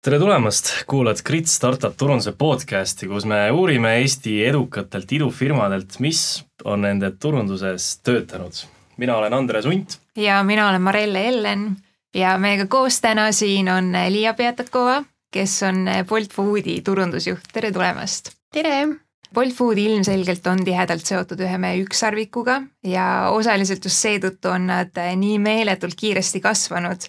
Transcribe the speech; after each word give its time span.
tere 0.00 0.16
tulemast, 0.16 0.70
kuulad 0.88 1.18
Grit 1.24 1.48
Startup 1.52 1.92
turunduse 1.96 2.32
podcasti, 2.32 3.04
kus 3.08 3.26
me 3.28 3.42
uurime 3.52 3.98
Eesti 4.00 4.38
edukatelt 4.48 5.12
idufirmadelt, 5.12 5.98
mis 6.00 6.22
on 6.64 6.86
nende 6.86 7.10
turunduses 7.20 7.98
töötanud. 8.04 8.62
mina 8.96 9.16
olen 9.16 9.34
Andres 9.34 9.66
Unt. 9.66 9.98
ja 10.16 10.42
mina 10.44 10.68
olen 10.68 10.82
Marelle 10.82 11.28
Ellen 11.28 11.76
ja 12.14 12.38
meiega 12.38 12.66
koos 12.66 13.00
täna 13.00 13.32
siin 13.32 13.68
on 13.68 13.92
Liia 14.08 14.34
Peatakova, 14.34 15.04
kes 15.32 15.62
on 15.62 15.84
Bolt 16.08 16.32
Foodi 16.32 16.80
turundusjuht, 16.80 17.52
tere 17.52 17.72
tulemast! 17.72 18.32
tere! 18.52 18.88
Bolt 19.34 19.54
Food 19.54 19.78
ilmselgelt 19.78 20.46
on 20.46 20.64
tihedalt 20.64 21.06
seotud 21.06 21.40
ühe 21.44 21.58
meie 21.58 21.84
ükssarvikuga 21.84 22.62
ja 22.82 23.28
osaliselt 23.30 23.84
just 23.84 24.00
seetõttu 24.00 24.48
on 24.48 24.66
nad 24.66 24.96
nii 25.16 25.38
meeletult 25.38 25.94
kiiresti 25.94 26.40
kasvanud. 26.40 27.04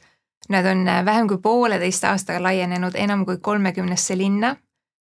Nad 0.50 0.66
on 0.66 0.86
vähem 1.06 1.28
kui 1.28 1.38
pooleteist 1.38 2.04
aastaga 2.04 2.42
laienenud 2.44 2.96
enam 2.96 3.26
kui 3.26 3.38
kolmekümnesse 3.38 4.18
linna 4.18 4.56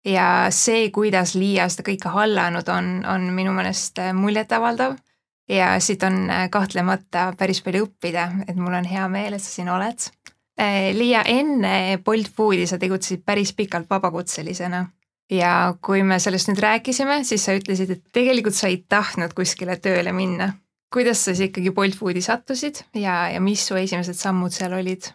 ja 0.05 0.47
see, 0.51 0.91
kuidas 0.91 1.35
Liia 1.35 1.69
seda 1.69 1.85
kõike 1.87 2.13
hallanud 2.13 2.69
on, 2.69 2.91
on 3.07 3.31
minu 3.35 3.53
meelest 3.55 4.01
muljetavaldav 4.15 4.97
ja 5.51 5.75
siit 5.81 6.03
on 6.07 6.29
kahtlemata 6.51 7.31
päris 7.39 7.63
palju 7.63 7.87
õppida, 7.89 8.29
et 8.49 8.57
mul 8.57 8.75
on 8.75 8.87
hea 8.87 9.09
meel, 9.09 9.35
et 9.35 9.43
sa 9.43 9.51
siin 9.51 9.71
oled. 9.73 10.07
Liia, 10.95 11.23
enne 11.25 11.99
Bolt 12.05 12.31
Foodi 12.37 12.67
sa 12.69 12.79
tegutsesid 12.79 13.23
päris 13.25 13.53
pikalt 13.57 13.89
vabakutselisena 13.91 14.85
ja 15.31 15.53
kui 15.83 16.03
me 16.05 16.19
sellest 16.21 16.51
nüüd 16.51 16.61
rääkisime, 16.61 17.23
siis 17.25 17.47
sa 17.47 17.55
ütlesid, 17.57 17.95
et 17.95 18.03
tegelikult 18.13 18.57
sa 18.57 18.69
ei 18.69 18.83
tahtnud 18.89 19.35
kuskile 19.37 19.79
tööle 19.81 20.13
minna. 20.13 20.53
kuidas 20.91 21.25
sa 21.25 21.31
siis 21.35 21.49
ikkagi 21.49 21.71
Bolt 21.71 21.95
Foodi 21.95 22.21
sattusid 22.21 22.83
ja, 22.95 23.29
ja 23.31 23.41
mis 23.41 23.63
su 23.67 23.77
esimesed 23.79 24.19
sammud 24.19 24.53
seal 24.53 24.75
olid? 24.75 25.13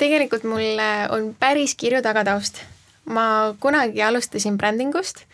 Tegelikult 0.00 0.44
mul 0.48 0.80
on 1.12 1.34
päris 1.38 1.74
kirju 1.76 2.02
tagataust. 2.02 2.62
ma 3.04 3.54
kunagi 3.60 4.02
alustasin 4.02 4.58
brändingust, 4.58 5.24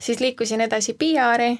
siis 0.00 0.20
liikusin 0.20 0.60
edasi 0.60 0.92
PR-i 0.92 1.58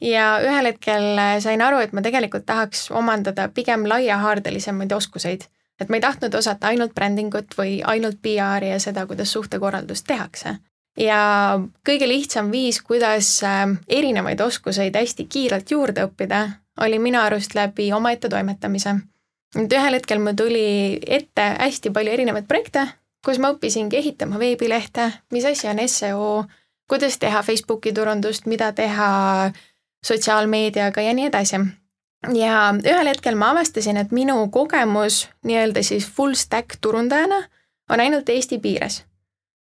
ja 0.00 0.40
ühel 0.42 0.66
hetkel 0.66 1.20
sain 1.40 1.62
aru, 1.62 1.78
et 1.78 1.92
ma 1.92 2.02
tegelikult 2.02 2.46
tahaks 2.46 2.90
omandada 2.90 3.48
pigem 3.48 3.86
laiahaardelisemaid 3.88 4.92
oskuseid. 4.92 5.46
et 5.80 5.88
ma 5.88 5.96
ei 5.96 6.00
tahtnud 6.00 6.34
osata 6.34 6.66
ainult 6.66 6.94
brändingut 6.94 7.54
või 7.58 7.80
ainult 7.84 8.22
PR-i 8.22 8.70
ja 8.70 8.80
seda, 8.80 9.06
kuidas 9.06 9.32
suhtekorraldust 9.32 10.06
tehakse 10.06 10.58
ja 10.98 11.60
kõige 11.88 12.08
lihtsam 12.08 12.50
viis, 12.52 12.82
kuidas 12.82 13.42
äh, 13.44 13.64
erinevaid 13.88 14.40
oskuseid 14.40 14.96
hästi 14.96 15.24
kiirelt 15.24 15.70
juurde 15.70 16.06
õppida, 16.06 16.48
oli 16.80 16.98
minu 16.98 17.20
arust 17.20 17.54
läbi 17.54 17.92
omaette 17.92 18.28
toimetamise. 18.28 18.96
Nüüd 19.56 19.74
ühel 19.76 19.98
hetkel 19.98 20.20
mul 20.22 20.36
tuli 20.38 20.98
ette 21.06 21.44
hästi 21.58 21.92
palju 21.92 22.12
erinevaid 22.12 22.48
projekte, 22.48 22.86
kus 23.24 23.38
ma 23.38 23.52
õppisingi 23.54 24.00
ehitama 24.00 24.40
veebilehte, 24.40 25.10
mis 25.30 25.44
asi 25.44 25.68
on 25.68 25.82
seo, 25.88 26.44
kuidas 26.88 27.18
teha 27.18 27.42
Facebooki 27.42 27.92
turundust, 27.92 28.46
mida 28.46 28.72
teha 28.72 29.52
sotsiaalmeediaga 30.06 31.00
ja 31.00 31.14
nii 31.14 31.30
edasi. 31.30 31.60
ja 32.34 32.74
ühel 32.84 33.08
hetkel 33.08 33.34
ma 33.34 33.50
avastasin, 33.50 33.96
et 33.96 34.10
minu 34.12 34.48
kogemus 34.50 35.28
nii-öelda 35.44 35.82
siis 35.82 36.06
full 36.06 36.34
stack 36.34 36.78
turundajana 36.80 37.44
on 37.90 38.00
ainult 38.00 38.28
Eesti 38.28 38.58
piires 38.58 39.02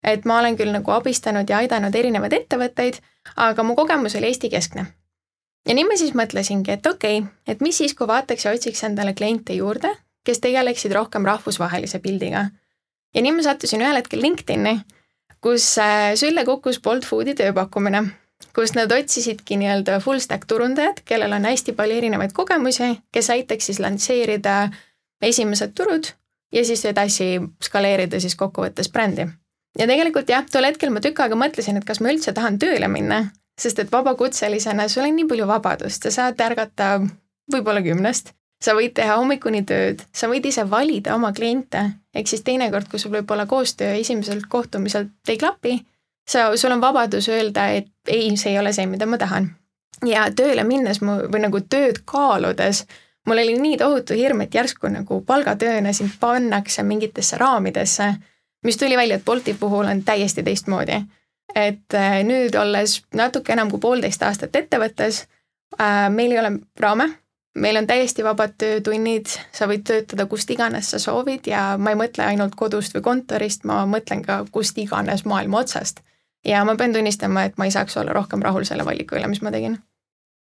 et 0.04 0.26
ma 0.26 0.40
olen 0.40 0.58
küll 0.58 0.74
nagu 0.74 0.92
abistanud 0.92 1.50
ja 1.50 1.62
aidanud 1.62 1.96
erinevaid 1.96 2.34
ettevõtteid, 2.34 3.00
aga 3.36 3.64
mu 3.64 3.76
kogemus 3.78 4.16
oli 4.18 4.32
Eesti-keskne. 4.32 4.86
Ja 5.68 5.76
nii 5.78 5.88
ma 5.88 5.98
siis 6.00 6.16
mõtlesingi, 6.18 6.74
et 6.76 6.88
okei 6.88 7.22
okay,, 7.22 7.34
et 7.48 7.62
mis 7.62 7.78
siis, 7.78 7.94
kui 7.98 8.08
vaataks 8.10 8.46
ja 8.46 8.54
otsiks 8.56 8.84
endale 8.88 9.14
kliente 9.18 9.56
juurde, 9.58 9.92
kes 10.26 10.42
tegeleksid 10.42 10.94
rohkem 10.96 11.26
rahvusvahelise 11.26 12.00
pildiga. 12.00 12.50
ja 13.16 13.22
nii 13.22 13.36
ma 13.36 13.46
sattusin 13.46 13.82
ühel 13.82 14.00
hetkel 14.00 14.22
LinkedIn'i, 14.22 14.80
kus 15.42 15.78
äh, 15.82 16.14
sülle 16.16 16.46
kukkus 16.46 16.80
Bolt 16.80 17.06
Foodi 17.06 17.36
tööpakkumine, 17.36 18.04
kus 18.56 18.74
nad 18.78 18.92
otsisidki 18.92 19.58
nii-öelda 19.58 20.00
full 20.00 20.20
stack 20.20 20.48
turundajad, 20.48 21.04
kellel 21.06 21.34
on 21.38 21.46
hästi 21.50 21.76
palju 21.78 21.98
erinevaid 21.98 22.34
kogemusi, 22.34 22.96
kes 23.12 23.30
aitaks 23.30 23.70
siis 23.70 23.80
lansseerida 23.80 24.64
esimesed 25.22 25.76
turud 25.78 26.10
ja 26.52 26.66
siis 26.66 26.86
edasi 26.86 27.38
skaleerida 27.64 28.20
siis 28.20 28.36
kokkuvõttes 28.36 28.90
brändi 28.92 29.28
ja 29.78 29.88
tegelikult 29.88 30.30
jah, 30.30 30.46
tol 30.52 30.68
hetkel 30.68 30.92
ma 30.94 31.02
tükk 31.04 31.24
aega 31.24 31.38
mõtlesin, 31.40 31.80
et 31.80 31.88
kas 31.88 32.02
ma 32.04 32.12
üldse 32.12 32.34
tahan 32.36 32.60
tööle 32.62 32.90
minna, 32.92 33.24
sest 33.60 33.80
et 33.80 33.92
vabakutselisena 33.92 34.88
sul 34.90 35.06
on 35.06 35.16
nii 35.16 35.28
palju 35.30 35.48
vabadust, 35.48 36.06
sa 36.08 36.12
saad 36.12 36.40
ärgata 36.42 36.94
võib-olla 37.52 37.84
kümnest, 37.86 38.34
sa 38.64 38.76
võid 38.78 38.96
teha 38.98 39.18
hommikuni 39.20 39.64
tööd, 39.68 40.04
sa 40.14 40.30
võid 40.32 40.46
ise 40.46 40.66
valida 40.70 41.16
oma 41.16 41.34
kliente, 41.34 41.84
ehk 42.16 42.30
siis 42.30 42.46
teinekord, 42.48 42.90
kui 42.90 43.00
sul 43.00 43.14
võib-olla 43.16 43.46
koostöö 43.50 43.94
esimesel 44.00 44.44
kohtumisel 44.50 45.10
ei 45.28 45.38
klapi, 45.38 45.78
sa, 46.30 46.52
sul 46.56 46.74
on 46.76 46.82
vabadus 46.82 47.30
öelda, 47.30 47.70
et 47.78 47.92
ei, 48.08 48.36
see 48.38 48.54
ei 48.54 48.60
ole 48.60 48.74
see, 48.74 48.88
mida 48.90 49.06
ma 49.06 49.20
tahan. 49.22 49.52
ja 50.06 50.26
tööle 50.34 50.64
minnes 50.66 51.02
mu 51.02 51.20
või 51.30 51.44
nagu 51.44 51.60
tööd 51.70 52.02
kaaludes 52.06 52.86
mul 53.28 53.38
oli 53.38 53.54
nii 53.60 53.78
tohutu 53.78 54.16
hirm, 54.18 54.42
et 54.42 54.56
järsku 54.56 54.90
nagu 54.90 55.22
palgatööna 55.26 55.94
sind 55.94 56.16
pannakse 56.20 56.84
mingitesse 56.84 57.38
raamidesse 57.38 58.14
mis 58.64 58.78
tuli 58.78 58.98
välja, 58.98 59.16
et 59.16 59.26
Bolti 59.26 59.54
puhul 59.54 59.86
on 59.86 60.04
täiesti 60.04 60.44
teistmoodi. 60.44 61.02
Et 61.56 61.94
äh, 61.94 62.22
nüüd, 62.28 62.56
olles 62.56 63.02
natuke 63.18 63.54
enam 63.54 63.72
kui 63.72 63.82
poolteist 63.82 64.24
aastat 64.24 64.56
ettevõttes, 64.56 65.26
äh, 65.80 66.08
meil 66.14 66.32
ei 66.32 66.40
ole 66.40 66.52
raame, 66.80 67.08
meil 67.56 67.80
on 67.80 67.88
täiesti 67.88 68.24
vabad 68.24 68.56
töötunnid, 68.62 69.32
sa 69.52 69.68
võid 69.70 69.84
töötada 69.88 70.26
kust 70.32 70.50
iganes 70.54 70.92
sa 70.94 71.00
soovid 71.02 71.48
ja 71.52 71.76
ma 71.78 71.94
ei 71.94 72.00
mõtle 72.00 72.26
ainult 72.26 72.56
kodust 72.60 72.96
või 72.96 73.06
kontorist, 73.10 73.66
ma 73.68 73.84
mõtlen 73.90 74.24
ka 74.26 74.42
kust 74.52 74.78
iganes 74.78 75.26
maailma 75.26 75.64
otsast. 75.66 76.02
ja 76.46 76.64
ma 76.66 76.76
pean 76.76 76.94
tunnistama, 76.94 77.44
et 77.46 77.58
ma 77.58 77.66
ei 77.66 77.72
saaks 77.72 77.98
olla 77.98 78.14
rohkem 78.14 78.42
rahul 78.42 78.64
selle 78.66 78.86
valiku 78.86 79.16
üle, 79.16 79.28
mis 79.28 79.42
ma 79.42 79.52
tegin. 79.52 79.78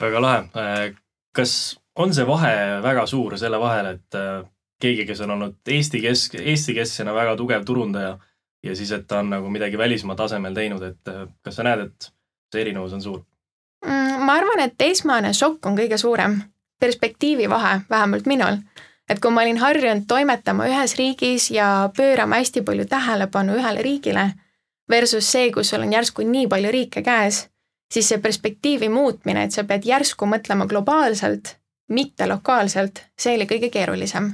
väga 0.01 0.21
lahe. 0.21 0.43
Äh, 0.55 0.95
kas 1.35 1.79
on 1.95 2.13
see 2.13 2.27
vahe 2.27 2.81
väga 2.83 3.05
suur 3.07 3.37
selle 3.37 3.59
vahel, 3.59 3.85
et 3.95 4.17
keegi, 4.81 5.05
kes 5.05 5.21
on 5.21 5.31
olnud 5.31 5.71
Eesti 5.71 6.01
kesk, 6.01 6.35
Eesti-kesksena 6.35 7.13
väga 7.13 7.35
tugev 7.39 7.63
turundaja 7.65 8.17
ja 8.65 8.75
siis, 8.75 8.91
et 8.91 9.07
ta 9.07 9.19
on 9.19 9.29
nagu 9.29 9.49
midagi 9.49 9.77
välismaa 9.77 10.15
tasemel 10.15 10.53
teinud, 10.53 10.83
et 10.83 11.11
äh, 11.11 11.25
kas 11.45 11.59
sa 11.59 11.65
näed, 11.67 11.85
et 11.87 12.09
see 12.51 12.61
erinevus 12.65 12.93
on 12.97 13.01
suur 13.01 13.21
mm,? 13.85 14.25
ma 14.25 14.39
arvan, 14.39 14.63
et 14.65 14.87
esmane 14.87 15.33
šokk 15.33 15.65
on 15.69 15.77
kõige 15.77 15.99
suurem, 16.01 16.39
perspektiivi 16.81 17.49
vahe, 17.49 17.79
vähemalt 17.89 18.25
minul. 18.25 18.61
et 19.09 19.19
kui 19.21 19.31
ma 19.31 19.43
olin 19.45 19.61
harjunud 19.61 20.07
toimetama 20.07 20.67
ühes 20.71 20.95
riigis 20.97 21.51
ja 21.51 21.89
pöörama 21.97 22.41
hästi 22.41 22.65
palju 22.65 22.87
tähelepanu 22.89 23.59
ühele 23.59 23.83
riigile 23.85 24.31
versus 24.89 25.31
see, 25.31 25.51
kus 25.51 25.69
sul 25.69 25.85
on 25.85 25.93
järsku 25.93 26.25
nii 26.25 26.47
palju 26.47 26.71
riike 26.71 27.01
käes, 27.05 27.45
siis 27.93 28.09
see 28.09 28.17
perspektiivi 28.21 28.89
muutmine, 28.89 29.45
et 29.45 29.53
sa 29.53 29.63
pead 29.63 29.85
järsku 29.85 30.25
mõtlema 30.29 30.65
globaalselt, 30.69 31.55
mitte 31.89 32.27
lokaalselt, 32.27 33.03
see 33.19 33.37
oli 33.37 33.45
kõige 33.49 33.69
keerulisem 33.73 34.33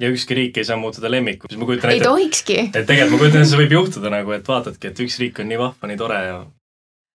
ja 0.00 0.08
ükski 0.08 0.36
riik 0.36 0.58
ei 0.60 0.64
saa 0.64 0.78
muutuda 0.80 1.10
lemmikuks, 1.10 1.56
ma 1.56 1.68
kujutan 1.68 1.90
ette. 1.90 1.98
ei 1.98 2.06
tohikski. 2.06 2.58
et 2.70 2.86
tegelikult 2.86 3.16
ma 3.16 3.20
kujutan 3.24 3.42
ette, 3.42 3.50
see 3.52 3.60
võib 3.60 3.76
juhtuda 3.76 4.12
nagu, 4.12 4.32
et 4.36 4.48
vaatadki, 4.48 4.90
et 4.90 5.04
üks 5.04 5.18
riik 5.20 5.42
on 5.42 5.50
nii 5.50 5.60
vahva, 5.60 5.90
nii 5.90 6.00
tore 6.00 6.22
ja. 6.24 6.40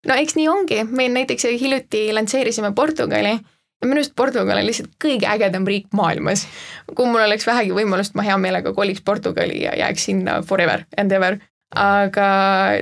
no 0.09 0.21
eks 0.21 0.37
nii 0.37 0.47
ongi, 0.51 0.83
meil 0.91 1.13
näiteks 1.15 1.49
hiljuti 1.55 2.07
lansseerisime 2.15 2.73
Portugali 2.77 3.33
ja 3.35 3.89
minu 3.89 3.99
arust 3.99 4.15
Portugal 4.15 4.61
on 4.61 4.67
lihtsalt 4.67 4.93
kõige 5.01 5.27
ägedam 5.29 5.65
riik 5.67 5.89
maailmas. 5.93 6.45
kui 6.93 7.09
mul 7.09 7.25
oleks 7.25 7.47
vähegi 7.47 7.73
võimalust, 7.75 8.15
ma 8.15 8.25
hea 8.27 8.37
meelega 8.37 8.73
koliks 8.73 9.03
Portugali 9.05 9.63
ja 9.63 9.75
jääks 9.77 10.07
sinna 10.11 10.41
forever 10.41 10.85
and 10.97 11.11
ever. 11.11 11.39
aga 11.75 12.27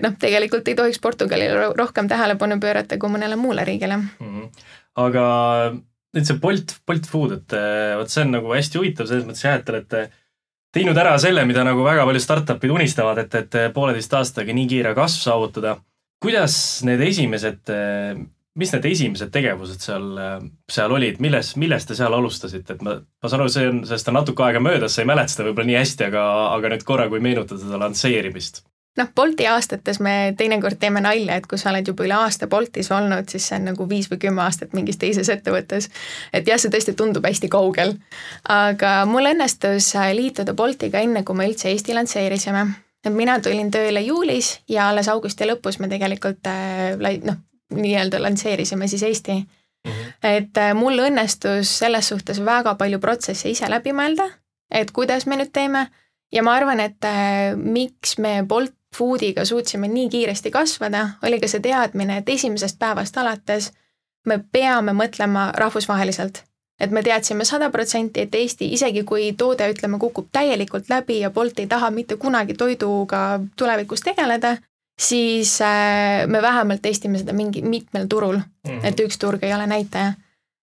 noh, 0.03 0.13
tegelikult 0.19 0.67
ei 0.67 0.75
tohiks 0.75 0.99
Portugalile 0.99 1.71
rohkem 1.77 2.07
tähelepanu 2.11 2.59
pöörata 2.59 2.99
kui 2.99 3.09
mõnele 3.09 3.39
muule 3.39 3.63
riigile 3.65 3.97
mm. 3.97 4.07
-hmm. 4.19 4.49
aga 4.95 5.23
nüüd 6.13 6.27
see 6.27 6.39
Bolt, 6.41 6.75
Bolt 6.87 7.07
Food, 7.09 7.37
et 7.39 7.55
eh, 7.57 7.93
vot 7.99 8.11
see 8.11 8.25
on 8.25 8.35
nagu 8.35 8.53
hästi 8.53 8.79
huvitav 8.79 9.09
selles 9.09 9.25
mõttes 9.27 9.45
jah, 9.45 9.57
et 9.57 9.65
te 9.65 9.73
olete 9.73 10.03
teinud 10.73 10.97
ära 10.97 11.15
selle, 11.21 11.45
mida 11.49 11.65
nagu 11.65 11.85
väga 11.85 12.05
paljud 12.09 12.23
startup'id 12.23 12.73
unistavad, 12.73 13.23
et, 13.23 13.35
et 13.41 13.57
pooleteist 13.73 14.13
aastaga 14.17 14.55
nii 14.55 14.69
kiire 14.69 14.93
kasv 14.97 15.27
saavutada. 15.27 15.77
kuidas 16.23 16.55
need 16.87 17.01
esimesed, 17.03 17.61
eh, 17.73 18.19
mis 18.55 18.73
need 18.75 18.85
esimesed 18.85 19.31
tegevused 19.33 19.81
seal, 19.81 20.05
seal 20.69 20.93
olid, 20.93 21.17
milles, 21.23 21.55
millest 21.57 21.89
te 21.89 21.97
seal 21.97 22.13
alustasite, 22.13 22.77
et 22.77 22.85
ma, 22.85 22.99
ma 23.01 23.29
saan 23.29 23.41
aru, 23.41 23.53
see 23.53 23.71
on, 23.71 23.81
sellest 23.89 24.11
on 24.11 24.19
natuke 24.21 24.45
aega 24.45 24.61
möödas, 24.61 24.93
sa 24.93 25.01
ei 25.01 25.09
mäleta 25.09 25.33
seda 25.33 25.49
võib-olla 25.49 25.71
nii 25.71 25.79
hästi, 25.81 26.11
aga, 26.11 26.27
aga 26.53 26.75
nüüd 26.75 26.85
korra, 26.85 27.09
kui 27.09 27.23
meenutada 27.25 27.61
seda 27.61 27.81
lansseerimist 27.81 28.61
noh, 28.97 29.09
Bolti 29.15 29.47
aastates 29.47 29.99
me 29.99 30.33
teinekord 30.37 30.77
teeme 30.79 31.01
nalja, 31.01 31.37
et 31.37 31.47
kui 31.49 31.57
sa 31.57 31.71
oled 31.71 31.87
juba 31.87 32.05
üle 32.05 32.17
aasta 32.17 32.47
Boltis 32.47 32.91
olnud, 32.93 33.29
siis 33.31 33.47
see 33.49 33.57
on 33.59 33.69
nagu 33.71 33.87
viis 33.89 34.09
või 34.11 34.21
kümme 34.25 34.43
aastat 34.45 34.75
mingis 34.77 34.99
teises 35.01 35.29
ettevõttes. 35.33 35.89
et 36.33 36.47
jah, 36.47 36.59
see 36.61 36.71
tõesti 36.73 36.95
tundub 36.97 37.25
hästi 37.25 37.49
kaugel. 37.49 37.95
aga 38.49 38.93
mul 39.09 39.31
õnnestus 39.33 39.93
liituda 40.13 40.53
Boltiga 40.53 41.01
enne, 41.01 41.23
kui 41.23 41.35
me 41.35 41.47
üldse 41.49 41.69
Eesti 41.69 41.93
lansseerisime. 41.93 42.67
et 43.05 43.13
mina 43.13 43.39
tulin 43.39 43.71
tööle 43.71 44.01
juulis 44.01 44.59
ja 44.69 44.89
alles 44.89 45.09
augusti 45.09 45.49
lõpus 45.49 45.79
me 45.79 45.89
tegelikult 45.89 46.47
äh, 46.47 46.93
noh, 47.23 47.41
nii-öelda 47.73 48.21
lansseerisime 48.21 48.87
siis 48.87 49.03
Eesti. 49.03 49.31
-hmm. 49.31 50.13
et 50.23 50.57
äh, 50.57 50.73
mul 50.73 50.99
õnnestus 50.99 51.77
selles 51.79 52.07
suhtes 52.07 52.45
väga 52.45 52.75
palju 52.75 52.99
protsesse 52.99 53.49
ise 53.49 53.69
läbi 53.69 53.91
mõelda, 53.91 54.29
et 54.71 54.91
kuidas 54.91 55.25
me 55.25 55.35
nüüd 55.35 55.51
teeme 55.53 55.87
ja 56.31 56.43
ma 56.43 56.53
arvan, 56.53 56.79
et 56.79 57.03
äh, 57.05 57.55
miks 57.55 58.17
me 58.17 58.43
Bolt 58.47 58.73
Foodiga 58.97 59.45
suutsime 59.45 59.87
nii 59.87 60.09
kiiresti 60.09 60.51
kasvada, 60.51 61.09
oli 61.23 61.39
ka 61.39 61.47
see 61.47 61.59
teadmine, 61.59 62.17
et 62.17 62.29
esimesest 62.29 62.79
päevast 62.79 63.17
alates 63.17 63.71
me 64.25 64.39
peame 64.51 64.93
mõtlema 64.93 65.51
rahvusvaheliselt. 65.57 66.43
et 66.79 66.91
me 66.91 67.03
teadsime 67.03 67.45
sada 67.45 67.69
protsenti, 67.69 68.19
et 68.19 68.35
Eesti, 68.35 68.67
isegi 68.73 69.03
kui 69.07 69.33
toode, 69.37 69.67
ütleme, 69.71 69.99
kukub 69.99 70.27
täielikult 70.31 70.89
läbi 70.89 71.19
ja 71.19 71.29
Bolt 71.31 71.59
ei 71.59 71.67
taha 71.67 71.91
mitte 71.91 72.17
kunagi 72.17 72.53
toiduga 72.53 73.39
tulevikus 73.55 74.01
tegeleda, 74.01 74.57
siis 74.99 75.61
äh, 75.61 76.27
me 76.27 76.41
vähemalt 76.41 76.81
testime 76.81 77.17
seda 77.17 77.33
mingi 77.33 77.61
mitmel 77.61 78.07
turul 78.09 78.35
mm, 78.37 78.69
-hmm. 78.69 78.85
et 78.85 78.99
üks 78.99 79.17
turg 79.19 79.43
ei 79.43 79.53
ole 79.53 79.67
näitaja. 79.67 80.13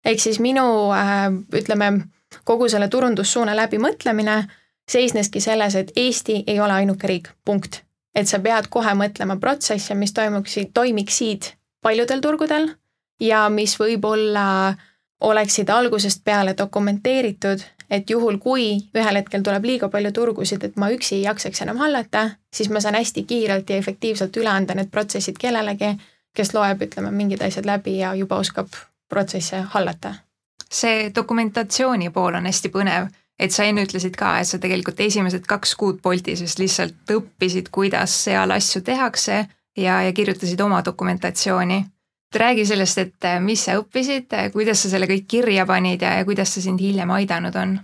ehk 0.05 0.21
siis 0.21 0.41
minu 0.41 0.93
äh, 0.93 1.33
ütleme, 1.55 2.01
kogu 2.45 2.69
selle 2.69 2.89
turundussuuna 2.89 3.57
läbimõtlemine 3.57 4.45
seisneski 4.89 5.41
selles, 5.41 5.75
et 5.75 5.93
Eesti 5.97 6.45
ei 6.47 6.61
ole 6.61 6.73
ainuke 6.73 7.07
riik, 7.07 7.29
punkt. 7.45 7.83
Et 8.15 8.29
sa 8.29 8.39
pead 8.39 8.69
kohe 8.71 8.95
mõtlema 8.99 9.39
protsesse, 9.41 9.95
mis 9.95 10.13
toimuksid, 10.13 10.71
toimiksid 10.75 11.53
paljudel 11.83 12.21
turgudel 12.21 12.69
ja 13.21 13.49
mis 13.49 13.77
võib-olla 13.79 14.75
oleksid 15.21 15.69
algusest 15.69 16.25
peale 16.25 16.55
dokumenteeritud, 16.59 17.63
et 17.91 18.11
juhul, 18.11 18.39
kui 18.39 18.67
ühel 18.97 19.19
hetkel 19.19 19.43
tuleb 19.45 19.67
liiga 19.67 19.89
palju 19.93 20.13
turgusid, 20.17 20.65
et 20.65 20.79
ma 20.81 20.91
üksi 20.95 21.19
ei 21.19 21.27
jaksaks 21.27 21.63
enam 21.67 21.81
hallata, 21.83 22.31
siis 22.55 22.71
ma 22.71 22.81
saan 22.81 22.97
hästi 22.97 23.25
kiirelt 23.29 23.71
ja 23.71 23.77
efektiivselt 23.77 24.37
üle 24.41 24.49
anda 24.53 24.75
need 24.79 24.91
protsessid 24.91 25.39
kellelegi, 25.41 25.97
kes 26.37 26.55
loeb, 26.55 26.83
ütleme, 26.87 27.11
mingid 27.11 27.43
asjad 27.43 27.67
läbi 27.67 27.99
ja 27.99 28.15
juba 28.15 28.39
oskab 28.41 28.71
protsesse 29.09 29.65
hallata. 29.75 30.15
see 30.71 31.11
dokumentatsiooni 31.15 32.11
pool 32.15 32.35
on 32.39 32.47
hästi 32.47 32.69
põnev, 32.71 33.09
et 33.41 33.55
sa 33.55 33.65
enne 33.65 33.87
ütlesid 33.87 34.17
ka, 34.21 34.35
et 34.41 34.49
sa 34.49 34.61
tegelikult 34.61 35.01
esimesed 35.01 35.47
kaks 35.49 35.73
kuud 35.81 36.03
Boltis 36.05 36.43
just 36.45 36.61
lihtsalt 36.61 37.15
õppisid, 37.15 37.71
kuidas 37.73 38.13
seal 38.27 38.53
asju 38.53 38.85
tehakse 38.85 39.47
ja, 39.77 40.03
ja 40.05 40.13
kirjutasid 40.13 40.61
oma 40.61 40.83
dokumentatsiooni 40.85 41.81
räägi 42.35 42.67
sellest, 42.67 42.99
et 42.99 43.25
äh, 43.25 43.41
mis 43.43 43.65
sa 43.65 43.77
õppisid, 43.81 44.33
äh, 44.33 44.51
kuidas 44.53 44.83
sa 44.83 44.91
selle 44.93 45.09
kõik 45.11 45.27
kirja 45.29 45.67
panid 45.67 46.03
ja, 46.03 46.15
ja 46.21 46.25
kuidas 46.25 46.53
see 46.55 46.63
sind 46.63 46.81
hiljem 46.81 47.11
aidanud 47.11 47.57
on? 47.57 47.79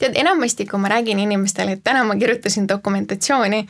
tead, 0.00 0.16
enamasti, 0.18 0.66
kui 0.66 0.80
ma 0.80 0.88
räägin 0.90 1.20
inimestele, 1.22 1.76
et 1.76 1.84
täna 1.84 2.02
ma 2.04 2.16
kirjutasin 2.18 2.64
dokumentatsiooni, 2.68 3.60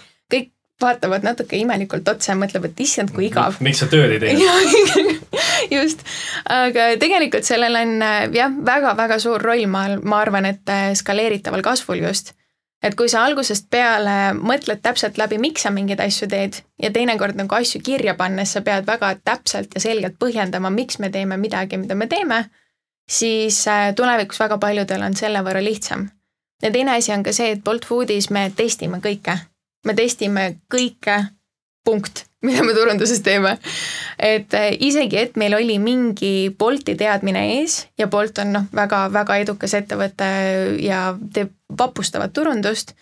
vaatavad 0.83 1.25
natuke 1.27 1.57
imelikult 1.61 2.09
otsa 2.13 2.33
ja 2.33 2.39
mõtlevad, 2.39 2.75
et 2.75 2.85
issand, 2.85 3.15
kui 3.15 3.29
igav. 3.31 3.59
miks 3.65 3.83
sa 3.85 3.89
tööd 3.93 4.17
ei 4.17 4.21
teinud 4.23 5.33
just, 5.79 6.05
aga 6.51 6.93
tegelikult 7.01 7.49
sellel 7.49 7.81
on 7.83 7.97
äh, 8.05 8.21
jah, 8.37 8.53
väga-väga 8.53 9.19
suur 9.23 9.43
roll, 9.43 9.67
ma, 9.71 9.89
ma 10.03 10.23
arvan, 10.23 10.51
et 10.53 10.77
skaleeritaval 10.99 11.65
kasvul 11.65 12.03
just 12.05 12.35
et 12.83 12.97
kui 12.99 13.09
sa 13.11 13.23
algusest 13.27 13.69
peale 13.71 14.33
mõtled 14.37 14.83
täpselt 14.83 15.19
läbi, 15.21 15.39
miks 15.43 15.67
sa 15.67 15.71
mingeid 15.75 16.03
asju 16.03 16.29
teed 16.31 16.59
ja 16.83 16.91
teinekord 16.95 17.39
nagu 17.39 17.55
asju 17.55 17.81
kirja 17.85 18.17
pannes 18.19 18.55
sa 18.55 18.63
pead 18.67 18.87
väga 18.89 19.15
täpselt 19.25 19.75
ja 19.75 19.83
selgelt 19.83 20.19
põhjendama, 20.23 20.73
miks 20.75 20.99
me 20.99 21.13
teeme 21.15 21.39
midagi, 21.41 21.79
mida 21.79 21.95
me 21.99 22.09
teeme, 22.11 22.43
siis 23.09 23.63
äh, 23.71 23.93
tulevikus 23.97 24.41
väga 24.43 24.59
paljudel 24.59 25.07
on 25.07 25.17
selle 25.19 25.45
võrra 25.47 25.63
lihtsam. 25.63 26.09
ja 26.63 26.71
teine 26.71 26.97
asi 26.97 27.13
on 27.13 27.23
ka 27.23 27.33
see, 27.33 27.53
et 27.53 27.65
Bolt 27.65 27.87
Foodis 27.87 28.31
me 28.31 28.51
testime 28.57 28.99
kõike. 29.03 29.39
Me 29.87 29.95
testime 29.95 30.57
kõike 30.73 31.19
punkt, 31.85 32.25
mida 32.47 32.63
me 32.63 32.75
turunduses 32.75 33.21
teeme. 33.23 33.59
et 34.19 34.55
äh, 34.55 34.71
isegi, 34.81 35.19
et 35.19 35.37
meil 35.37 35.55
oli 35.55 35.79
mingi 35.79 36.55
Bolti 36.59 36.95
teadmine 36.95 37.43
ees 37.59 37.87
ja 37.99 38.07
Bolt 38.07 38.39
on 38.39 38.53
noh, 38.53 38.67
väga-väga 38.75 39.37
edukas 39.43 39.75
ettevõte 39.75 40.29
ja 40.83 41.17
teeb 41.35 41.51
vapustavat 41.79 42.33
turundust, 42.33 42.95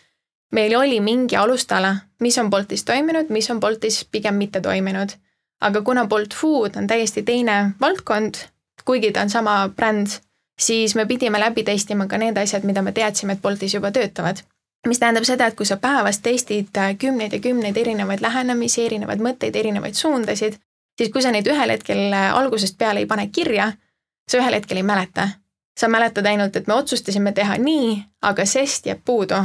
meil 0.53 0.77
oli 0.77 1.01
mingi 1.01 1.37
alustala, 1.37 1.97
mis 2.21 2.39
on 2.39 2.51
Boltis 2.51 2.85
toiminud, 2.85 3.29
mis 3.31 3.51
on 3.51 3.61
Boltis 3.61 4.05
pigem 4.05 4.35
mitte 4.35 4.61
toiminud. 4.61 5.13
aga 5.61 5.83
kuna 5.83 6.07
Bolt 6.07 6.35
Food 6.35 6.77
on 6.77 6.87
täiesti 6.87 7.23
teine 7.23 7.75
valdkond, 7.81 8.35
kuigi 8.85 9.13
ta 9.13 9.21
on 9.21 9.31
sama 9.31 9.69
bränd, 9.77 10.07
siis 10.59 10.95
me 10.95 11.05
pidime 11.07 11.41
läbi 11.41 11.63
testima 11.63 12.07
ka 12.07 12.17
need 12.17 12.39
asjad, 12.39 12.65
mida 12.65 12.83
me 12.83 12.93
teadsime, 12.93 13.33
et 13.33 13.43
Boltis 13.43 13.75
juba 13.75 13.91
töötavad 13.93 14.41
mis 14.89 14.99
tähendab 14.99 15.25
seda, 15.29 15.47
et 15.47 15.57
kui 15.57 15.67
sa 15.67 15.77
päevas 15.77 16.21
testid 16.25 16.77
äh, 16.77 16.95
kümneid 16.99 17.33
ja 17.33 17.41
kümneid 17.41 17.77
erinevaid 17.77 18.23
lähenemisi, 18.25 18.87
erinevaid 18.87 19.21
mõtteid, 19.25 19.57
erinevaid 19.57 19.95
suundasid, 19.95 20.57
siis 20.99 21.13
kui 21.13 21.23
sa 21.23 21.33
neid 21.35 21.49
ühel 21.49 21.75
hetkel 21.75 22.01
äh, 22.09 22.31
algusest 22.37 22.79
peale 22.79 23.05
ei 23.05 23.09
pane 23.11 23.29
kirja, 23.29 23.73
sa 24.31 24.41
ühel 24.41 24.57
hetkel 24.57 24.81
ei 24.81 24.87
mäleta. 24.87 25.29
sa 25.81 25.89
mäletad 25.89 26.27
ainult, 26.27 26.57
et 26.57 26.67
me 26.67 26.75
otsustasime 26.75 27.33
teha 27.33 27.55
nii, 27.57 28.03
aga 28.23 28.45
sest 28.45 28.87
jääb 28.87 29.01
puudu. 29.05 29.39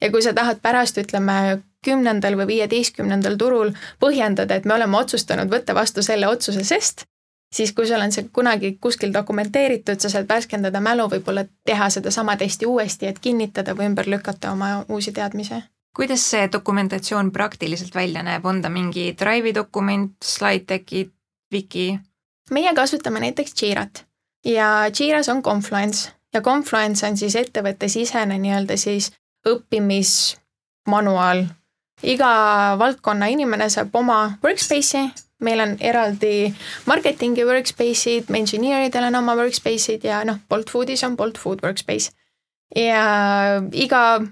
ja 0.00 0.10
kui 0.10 0.22
sa 0.22 0.32
tahad 0.32 0.60
pärast, 0.62 0.98
ütleme, 0.98 1.62
kümnendal 1.84 2.36
või 2.36 2.46
viieteistkümnendal 2.46 3.36
turul 3.36 3.72
põhjendada, 4.00 4.54
et 4.54 4.64
me 4.64 4.74
oleme 4.74 4.98
otsustanud 4.98 5.50
võtta 5.50 5.74
vastu 5.74 6.02
selle 6.02 6.28
otsuse, 6.28 6.64
sest 6.64 7.06
siis 7.54 7.72
kui 7.72 7.86
sul 7.86 8.00
on 8.00 8.12
see 8.12 8.28
kunagi 8.32 8.76
kuskil 8.80 9.12
dokumenteeritud, 9.14 10.00
sa 10.00 10.10
saad 10.10 10.28
värskendada 10.28 10.80
mälu, 10.80 11.08
võib-olla 11.12 11.44
teha 11.64 11.90
sedasama 11.90 12.36
testi 12.36 12.66
uuesti, 12.66 13.06
et 13.06 13.18
kinnitada 13.18 13.76
või 13.78 13.90
ümber 13.90 14.08
lükata 14.08 14.52
oma 14.52 14.84
uusi 14.88 15.12
teadmisi. 15.12 15.62
kuidas 15.96 16.30
see 16.30 16.48
dokumentatsioon 16.52 17.32
praktiliselt 17.32 17.94
välja 17.94 18.22
näeb, 18.22 18.46
on 18.46 18.62
ta 18.62 18.68
mingi 18.68 19.12
Drive'i 19.18 19.54
dokument, 19.54 20.12
slide 20.24 20.64
deck'id, 20.68 21.12
Wiki? 21.52 21.98
meie 22.50 22.74
kasutame 22.74 23.20
näiteks 23.20 23.62
Jirat 23.62 24.04
ja 24.44 24.90
Jiras 25.00 25.28
on 25.28 25.42
Confluence 25.42 26.12
ja 26.34 26.40
Confluence 26.40 27.06
on 27.06 27.16
siis 27.16 27.36
ettevõttesisene 27.36 28.38
nii-öelda 28.38 28.76
siis 28.76 29.12
õppimismanuaal. 29.48 31.44
iga 32.02 32.28
valdkonna 32.78 33.26
inimene 33.26 33.68
saab 33.70 33.94
oma 33.94 34.32
workspace'i 34.44 35.12
meil 35.42 35.60
on 35.60 35.76
eraldi 35.80 36.52
marketingi 36.86 37.44
workspace'id, 37.46 38.30
engineer 38.34 38.86
idel 38.86 39.08
on 39.10 39.18
oma 39.20 39.36
workspace'id 39.38 40.04
ja 40.06 40.22
noh, 40.24 40.40
Bolt 40.48 40.70
Foodis 40.70 41.04
on 41.04 41.16
Bolt 41.16 41.38
Food 41.38 41.64
workspace. 41.64 42.12
ja 42.76 43.04
iga 43.72 44.22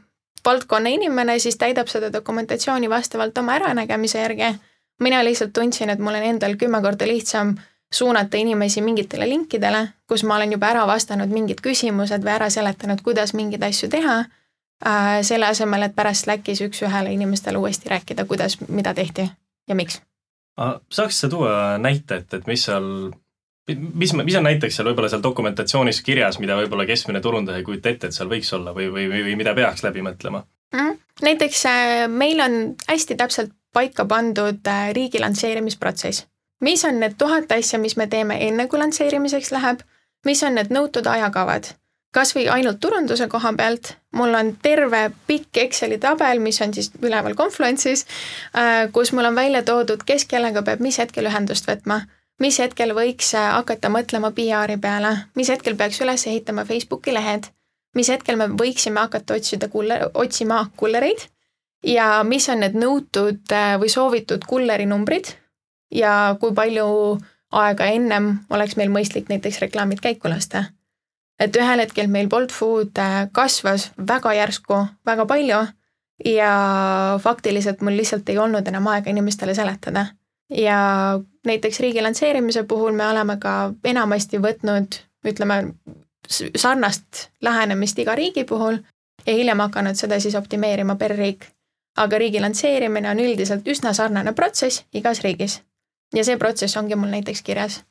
valdkonna 0.45 0.89
inimene 0.89 1.39
siis 1.39 1.57
täidab 1.57 1.89
seda 1.89 2.13
dokumentatsiooni 2.13 2.91
vastavalt 2.91 3.39
oma 3.39 3.53
äranägemise 3.59 4.19
järgi. 4.19 4.55
mina 5.01 5.25
lihtsalt 5.25 5.53
tundsin, 5.53 5.91
et 5.91 5.99
mul 5.99 6.15
on 6.15 6.23
endal 6.23 6.57
kümme 6.57 6.83
korda 6.83 7.07
lihtsam 7.07 7.55
suunata 7.93 8.37
inimesi 8.37 8.83
mingitele 8.83 9.29
linkidele, 9.29 9.89
kus 10.09 10.25
ma 10.25 10.37
olen 10.37 10.53
juba 10.53 10.67
ära 10.67 10.87
vastanud 10.87 11.29
mingid 11.29 11.61
küsimused 11.61 12.23
või 12.25 12.35
ära 12.35 12.51
seletanud, 12.51 13.03
kuidas 13.03 13.35
mingeid 13.35 13.63
asju 13.63 13.89
teha 13.89 14.19
äh,. 14.87 15.23
selle 15.23 15.47
asemel, 15.47 15.83
et 15.83 15.97
pärast 15.97 16.25
Slackis 16.25 16.61
üks-ühele 16.61 17.13
inimestele 17.13 17.59
uuesti 17.59 17.89
rääkida, 17.89 18.25
kuidas, 18.25 18.61
mida 18.69 18.95
tehti 18.95 19.31
ja 19.69 19.75
miks 19.75 20.01
saaks 20.93 21.21
sa 21.21 21.29
tuua 21.29 21.79
näite, 21.79 22.21
et, 22.23 22.35
et 22.35 22.47
mis 22.51 22.65
seal, 22.69 22.87
mis, 23.71 24.15
mis 24.15 24.39
on 24.39 24.47
näiteks 24.47 24.77
seal 24.77 24.91
võib-olla 24.91 25.11
seal 25.13 25.23
dokumentatsioonis 25.25 26.03
kirjas, 26.07 26.41
mida 26.43 26.59
võib-olla 26.59 26.87
keskmine 26.89 27.23
turundaja 27.25 27.61
ei 27.61 27.67
kujuta 27.67 27.93
ette, 27.93 28.11
et 28.11 28.17
seal 28.17 28.31
võiks 28.31 28.53
olla 28.57 28.75
või, 28.77 28.91
või, 28.93 29.09
või, 29.13 29.37
mida 29.41 29.55
peaks 29.57 29.85
läbi 29.87 30.05
mõtlema 30.07 30.45
mm.? 30.77 30.99
näiteks 31.27 31.65
äh, 31.71 32.05
meil 32.09 32.43
on 32.45 32.61
hästi 32.89 33.17
täpselt 33.21 33.55
paika 33.73 34.05
pandud 34.05 34.67
äh, 34.69 34.91
riigi 34.97 35.23
lansseerimisprotsess. 35.23 36.27
mis 36.61 36.85
on 36.85 37.01
need 37.01 37.17
tuhat 37.19 37.53
asja, 37.57 37.79
mis 37.79 37.97
me 37.97 38.07
teeme 38.07 38.41
enne, 38.49 38.69
kui 38.69 38.79
lansseerimiseks 38.83 39.53
läheb, 39.57 39.85
mis 40.27 40.43
on 40.45 40.59
need 40.59 40.75
nõutud 40.75 41.07
ajakavad 41.07 41.73
kas 42.15 42.35
või 42.35 42.47
ainult 42.51 42.81
turunduse 42.83 43.29
koha 43.31 43.53
pealt, 43.57 43.95
mul 44.19 44.35
on 44.35 44.53
terve 44.63 45.03
pikk 45.27 45.63
Exceli 45.65 45.99
tabel, 46.03 46.41
mis 46.43 46.61
on 46.63 46.75
siis 46.75 46.91
üleval 47.03 47.37
Confluence'is, 47.39 48.07
äh, 48.57 48.89
kus 48.93 49.13
mul 49.13 49.31
on 49.31 49.39
välja 49.39 49.63
toodud, 49.63 50.03
kes 50.07 50.27
kellega 50.31 50.63
peab 50.67 50.83
mis 50.83 50.99
hetkel 50.99 51.31
ühendust 51.31 51.69
võtma, 51.71 52.03
mis 52.43 52.59
hetkel 52.59 52.95
võiks 52.97 53.35
äh, 53.39 53.53
hakata 53.55 53.93
mõtlema 53.93 54.33
PR-i 54.35 54.79
peale, 54.83 55.17
mis 55.39 55.51
hetkel 55.53 55.77
peaks 55.79 56.01
üles 56.03 56.27
ehitama 56.27 56.67
Facebooki 56.67 57.15
lehed, 57.15 57.51
mis 57.95 58.11
hetkel 58.11 58.39
me 58.41 58.51
võiksime 58.59 59.03
hakata 59.07 59.39
otsida 59.39 59.69
kuller, 59.69 60.11
otsima 60.15 60.65
kullereid. 60.77 61.29
Ja 61.87 62.21
mis 62.29 62.45
on 62.53 62.61
need 62.61 62.75
nõutud 62.77 63.55
äh, 63.57 63.77
või 63.81 63.89
soovitud 63.89 64.45
kulleri 64.45 64.85
numbrid. 64.87 65.31
Ja 65.91 66.37
kui 66.41 66.53
palju 66.55 66.85
aega 67.57 67.87
ennem 67.89 68.29
oleks 68.53 68.77
meil 68.77 68.93
mõistlik 68.93 69.33
näiteks 69.33 69.63
reklaamid 69.65 70.03
käiku 70.05 70.29
lasta 70.29 70.67
et 71.41 71.57
ühel 71.57 71.81
hetkel 71.81 72.09
meil 72.13 72.29
Bolt 72.29 72.53
Food 72.53 72.99
äh, 73.01 73.29
kasvas 73.33 73.91
väga 73.97 74.35
järsku, 74.37 74.85
väga 75.07 75.27
palju 75.27 75.61
ja 76.25 76.53
faktiliselt 77.23 77.81
mul 77.81 77.97
lihtsalt 77.97 78.29
ei 78.29 78.39
olnud 78.39 78.69
enam 78.69 78.87
aega 78.93 79.11
inimestele 79.11 79.55
seletada. 79.55 80.07
ja 80.51 80.77
näiteks 81.47 81.81
riigi 81.81 82.03
lansseerimise 82.03 82.63
puhul 82.63 82.93
me 82.93 83.07
oleme 83.07 83.37
ka 83.41 83.73
enamasti 83.85 84.39
võtnud, 84.39 84.97
ütleme, 85.27 85.75
sarnast 86.57 87.31
lähenemist 87.41 87.99
iga 87.99 88.15
riigi 88.15 88.45
puhul 88.45 88.81
ja 89.27 89.33
hiljem 89.33 89.61
hakanud 89.61 89.95
seda 89.95 90.21
siis 90.21 90.35
optimeerima 90.35 90.97
per 90.97 91.17
riik. 91.17 91.47
aga 91.97 92.19
riigi 92.19 92.41
lansseerimine 92.41 93.11
on 93.11 93.21
üldiselt 93.21 93.67
üsna 93.69 93.93
sarnane 93.93 94.33
protsess 94.33 94.85
igas 94.93 95.23
riigis. 95.25 95.63
ja 96.15 96.25
see 96.25 96.37
protsess 96.37 96.77
ongi 96.77 96.97
mul 96.97 97.09
näiteks 97.09 97.43
kirjas 97.43 97.85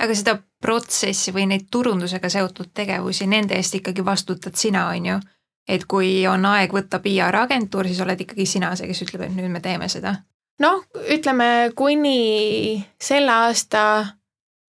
aga 0.00 0.14
seda 0.14 0.36
protsessi 0.60 1.32
või 1.32 1.46
neid 1.50 1.68
turundusega 1.70 2.28
seotud 2.28 2.72
tegevusi, 2.74 3.26
nende 3.26 3.56
eest 3.56 3.74
ikkagi 3.78 4.04
vastutad 4.04 4.56
sina, 4.56 4.88
on 4.88 5.06
ju. 5.06 5.20
et 5.68 5.84
kui 5.88 6.26
on 6.26 6.44
aeg 6.44 6.72
võtta 6.72 7.00
PR-agentuur, 7.00 7.86
siis 7.88 8.00
oled 8.00 8.20
ikkagi 8.20 8.46
sina 8.46 8.74
see, 8.76 8.88
kes 8.90 9.02
ütleb, 9.06 9.28
et 9.28 9.36
nüüd 9.36 9.50
me 9.50 9.60
teeme 9.60 9.88
seda? 9.88 10.16
noh, 10.60 10.84
ütleme 11.10 11.70
kuni 11.76 12.84
selle 13.00 13.32
aasta 13.32 14.06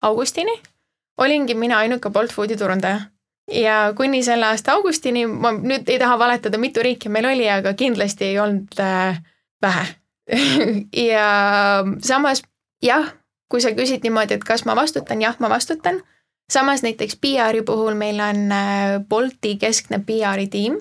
augustini 0.02 0.54
olingi 1.18 1.54
mina 1.54 1.78
ainuke 1.78 2.10
Bolt 2.10 2.32
Foodi 2.32 2.56
turundaja. 2.56 3.00
ja 3.52 3.92
kuni 3.96 4.22
selle 4.22 4.46
aasta 4.46 4.72
augustini, 4.72 5.26
ma 5.26 5.52
nüüd 5.52 5.88
ei 5.92 5.98
taha 6.00 6.16
valetada, 6.18 6.58
mitu 6.58 6.82
riiki 6.82 7.10
meil 7.12 7.26
oli, 7.28 7.44
aga 7.50 7.74
kindlasti 7.76 8.30
ei 8.30 8.38
olnud 8.40 8.78
äh, 8.80 9.18
vähe 9.62 9.84
ja 11.10 11.26
samas 12.00 12.42
jah, 12.82 13.12
kui 13.48 13.60
sa 13.60 13.74
küsid 13.76 14.02
niimoodi, 14.02 14.34
et 14.38 14.44
kas 14.44 14.64
ma 14.64 14.76
vastutan, 14.76 15.22
jah, 15.22 15.36
ma 15.38 15.50
vastutan. 15.50 16.02
samas 16.52 16.82
näiteks 16.82 17.16
PR-i 17.16 17.62
puhul 17.62 17.94
meil 17.94 18.20
on 18.20 18.52
äh, 18.52 19.00
Bolti 19.08 19.56
keskne 19.56 19.98
PR-i 20.06 20.46
tiim 20.46 20.80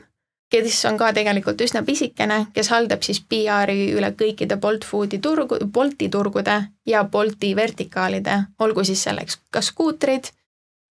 kes 0.54 0.84
on 0.86 1.00
ka 1.02 1.10
tegelikult 1.16 1.62
üsna 1.66 1.82
pisikene, 1.86 2.48
kes 2.54 2.70
haldab 2.74 3.04
siis 3.06 3.22
PR-i 3.30 3.90
üle 3.98 4.14
kõikide 4.18 4.60
Bolt 4.62 4.86
Foodi 4.86 5.20
turgu, 5.24 5.58
Bolti 5.74 6.10
turgude 6.14 6.60
ja 6.90 7.04
Bolti 7.10 7.54
vertikaalide, 7.58 8.38
olgu 8.62 8.86
siis 8.86 9.02
selleks 9.08 9.40
kas 9.54 9.72
skuutrid, 9.74 10.30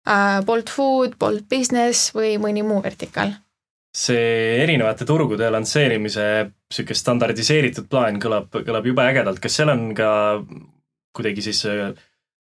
äh, 0.08 0.40
Bolt 0.46 0.70
Food, 0.70 1.16
Bolt 1.18 1.46
Business 1.50 2.10
või 2.16 2.36
mõni 2.42 2.66
muu 2.66 2.82
vertikaal. 2.82 3.38
see 3.92 4.62
erinevate 4.62 5.04
turgude 5.04 5.50
lansseerimise 5.52 6.22
niisugune 6.48 6.96
standardiseeritud 6.96 7.90
plaan 7.92 8.16
kõlab, 8.16 8.46
kõlab 8.48 8.86
jube 8.88 9.04
ägedalt, 9.04 9.40
kas 9.40 9.58
seal 9.58 9.68
on 9.68 9.90
ka 9.94 10.08
kuidagi 11.16 11.44
siis 11.44 11.64
äh, 11.68 11.92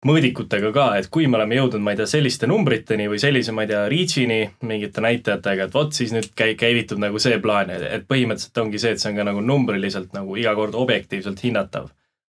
mõõdikutega 0.06 0.72
ka, 0.72 0.86
et 1.00 1.08
kui 1.12 1.26
me 1.28 1.36
oleme 1.36 1.58
jõudnud, 1.58 1.82
ma 1.84 1.92
ei 1.92 2.00
tea, 2.00 2.08
selliste 2.08 2.48
numbriteni 2.48 3.06
või 3.10 3.20
sellise, 3.20 3.52
ma 3.52 3.66
ei 3.66 3.70
tea, 3.70 3.82
reach'ini 3.92 4.38
mingite 4.68 5.04
näitajatega, 5.04 5.66
et 5.68 5.74
vot 5.76 5.92
siis 5.96 6.14
nüüd 6.16 6.30
käi-, 6.36 6.56
käivitub 6.58 7.00
nagu 7.02 7.20
see 7.20 7.36
plaan, 7.42 7.72
et 7.74 8.06
põhimõtteliselt 8.08 8.62
ongi 8.62 8.80
see, 8.80 8.94
et 8.96 9.02
see 9.02 9.10
on 9.12 9.20
ka 9.20 9.26
nagu 9.28 9.44
numbriliselt 9.44 10.14
nagu 10.16 10.38
iga 10.40 10.54
kord 10.56 10.78
objektiivselt 10.78 11.42
hinnatav, 11.44 11.90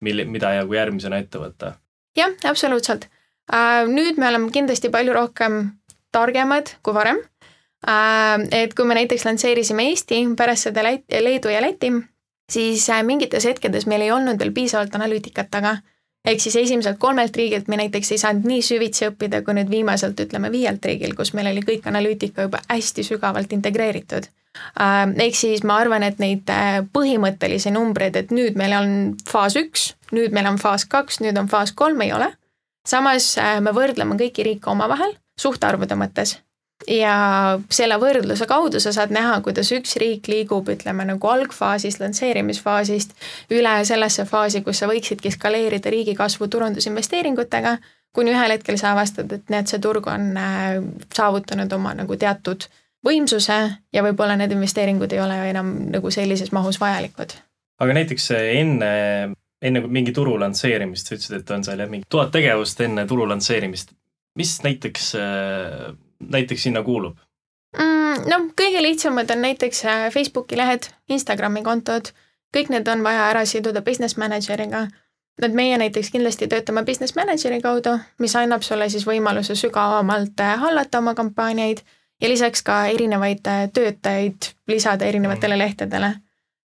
mil-, 0.01 0.25
mida 0.29 0.55
nagu 0.57 0.77
järgmisena 0.77 1.21
ette 1.21 1.41
võtta. 1.41 1.75
jah, 2.17 2.33
absoluutselt. 2.49 3.07
Äh, 3.53 3.85
nüüd 3.89 4.17
me 4.21 4.29
oleme 4.31 4.49
kindlasti 4.53 4.89
palju 4.89 5.13
rohkem 5.13 5.61
targemad 6.11 6.75
kui 6.81 6.95
varem. 6.97 7.21
Äh, 7.85 8.41
et 8.63 8.73
kui 8.77 8.89
me 8.89 8.97
näiteks 8.97 9.25
lansseerisime 9.27 9.85
Eesti 9.91 10.23
pärast 10.37 10.69
seda 10.69 10.85
Leedu 10.87 11.53
ja 11.53 11.61
Läti, 11.61 11.93
siis 12.49 12.89
mingites 13.05 13.45
hetkedes 13.45 13.85
meil 13.85 14.07
ei 14.07 14.11
olnud 14.11 14.41
veel 14.41 14.53
piisavalt 14.55 14.97
analüütikat 14.97 15.53
taga 15.53 15.77
ehk 16.25 16.41
siis 16.41 16.55
esimeselt 16.55 16.99
kolmelt 16.99 17.35
riigilt 17.35 17.67
me 17.67 17.79
näiteks 17.81 18.11
ei 18.11 18.21
saanud 18.21 18.45
nii 18.49 18.61
süvitsi 18.65 19.07
õppida, 19.09 19.41
kui 19.45 19.55
nüüd 19.57 19.71
viimaselt 19.71 20.19
ütleme 20.19 20.51
viielt 20.53 20.85
riigil, 20.85 21.15
kus 21.17 21.33
meil 21.37 21.49
oli 21.51 21.63
kõik 21.65 21.87
analüütika 21.89 22.47
juba 22.47 22.61
hästi 22.69 23.05
sügavalt 23.07 23.53
integreeritud. 23.57 24.27
Äh, 24.81 25.07
ehk 25.25 25.39
siis 25.39 25.63
ma 25.63 25.79
arvan, 25.81 26.03
et 26.03 26.19
neid 26.19 26.49
äh, 26.51 26.81
põhimõttelisi 26.93 27.71
numbreid, 27.71 28.19
et 28.19 28.35
nüüd 28.35 28.59
meil 28.59 28.75
on 28.77 28.93
faas 29.29 29.55
üks, 29.59 29.91
nüüd 30.11 30.35
meil 30.35 30.49
on 30.51 30.59
faas 30.61 30.85
kaks, 30.85 31.21
nüüd 31.23 31.39
on 31.39 31.49
faas 31.51 31.71
kolm, 31.71 32.01
ei 32.03 32.13
ole. 32.13 32.33
samas 32.87 33.37
äh, 33.37 33.59
me 33.61 33.71
võrdleme 33.71 34.17
kõiki 34.19 34.43
riike 34.43 34.69
omavahel 34.69 35.15
suhtarvude 35.39 35.95
mõttes 35.95 36.39
ja 36.87 37.15
selle 37.69 37.97
võrdluse 38.01 38.47
kaudu 38.49 38.79
sa 38.81 38.93
saad 38.95 39.13
näha, 39.13 39.39
kuidas 39.45 39.71
üks 39.75 39.95
riik 40.01 40.27
liigub, 40.31 40.69
ütleme 40.73 41.05
nagu 41.07 41.31
algfaasist, 41.31 42.01
lansseerimisfaasist 42.01 43.15
üle 43.53 43.73
sellesse 43.87 44.25
faasi, 44.29 44.63
kus 44.65 44.81
sa 44.81 44.89
võiksidki 44.91 45.31
skaleerida 45.33 45.93
riigi 45.93 46.15
kasvu 46.17 46.49
turundusinvesteeringutega, 46.51 47.77
kuni 48.15 48.33
ühel 48.33 48.55
hetkel 48.57 48.79
sa 48.81 48.95
avastad, 48.95 49.31
et 49.31 49.51
näed, 49.53 49.69
see 49.71 49.81
turg 49.83 50.07
on 50.11 50.31
äh, 50.37 50.79
saavutanud 51.15 51.73
oma 51.77 51.93
nagu 51.97 52.17
teatud 52.19 52.67
võimsuse 53.05 53.59
ja 53.93 54.03
võib-olla 54.05 54.35
need 54.37 54.53
investeeringud 54.55 55.13
ei 55.13 55.21
ole 55.23 55.37
enam 55.49 55.73
nagu 55.93 56.11
sellises 56.13 56.51
mahus 56.53 56.79
vajalikud. 56.81 57.33
aga 57.81 57.95
näiteks 57.97 58.29
enne, 58.37 58.91
enne 59.61 59.81
mingi 59.87 60.13
turu 60.13 60.37
lansseerimist, 60.39 61.07
sa 61.07 61.15
ütlesid, 61.15 61.39
et 61.39 61.51
on 61.55 61.65
seal 61.65 61.81
jah, 61.81 61.89
mingi 61.89 62.05
tuhat 62.09 62.31
tegevust 62.35 62.81
enne 62.85 63.07
turu 63.09 63.25
lansseerimist. 63.29 63.95
mis 64.37 64.59
näiteks 64.63 65.15
äh, 65.15 65.91
näiteks 66.29 66.63
sinna 66.63 66.83
kuulub 66.83 67.17
mm,? 67.77 68.01
noh, 68.29 68.49
kõige 68.57 68.81
lihtsamad 68.81 69.29
on 69.31 69.41
näiteks 69.41 69.85
äh, 69.85 70.09
Facebooki 70.13 70.57
lehed, 70.57 70.89
Instagrami 71.09 71.63
kontod, 71.63 72.11
kõik 72.55 72.71
need 72.73 72.87
on 72.87 73.03
vaja 73.03 73.29
ära 73.29 73.45
siduda 73.45 73.81
business 73.81 74.17
manager'iga. 74.17 74.87
et 75.41 75.53
meie 75.53 75.77
näiteks 75.77 76.11
kindlasti 76.11 76.47
töötame 76.47 76.83
business 76.85 77.15
manager'i 77.15 77.61
kaudu, 77.61 77.97
mis 78.19 78.35
annab 78.35 78.61
sulle 78.61 78.89
siis 78.89 79.07
võimaluse 79.07 79.55
sügavamalt 79.55 80.39
äh, 80.39 80.59
hallata 80.59 80.97
oma 80.97 81.13
kampaaniaid 81.13 81.81
ja 82.21 82.29
lisaks 82.29 82.63
ka 82.63 82.85
erinevaid 82.85 83.47
äh, 83.47 83.69
töötajaid 83.73 84.51
lisada 84.67 85.05
erinevatele 85.05 85.55
mm. 85.55 85.59
lehtedele. 85.59 86.13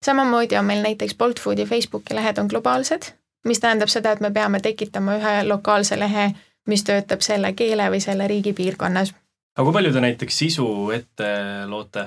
samamoodi 0.05 0.57
on 0.57 0.65
meil 0.65 0.83
näiteks 0.83 1.15
Bolt 1.15 1.41
Foodi 1.41 1.65
Facebooki 1.67 2.15
lehed 2.15 2.39
on 2.39 2.47
globaalsed, 2.47 3.13
mis 3.45 3.61
tähendab 3.61 3.89
seda, 3.89 4.13
et 4.13 4.21
me 4.21 4.31
peame 4.31 4.61
tekitama 4.61 5.17
ühe 5.17 5.43
lokaalse 5.45 5.99
lehe, 5.99 6.33
mis 6.67 6.85
töötab 6.85 7.21
selle 7.21 7.53
keele 7.53 7.91
või 7.91 8.01
selle 8.01 8.29
riigi 8.29 8.53
piirkonnas 8.53 9.15
aga 9.57 9.65
kui 9.65 9.77
palju 9.79 9.93
te 9.93 10.05
näiteks 10.05 10.39
sisu 10.45 10.69
ette 10.95 11.29
loote 11.71 12.07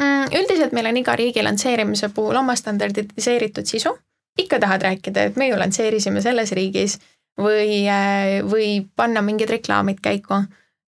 mm,? 0.00 0.32
üldiselt 0.40 0.74
meil 0.76 0.90
on 0.90 1.00
iga 1.00 1.16
riigi 1.18 1.44
lansseerimise 1.44 2.12
puhul 2.14 2.40
oma 2.42 2.56
standardiseeritud 2.56 3.68
sisu. 3.68 3.96
ikka 4.38 4.58
tahad 4.58 4.82
rääkida, 4.82 5.28
et 5.28 5.36
me 5.36 5.48
ju 5.48 5.58
lansseerisime 5.58 6.22
selles 6.24 6.52
riigis 6.56 6.98
või, 7.40 7.84
äh, 7.88 8.40
või 8.44 8.86
panna 8.96 9.22
mingid 9.22 9.50
reklaamid 9.50 10.00
käiku. 10.02 10.42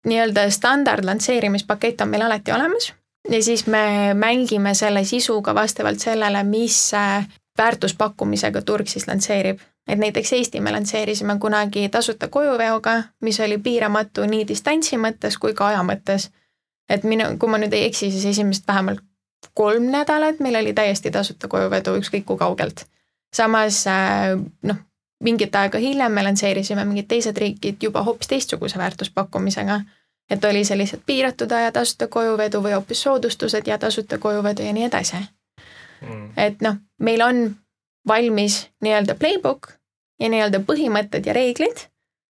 nii-öelda 0.07 0.51
standard 0.51 1.05
lansseerimispakett 1.05 2.01
on 2.01 2.09
meil 2.09 2.23
alati 2.23 2.53
olemas 2.53 2.93
ja 3.31 3.43
siis 3.43 3.67
me 3.67 4.15
mängime 4.15 4.75
selle 4.75 5.05
sisuga 5.05 5.55
vastavalt 5.55 6.01
sellele, 6.01 6.43
mis 6.45 6.95
äh, 6.95 7.27
väärtuspakkumisega 7.59 8.63
turg 8.63 8.89
siis 8.89 9.09
lansseerib 9.09 9.61
et 9.89 9.99
näiteks 9.99 10.33
Eesti 10.33 10.61
me 10.61 10.73
lansseerisime 10.73 11.39
kunagi 11.41 11.89
tasuta 11.89 12.29
kojuveoga, 12.29 13.03
mis 13.21 13.41
oli 13.41 13.59
piiramatu 13.59 14.27
nii 14.27 14.49
distantsi 14.49 14.97
mõttes 14.97 15.39
kui 15.41 15.55
ka 15.55 15.67
aja 15.67 15.83
mõttes. 15.83 16.31
et 16.89 17.05
minu, 17.05 17.25
kui 17.39 17.49
ma 17.49 17.59
nüüd 17.59 17.73
ei 17.73 17.85
eksi, 17.85 18.11
siis 18.11 18.25
esimesed 18.25 18.65
vähemalt 18.69 19.01
kolm 19.55 19.91
nädalat 19.91 20.41
meil 20.41 20.57
oli 20.57 20.73
täiesti 20.75 21.11
tasuta 21.11 21.49
kojuvedu 21.49 21.97
ükskõik 22.01 22.25
kui 22.25 22.39
kaugelt. 22.39 22.87
samas 23.35 23.87
äh, 23.87 24.39
noh, 24.63 24.77
mingit 25.21 25.55
aega 25.55 25.79
hiljem 25.79 26.13
me 26.13 26.23
lansseerisime 26.23 26.85
mingid 26.85 27.09
teised 27.09 27.37
riigid 27.37 27.83
juba 27.83 28.03
hoopis 28.03 28.29
teistsuguse 28.29 28.79
väärtuspakkumisega. 28.79 29.81
et 30.31 30.45
oli 30.45 30.63
lihtsalt 30.75 31.03
piiratud 31.07 31.53
aja 31.53 31.73
tasuta 31.73 32.09
kojuvedu 32.09 32.63
või 32.63 32.73
hoopis 32.73 33.03
soodustused 33.03 33.67
ja 33.67 33.79
tasuta 33.79 34.19
kojuvedu 34.19 34.63
ja 34.63 34.73
nii 34.73 34.85
edasi 34.85 35.17
mm.. 36.01 36.33
et 36.37 36.61
noh, 36.63 36.77
meil 36.99 37.23
on 37.23 37.57
valmis 38.09 38.69
nii-öelda 38.83 39.15
playbook 39.15 39.73
ja 40.21 40.29
nii-öelda 40.29 40.61
põhimõtted 40.67 41.27
ja 41.27 41.35
reeglid 41.37 41.87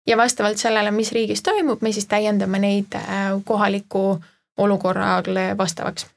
ja 0.07 0.17
vastavalt 0.17 0.57
sellele, 0.57 0.91
mis 0.91 1.11
riigis 1.11 1.43
toimub, 1.43 1.81
me 1.81 1.91
siis 1.93 2.07
täiendame 2.09 2.59
neid 2.59 2.95
äh, 2.95 3.35
kohaliku 3.45 4.19
olukorrale 4.57 5.57
vastavaks. 5.57 6.07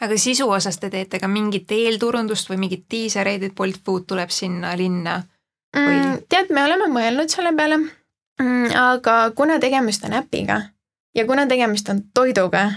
aga 0.00 0.18
sisu 0.18 0.50
osas 0.50 0.78
te 0.78 0.90
teete 0.90 1.18
ka 1.18 1.28
mingit 1.28 1.70
eelturundust 1.72 2.50
või 2.50 2.56
mingit 2.66 2.84
diisereid, 2.90 3.42
et 3.42 3.54
Bolt 3.54 3.80
Food 3.84 4.06
tuleb 4.06 4.30
sinna 4.30 4.76
linna 4.76 5.22
või 5.76 5.98
mm,? 5.98 6.22
tead, 6.28 6.50
me 6.50 6.64
oleme 6.64 6.88
mõelnud 6.92 7.30
selle 7.30 7.54
peale 7.56 7.78
mm,, 7.78 8.72
aga 8.76 9.16
kuna 9.34 9.58
tegemist 9.58 10.04
on 10.04 10.12
äpiga 10.18 10.60
ja 11.14 11.26
kuna 11.26 11.46
tegemist 11.46 11.88
on 11.88 12.02
toiduga, 12.14 12.68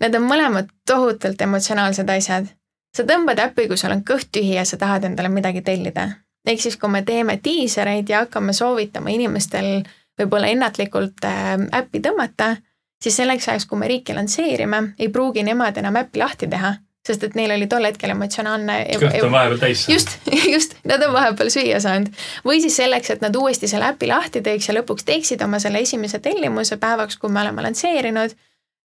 need 0.00 0.14
on 0.14 0.28
mõlemad 0.28 0.70
tohutult 0.86 1.40
emotsionaalsed 1.40 2.10
asjad 2.10 2.48
sa 2.96 3.04
tõmbad 3.04 3.40
äppi, 3.42 3.66
kui 3.68 3.78
sul 3.80 3.92
on 3.94 4.04
kõht 4.06 4.30
tühi 4.32 4.56
ja 4.56 4.64
sa 4.68 4.78
tahad 4.80 5.04
endale 5.08 5.28
midagi 5.32 5.62
tellida. 5.66 6.08
ehk 6.46 6.60
siis, 6.62 6.76
kui 6.78 6.90
me 6.90 7.02
teeme 7.02 7.40
diisereid 7.44 8.08
ja 8.08 8.24
hakkame 8.24 8.52
soovitama 8.52 9.10
inimestel 9.10 9.82
võib-olla 10.20 10.48
ennatlikult 10.54 11.24
äh, 11.26 11.54
äppi 11.74 12.00
tõmmata, 12.00 12.54
siis 13.02 13.16
selleks 13.18 13.48
ajaks, 13.48 13.66
kui 13.66 13.78
me 13.78 13.88
riiki 13.90 14.14
lansseerime, 14.14 14.94
ei 14.98 15.08
pruugi 15.12 15.42
nemad 15.42 15.76
enam 15.76 15.98
äppi 16.00 16.22
lahti 16.22 16.48
teha, 16.48 16.72
sest 17.06 17.26
et 17.26 17.36
neil 17.38 17.52
oli 17.54 17.66
tol 17.70 17.84
hetkel 17.86 18.14
emotsionaalne 18.14 18.78
kõht 19.02 19.18
on 19.26 19.34
vahepeal 19.34 19.60
täis 19.62 19.84
saanud. 19.84 19.94
just, 19.96 20.16
just, 20.54 20.76
nad 20.88 21.02
on 21.06 21.12
vahepeal 21.14 21.52
süüa 21.52 21.82
saanud. 21.82 22.10
või 22.46 22.62
siis 22.64 22.78
selleks, 22.78 23.12
et 23.14 23.26
nad 23.26 23.36
uuesti 23.36 23.68
selle 23.70 23.90
äpi 23.92 24.08
lahti 24.10 24.42
teeks 24.46 24.70
ja 24.70 24.78
lõpuks 24.78 25.06
teeksid 25.06 25.42
oma 25.44 25.60
selle 25.62 25.82
esimese 25.84 26.22
tellimuse 26.22 26.78
päevaks, 26.82 27.18
kui 27.18 27.32
me 27.32 27.42
oleme 27.42 27.66
lansseerinud, 27.66 28.36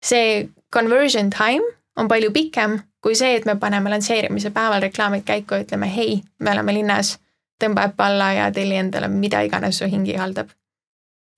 see 0.03 0.49
conversion 0.73 1.29
time 1.29 1.77
on 1.95 2.09
palju 2.11 2.33
pikem 2.33 2.81
kui 3.01 3.15
see, 3.17 3.35
et 3.37 3.45
me 3.49 3.55
paneme 3.59 3.89
lansseerimise 3.89 4.51
päeval 4.53 4.83
reklaamid 4.83 5.25
käiku 5.27 5.57
ja 5.57 5.65
ütleme, 5.65 5.89
hei, 5.89 6.19
me 6.39 6.53
oleme 6.53 6.75
linnas, 6.75 7.15
tõmba 7.61 7.87
äpp 7.89 8.03
alla 8.05 8.31
ja 8.37 8.49
telli 8.53 8.77
endale 8.77 9.09
mida 9.11 9.41
iganes 9.45 9.81
su 9.81 9.89
hing 9.89 10.07
ihaldab. 10.09 10.51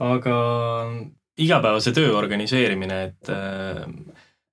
aga 0.04 0.36
igapäevase 1.40 1.94
töö 1.96 2.12
organiseerimine, 2.18 3.04
et 3.04 3.32
äh, 3.32 3.86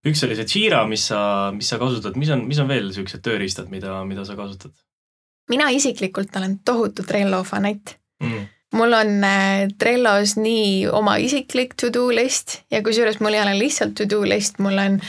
üks 0.07 0.23
oli 0.25 0.39
see 0.39 0.47
Jira, 0.55 0.85
mis 0.89 1.09
sa, 1.11 1.51
mis 1.55 1.69
sa 1.69 1.79
kasutad, 1.79 2.17
mis 2.17 2.31
on, 2.31 2.47
mis 2.49 2.61
on 2.63 2.71
veel 2.71 2.89
niisugused 2.89 3.25
tööriistad, 3.25 3.69
mida, 3.73 4.01
mida 4.05 4.25
sa 4.25 4.39
kasutad? 4.39 4.73
mina 5.51 5.67
isiklikult 5.75 6.37
olen 6.39 6.61
tohutu 6.65 7.03
Trello 7.03 7.43
fanatt 7.45 7.97
mm 8.23 8.49
mul 8.73 8.93
on 8.93 9.25
äh, 9.25 9.69
Trellos 9.79 10.37
nii 10.39 10.87
oma 10.95 11.17
isiklik 11.23 11.75
to-do 11.81 12.09
list 12.15 12.61
ja 12.71 12.83
kusjuures 12.87 13.21
mul 13.21 13.35
ei 13.35 13.43
ole 13.43 13.57
lihtsalt 13.59 13.97
to-do 13.99 14.23
list, 14.29 14.61
mul 14.63 14.79
on 14.79 15.01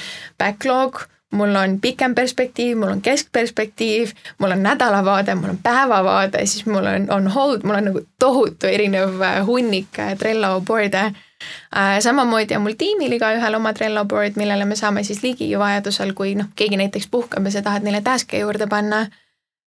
backlog, 0.41 1.03
mul 1.31 1.55
on 1.55 1.79
pikem 1.81 2.15
perspektiiv, 2.15 2.77
mul 2.77 2.91
on 2.91 3.01
keskperspektiiv, 3.01 4.11
mul 4.39 4.51
on 4.51 4.63
nädalavaade, 4.63 5.35
mul 5.35 5.53
on 5.55 5.59
päevavaade, 5.63 6.45
siis 6.45 6.65
mul 6.65 6.85
on, 6.85 7.07
on 7.11 7.27
hold, 7.27 7.63
mul 7.63 7.79
on 7.79 7.89
nagu 7.91 8.05
tohutu 8.19 8.67
erinev 8.67 9.21
äh, 9.21 9.39
hunnik 9.45 9.99
äh, 9.99 10.17
Trello 10.17 10.61
board'e 10.67 11.05
äh,. 11.05 11.99
samamoodi 11.99 12.55
on 12.55 12.65
mul 12.67 12.77
tiimil 12.77 13.17
igaühel 13.17 13.55
oma 13.55 13.73
Trello 13.73 14.05
board, 14.05 14.35
millele 14.35 14.65
me 14.65 14.75
saame 14.75 15.03
siis 15.03 15.23
ligi 15.23 15.49
vajadusel, 15.59 16.13
kui 16.13 16.35
noh, 16.35 16.51
keegi 16.55 16.77
näiteks 16.77 17.07
puhkab 17.11 17.45
ja 17.45 17.57
sa 17.57 17.61
tahad 17.61 17.87
neile 17.87 18.01
task'e 18.05 18.43
juurde 18.43 18.67
panna 18.67 19.05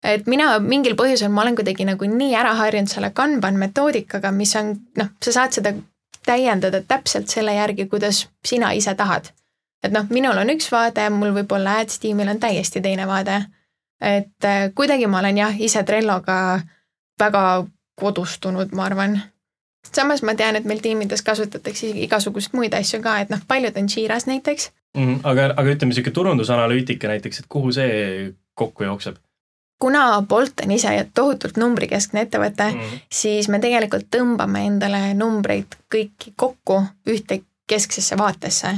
et 0.04 0.28
mina 0.28 0.58
mingil 0.60 0.98
põhjusel, 1.00 1.32
ma 1.32 1.46
olen 1.46 1.56
kuidagi 1.56 1.88
nagu 1.88 2.08
nii 2.10 2.36
ära 2.36 2.54
harjunud 2.60 2.92
selle 2.92 3.14
Kanban 3.16 3.56
metoodikaga, 3.62 4.32
mis 4.36 4.56
on 4.60 4.76
noh, 5.00 5.14
sa 5.24 5.36
saad 5.40 5.56
seda 5.56 5.74
täiendada 6.26 6.82
täpselt 6.88 7.32
selle 7.32 7.56
järgi, 7.56 7.88
kuidas 7.92 8.28
sina 8.46 8.72
ise 8.76 8.96
tahad. 8.96 9.32
Et 9.84 9.92
noh, 9.92 10.08
minul 10.10 10.38
on 10.38 10.54
üks 10.54 10.70
vaade, 10.72 11.10
mul 11.10 11.34
võib-olla 11.36 11.80
ads 11.82 12.00
tiimil 12.00 12.30
on 12.32 12.40
täiesti 12.40 12.82
teine 12.82 13.08
vaade. 13.08 13.44
et 14.02 14.46
äh, 14.46 14.70
kuidagi 14.76 15.08
ma 15.08 15.20
olen 15.20 15.38
jah, 15.38 15.62
ise 15.62 15.84
Trelloga 15.84 16.60
väga 17.20 17.66
kodustunud, 18.00 18.72
ma 18.72 18.86
arvan. 18.86 19.22
samas 19.96 20.24
ma 20.24 20.36
tean, 20.36 20.56
et 20.56 20.66
meil 20.66 20.80
tiimides 20.80 21.22
kasutatakse 21.22 21.88
igasuguseid 22.08 22.54
muid 22.54 22.74
asju 22.74 23.02
ka, 23.02 23.20
et 23.20 23.30
noh, 23.30 23.42
paljud 23.48 23.78
on 23.78 23.90
Jira's 23.96 24.26
näiteks 24.26 24.72
mm. 24.98 25.20
aga, 25.24 25.52
aga 25.58 25.70
ütleme, 25.76 25.92
niisugune 25.92 26.14
turundusanalüütika 26.14 27.08
näiteks, 27.08 27.44
et 27.44 27.50
kuhu 27.50 27.72
see 27.72 28.34
kokku 28.56 28.84
jookseb? 28.84 29.20
kuna 29.84 30.22
Bolt 30.22 30.64
on 30.64 30.72
ise 30.72 30.92
tohutult 31.14 31.58
numbrikeskne 31.60 32.22
ettevõte 32.24 32.70
mm, 32.72 32.80
-hmm. 32.80 33.00
siis 33.12 33.50
me 33.50 33.60
tegelikult 33.60 34.08
tõmbame 34.16 34.66
endale 34.68 35.14
numbreid 35.14 35.76
kõiki 35.96 36.32
kokku 36.36 36.84
ühte 37.10 37.42
kesksesse 37.68 38.18
vaatesse. 38.18 38.72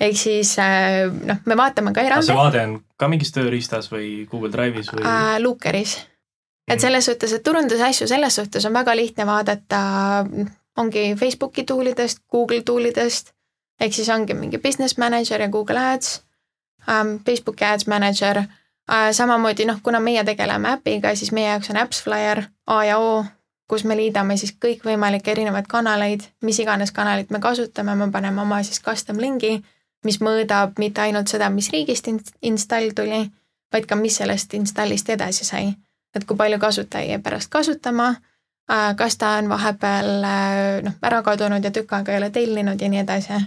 Ehk 0.00 0.16
siis 0.16 0.54
äh, 0.62 1.08
noh, 1.30 1.40
me 1.46 1.56
vaatame 1.58 1.92
ka 1.94 2.04
eraldi. 2.06 2.26
see 2.26 2.36
vaade 2.36 2.62
on 2.66 2.76
ka 2.96 3.08
mingis 3.08 3.32
tööriistas 3.34 3.90
või 3.92 4.26
Google 4.30 4.52
Drive'is 4.52 4.92
või 4.94 5.04
äh,? 5.04 5.38
Lookeris. 5.42 5.96
et 6.68 6.76
mhm. 6.76 6.84
selles 6.86 7.10
suhtes, 7.10 7.32
et 7.32 7.42
turundusasju 7.42 8.08
selles 8.10 8.38
suhtes 8.40 8.68
on 8.68 8.76
väga 8.76 8.96
lihtne 8.96 9.26
vaadata, 9.26 9.80
ongi 10.78 11.10
Facebooki 11.18 11.64
toolidest, 11.64 12.24
Google 12.30 12.62
toolidest, 12.62 13.34
ehk 13.80 13.94
siis 13.94 14.08
ongi 14.14 14.34
mingi 14.34 14.58
business 14.58 14.98
manager 14.98 15.40
ja 15.40 15.48
Google 15.48 15.78
Ads 15.94 16.22
um,, 16.86 17.18
Facebook 17.26 17.62
Ads 17.62 17.86
Manager 17.86 18.44
Äh, 18.92 19.12
samamoodi 19.12 19.64
noh, 19.68 19.80
kuna 19.82 20.00
meie 20.00 20.22
tegeleme 20.24 20.70
äpiga, 20.72 21.10
siis 21.14 21.28
meie 21.36 21.50
jaoks 21.50 21.68
on 21.70 21.76
AppsFlyer 21.76 22.42
A 22.66 22.84
ja 22.84 22.98
O, 22.98 23.24
kus 23.68 23.82
me 23.84 23.96
liidame 23.96 24.36
siis 24.40 24.54
kõikvõimalikke 24.64 25.34
erinevaid 25.34 25.68
kanaleid, 25.68 26.24
mis 26.40 26.56
iganes 26.62 26.92
kanalit 26.96 27.28
me 27.30 27.40
kasutame, 27.40 27.94
me 28.00 28.08
paneme 28.12 28.40
oma 28.40 28.62
siis 28.64 28.80
custom 28.80 29.20
lingi, 29.20 29.58
mis 30.08 30.20
mõõdab 30.24 30.80
mitte 30.80 31.04
ainult 31.04 31.28
seda, 31.28 31.50
mis 31.52 31.68
riigist 31.74 32.08
install 32.42 32.94
tuli, 32.96 33.20
vaid 33.72 33.86
ka, 33.86 33.98
mis 34.00 34.16
sellest 34.22 34.56
installist 34.58 35.10
edasi 35.12 35.44
sai. 35.44 35.76
et 36.16 36.24
kui 36.24 36.36
palju 36.36 36.58
kasutaja 36.58 37.04
jäi 37.04 37.20
pärast 37.22 37.50
kasutama, 37.52 38.08
äh, 38.72 38.96
kas 38.96 39.16
ta 39.20 39.36
on 39.38 39.48
vahepeal 39.48 40.24
äh, 40.24 40.82
noh, 40.82 40.96
ära 41.02 41.22
kadunud 41.22 41.64
ja 41.64 41.70
tükk 41.70 41.92
aega 41.92 42.12
ei 42.12 42.18
ole 42.18 42.30
tellinud 42.30 42.80
ja 42.80 42.88
nii 42.88 43.04
edasi 43.04 43.38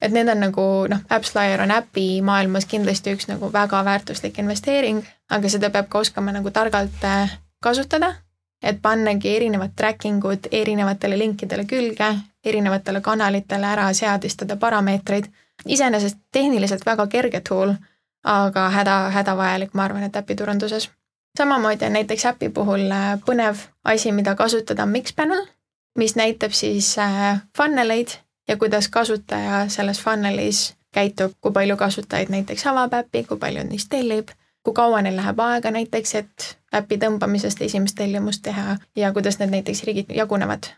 et 0.00 0.12
need 0.12 0.28
on 0.32 0.40
nagu 0.40 0.64
noh, 0.88 1.02
AppsFlyer 1.10 1.60
on 1.60 1.74
äpi 1.74 2.06
maailmas 2.24 2.66
kindlasti 2.66 3.14
üks 3.16 3.28
nagu 3.28 3.52
väga 3.52 3.82
väärtuslik 3.84 4.38
investeering, 4.40 5.02
aga 5.30 5.52
seda 5.52 5.70
peab 5.70 5.90
ka 5.92 6.00
oskama 6.00 6.32
nagu 6.32 6.50
targalt 6.50 7.04
äh, 7.04 7.36
kasutada, 7.62 8.14
et 8.62 8.80
pannagi 8.82 9.36
erinevad 9.36 9.76
tracking 9.76 10.24
ud 10.24 10.48
erinevatele 10.52 11.18
linkidele 11.18 11.64
külge, 11.68 12.10
erinevatele 12.44 13.00
kanalitele 13.00 13.66
ära 13.66 13.92
seadistada 13.92 14.56
parameetreid. 14.56 15.28
Iseenesest 15.66 16.18
tehniliselt 16.32 16.86
väga 16.86 17.06
kerge 17.06 17.40
tool, 17.48 17.74
aga 18.24 18.68
häda, 18.70 18.96
hädavajalik, 19.10 19.74
ma 19.74 19.84
arvan, 19.84 20.02
et 20.02 20.16
äpituranduses. 20.16 20.90
samamoodi 21.38 21.86
on 21.86 21.92
näiteks 21.92 22.26
äpi 22.26 22.48
puhul 22.48 22.90
äh, 22.90 23.20
põnev 23.26 23.56
asi, 23.84 24.12
mida 24.12 24.34
kasutada, 24.34 24.82
on 24.82 24.88
Mixpanel, 24.88 25.46
mis 25.98 26.16
näitab 26.16 26.52
siis 26.52 26.98
äh, 26.98 27.40
funneleid 27.56 28.08
ja 28.48 28.56
kuidas 28.56 28.88
kasutaja 28.88 29.68
selles 29.68 30.00
funnelis 30.00 30.74
käitub, 30.92 31.32
kui 31.40 31.52
palju 31.52 31.76
kasutajaid 31.76 32.28
näiteks 32.28 32.66
avab 32.66 32.94
äppi, 32.94 33.24
kui 33.24 33.38
palju 33.38 33.64
neist 33.64 33.88
tellib, 33.90 34.28
kui 34.62 34.74
kaua 34.74 35.02
neil 35.02 35.16
läheb 35.16 35.40
aega 35.40 35.70
näiteks, 35.70 36.14
et 36.14 36.48
äpi 36.74 36.98
tõmbamisest 36.98 37.62
esimest 37.64 37.96
tellimust 37.96 38.42
teha 38.42 38.76
ja 38.96 39.12
kuidas 39.12 39.38
need 39.38 39.54
näiteks 39.54 39.84
riigid 39.84 40.12
jagunevad. 40.14 40.72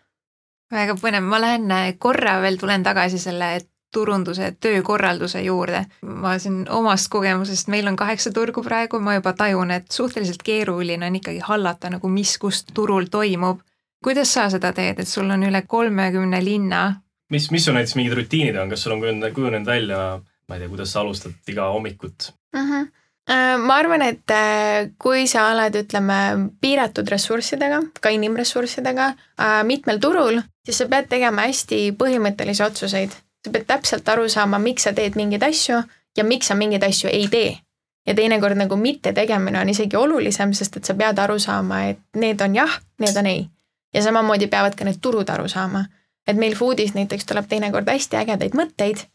väga 0.72 0.94
põnev, 1.00 1.24
ma 1.28 1.40
lähen 1.40 1.70
äh, 1.70 1.94
korra 1.98 2.40
veel 2.40 2.56
tulen 2.56 2.82
tagasi 2.82 3.18
selle 3.18 3.54
turunduse 3.92 4.54
töökorralduse 4.60 5.42
juurde. 5.42 5.84
ma 6.02 6.38
siin 6.38 6.64
omast 6.70 7.08
kogemusest, 7.10 7.68
meil 7.68 7.86
on 7.86 7.96
kaheksa 7.96 8.32
turgu 8.32 8.62
praegu, 8.62 9.00
ma 9.00 9.14
juba 9.14 9.32
tajun, 9.32 9.70
et 9.70 9.90
suhteliselt 9.90 10.42
keeruline 10.42 11.06
on 11.06 11.16
ikkagi 11.16 11.40
hallata 11.44 11.90
nagu, 11.90 12.08
mis 12.08 12.38
kus 12.38 12.64
turul 12.74 13.06
toimub. 13.10 13.60
kuidas 14.04 14.34
sa 14.34 14.48
seda 14.50 14.72
teed, 14.72 14.98
et 14.98 15.08
sul 15.08 15.30
on 15.30 15.42
üle 15.42 15.62
kolmekümne 15.66 16.44
linna 16.44 16.82
mis, 17.30 17.50
mis 17.50 17.64
sul 17.64 17.76
näiteks 17.76 17.94
mingid 17.96 18.16
rutiinid 18.18 18.56
on, 18.56 18.72
kas 18.72 18.82
sul 18.82 18.96
on 18.96 19.04
kujunenud, 19.34 19.66
välja, 19.66 20.00
ma 20.48 20.56
ei 20.56 20.64
tea, 20.64 20.72
kuidas 20.72 20.92
sa 20.92 21.00
alustad 21.00 21.52
iga 21.52 21.70
hommikut 21.72 22.32
mm? 22.56 22.66
-hmm 22.66 22.90
ma 23.66 23.76
arvan, 23.78 24.02
et 24.02 24.30
äh, 24.34 24.90
kui 24.98 25.26
sa 25.30 25.46
oled, 25.52 25.76
ütleme, 25.78 26.18
piiratud 26.60 27.08
ressurssidega, 27.08 27.78
ka 28.02 28.10
inimressurssidega, 28.10 29.06
äh, 29.38 29.60
mitmel 29.64 30.00
turul, 30.02 30.40
siis 30.66 30.82
sa 30.82 30.88
pead 30.90 31.06
tegema 31.12 31.46
hästi 31.46 31.92
põhimõttelisi 31.98 32.64
otsuseid. 32.66 33.14
Sa 33.44 33.52
pead 33.52 33.66
täpselt 33.66 34.08
aru 34.08 34.28
saama, 34.28 34.58
miks 34.58 34.82
sa 34.88 34.92
teed 34.92 35.16
mingeid 35.16 35.42
asju 35.42 35.82
ja 36.16 36.24
miks 36.24 36.48
sa 36.50 36.54
mingeid 36.54 36.82
asju 36.82 37.10
ei 37.12 37.28
tee. 37.28 37.58
ja 38.06 38.14
teinekord 38.14 38.58
nagu 38.58 38.76
mitte 38.76 39.12
tegemine 39.12 39.60
on 39.60 39.68
isegi 39.68 39.96
olulisem, 39.96 40.52
sest 40.52 40.76
et 40.76 40.84
sa 40.84 40.94
pead 40.94 41.18
aru 41.18 41.38
saama, 41.38 41.84
et 41.84 42.00
need 42.16 42.40
on 42.40 42.54
jah, 42.54 42.80
need 42.98 43.16
on 43.16 43.26
ei. 43.26 43.48
ja 43.94 44.02
samamoodi 44.02 44.46
peavad 44.46 44.74
ka 44.74 44.84
need 44.84 44.98
turud 45.02 45.30
aru 45.30 45.48
saama 45.48 45.84
et 46.26 46.36
meil 46.36 46.54
Foodis 46.54 46.94
näiteks 46.94 47.26
tuleb 47.26 47.48
teinekord 47.48 47.88
hästi 47.88 48.16
ägedaid 48.22 48.54
mõtteid 48.58 49.06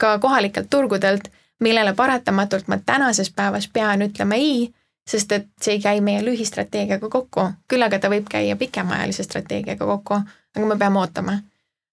ka 0.00 0.18
kohalikelt 0.18 0.70
turgudelt, 0.70 1.28
millele 1.62 1.94
paratamatult 1.94 2.68
ma 2.68 2.78
tänases 2.86 3.30
päevas 3.30 3.68
pean 3.72 4.02
ütlema 4.02 4.34
ei, 4.38 4.70
sest 5.06 5.32
et 5.32 5.48
see 5.62 5.76
ei 5.76 5.82
käi 5.82 6.00
meie 6.00 6.22
lühistrateegiaga 6.24 7.08
kokku, 7.10 7.46
küll 7.68 7.86
aga 7.86 7.98
ta 7.98 8.10
võib 8.10 8.26
käia 8.30 8.56
pikemaajalise 8.56 9.26
strateegiaga 9.26 9.86
kokku, 9.86 10.18
aga 10.56 10.66
me 10.66 10.78
peame 10.78 11.00
ootama. 11.00 11.38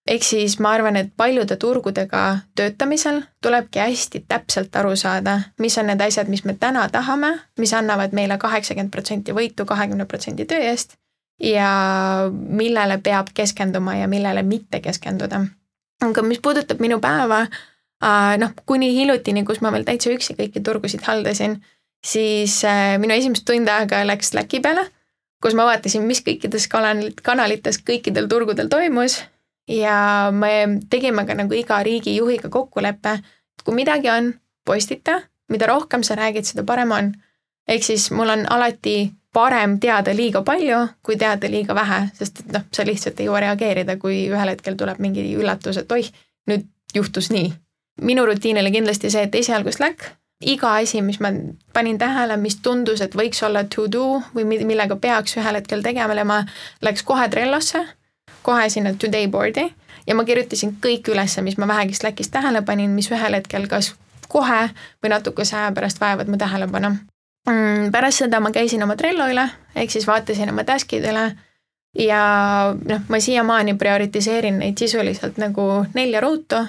Ehk 0.07 0.23
siis 0.23 0.57
ma 0.59 0.71
arvan, 0.75 0.95
et 0.97 1.11
paljude 1.17 1.55
turgudega 1.61 2.37
töötamisel 2.55 3.21
tulebki 3.41 3.79
hästi 3.79 4.25
täpselt 4.27 4.75
aru 4.75 4.95
saada, 4.95 5.39
mis 5.59 5.77
on 5.77 5.91
need 5.91 6.01
asjad, 6.01 6.29
mis 6.31 6.43
me 6.45 6.55
täna 6.59 6.87
tahame, 6.89 7.33
mis 7.59 7.73
annavad 7.77 8.15
meile 8.17 8.37
kaheksakümmend 8.41 8.91
protsenti 8.91 9.35
võitu 9.35 9.65
kahekümne 9.65 10.05
protsendi 10.05 10.45
töö 10.49 10.61
eest 10.71 10.97
ja 11.41 12.29
millele 12.31 12.97
peab 13.03 13.33
keskenduma 13.33 13.95
ja 13.95 14.07
millele 14.07 14.43
mitte 14.43 14.79
keskenduda. 14.79 15.45
aga 16.01 16.21
mis 16.21 16.39
puudutab 16.41 16.79
minu 16.81 16.97
päeva, 16.99 17.41
äh, 18.03 18.37
noh, 18.37 18.55
kuni 18.65 18.89
hiljutini, 18.95 19.43
kus 19.45 19.61
ma 19.61 19.71
veel 19.71 19.85
täitsa 19.85 20.09
üksi 20.09 20.33
kõiki 20.33 20.63
turgusid 20.65 21.03
haldasin, 21.05 21.59
siis 22.05 22.63
äh, 22.65 22.97
minu 22.97 23.13
esimest 23.13 23.45
tund 23.45 23.69
aega 23.69 24.01
läks 24.05 24.33
Slacki 24.33 24.59
peale, 24.59 24.87
kus 25.41 25.53
ma 25.53 25.65
vaatasin, 25.69 26.01
mis 26.09 26.23
kõikides 26.25 26.65
kanalites 27.21 27.77
kõikidel 27.85 28.29
turgudel 28.29 28.69
toimus 28.69 29.21
ja 29.71 30.29
me 30.31 30.79
tegime 30.89 31.25
ka 31.25 31.35
nagu 31.37 31.55
iga 31.55 31.79
riigi 31.83 32.15
juhiga 32.17 32.49
kokkuleppe, 32.49 33.15
et 33.21 33.65
kui 33.65 33.75
midagi 33.75 34.09
on, 34.11 34.33
postita, 34.65 35.21
mida 35.51 35.67
rohkem 35.69 36.03
sa 36.03 36.15
räägid, 36.19 36.47
seda 36.47 36.63
parem 36.67 36.91
on. 36.91 37.13
ehk 37.67 37.83
siis 37.83 38.09
mul 38.11 38.29
on 38.29 38.45
alati 38.49 39.11
parem 39.33 39.77
teada 39.79 40.13
liiga 40.15 40.41
palju 40.43 40.79
kui 41.03 41.15
teada 41.17 41.47
liiga 41.49 41.75
vähe, 41.75 41.99
sest 42.17 42.39
et 42.39 42.53
noh, 42.55 42.63
sa 42.73 42.85
lihtsalt 42.85 43.19
ei 43.19 43.29
jõua 43.29 43.43
reageerida, 43.45 43.97
kui 43.97 44.25
ühel 44.27 44.53
hetkel 44.53 44.75
tuleb 44.79 44.99
mingi 44.99 45.23
üllatus, 45.35 45.77
et 45.77 45.91
oih, 45.91 46.09
nüüd 46.51 46.67
juhtus 46.95 47.31
nii. 47.31 47.53
minu 48.01 48.25
rutiin 48.25 48.57
oli 48.57 48.71
kindlasti 48.71 49.11
see, 49.13 49.23
et 49.27 49.35
esialgu 49.35 49.71
Slack, 49.71 50.09
iga 50.41 50.73
asi, 50.81 51.01
mis 51.05 51.19
ma 51.19 51.31
panin 51.73 51.97
tähele, 52.01 52.37
mis 52.37 52.57
tundus, 52.65 53.01
et 53.01 53.15
võiks 53.15 53.43
olla 53.45 53.63
to 53.63 53.87
do 53.91 54.21
või 54.35 54.45
millega 54.65 54.95
peaks 54.95 55.37
ühel 55.37 55.59
hetkel 55.59 55.83
tegelema, 55.85 56.41
läks 56.81 57.03
kohe 57.07 57.27
Trellosse, 57.29 57.85
kohe 58.41 58.69
sinna 58.69 58.93
today 58.93 59.27
board'i 59.27 59.67
ja 60.07 60.15
ma 60.15 60.25
kirjutasin 60.25 60.77
kõik 60.81 61.13
ülesse, 61.13 61.41
mis 61.41 61.57
ma 61.57 61.67
vähegi 61.67 61.93
Slackis 61.93 62.29
tähele 62.33 62.61
panin, 62.61 62.91
mis 62.97 63.11
ühel 63.11 63.37
hetkel 63.37 63.67
kas 63.67 63.93
kohe 64.31 64.67
või 65.03 65.13
natukese 65.13 65.57
aja 65.57 65.71
pärast 65.75 66.01
vajavad 66.01 66.29
mu 66.31 66.37
tähelepanu 66.37 66.95
Mm, 67.49 67.91
pärast 67.91 68.21
seda 68.21 68.39
ma 68.39 68.51
käisin 68.53 68.83
oma 68.83 68.95
Trello 68.95 69.25
üle, 69.25 69.47
ehk 69.75 69.89
siis 69.89 70.05
vaatasin 70.05 70.51
oma 70.51 70.61
task'id 70.61 71.07
üle 71.09 71.23
ja 71.97 72.19
noh, 72.77 73.07
ma 73.09 73.19
siiamaani 73.19 73.73
prioritiseerin 73.81 74.59
neid 74.61 74.77
sisuliselt 74.77 75.39
nagu 75.41 75.65
nelja 75.95 76.21
ruutu, 76.21 76.59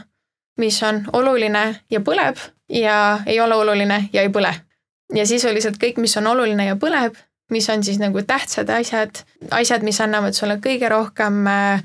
mis 0.57 0.79
on 0.89 1.03
oluline 1.13 1.65
ja 1.93 2.01
põleb 2.01 2.41
ja 2.73 2.97
ei 3.27 3.37
ole 3.41 3.55
oluline 3.55 4.07
ja 4.13 4.25
ei 4.25 4.33
põle. 4.33 4.55
ja 5.13 5.27
sisuliselt 5.29 5.77
kõik, 5.77 6.01
mis 6.01 6.17
on 6.17 6.27
oluline 6.27 6.65
ja 6.71 6.77
põleb, 6.81 7.21
mis 7.53 7.69
on 7.71 7.85
siis 7.85 7.99
nagu 8.01 8.23
tähtsad 8.27 8.71
asjad, 8.73 9.23
asjad, 9.51 9.85
mis 9.85 10.01
annavad 10.01 10.37
sulle 10.37 10.57
kõige 10.63 10.89
rohkem 10.89 11.47
äh, 11.47 11.83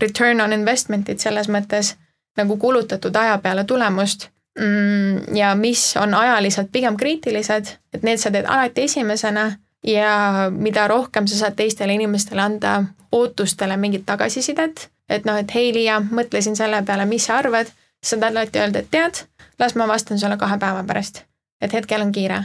return 0.00 0.40
on 0.40 0.54
investment'it 0.54 1.20
selles 1.22 1.50
mõttes 1.50 1.96
nagu 2.38 2.56
kulutatud 2.56 3.16
aja 3.16 3.38
peale 3.42 3.64
tulemust. 3.64 4.28
Mm, 4.58 5.36
ja 5.36 5.54
mis 5.54 5.92
on 6.00 6.14
ajaliselt 6.14 6.70
pigem 6.72 6.96
kriitilised, 6.98 7.74
et 7.94 8.02
need 8.02 8.18
sa 8.18 8.30
teed 8.34 8.46
alati 8.48 8.86
esimesena 8.88 9.52
ja 9.86 10.14
mida 10.50 10.88
rohkem 10.90 11.26
sa 11.30 11.38
saad 11.44 11.58
teistele 11.58 11.94
inimestele 11.94 12.42
anda 12.42 12.82
ootustele 13.12 13.76
mingit 13.76 14.06
tagasisidet, 14.06 14.88
et 15.08 15.24
noh, 15.24 15.38
et 15.38 15.54
hei, 15.54 15.70
Liia, 15.74 16.00
mõtlesin 16.02 16.58
selle 16.58 16.82
peale, 16.86 17.06
mis 17.06 17.26
sa 17.30 17.38
arvad, 17.38 17.70
saad 18.02 18.26
alati 18.30 18.58
öelda, 18.58 18.82
et 18.82 18.90
tead, 18.90 19.22
las 19.58 19.78
ma 19.78 19.86
vastan 19.88 20.18
sulle 20.18 20.36
kahe 20.38 20.58
päeva 20.58 20.82
pärast, 20.86 21.22
et 21.62 21.72
hetkel 21.72 22.02
on 22.02 22.12
kiire 22.12 22.42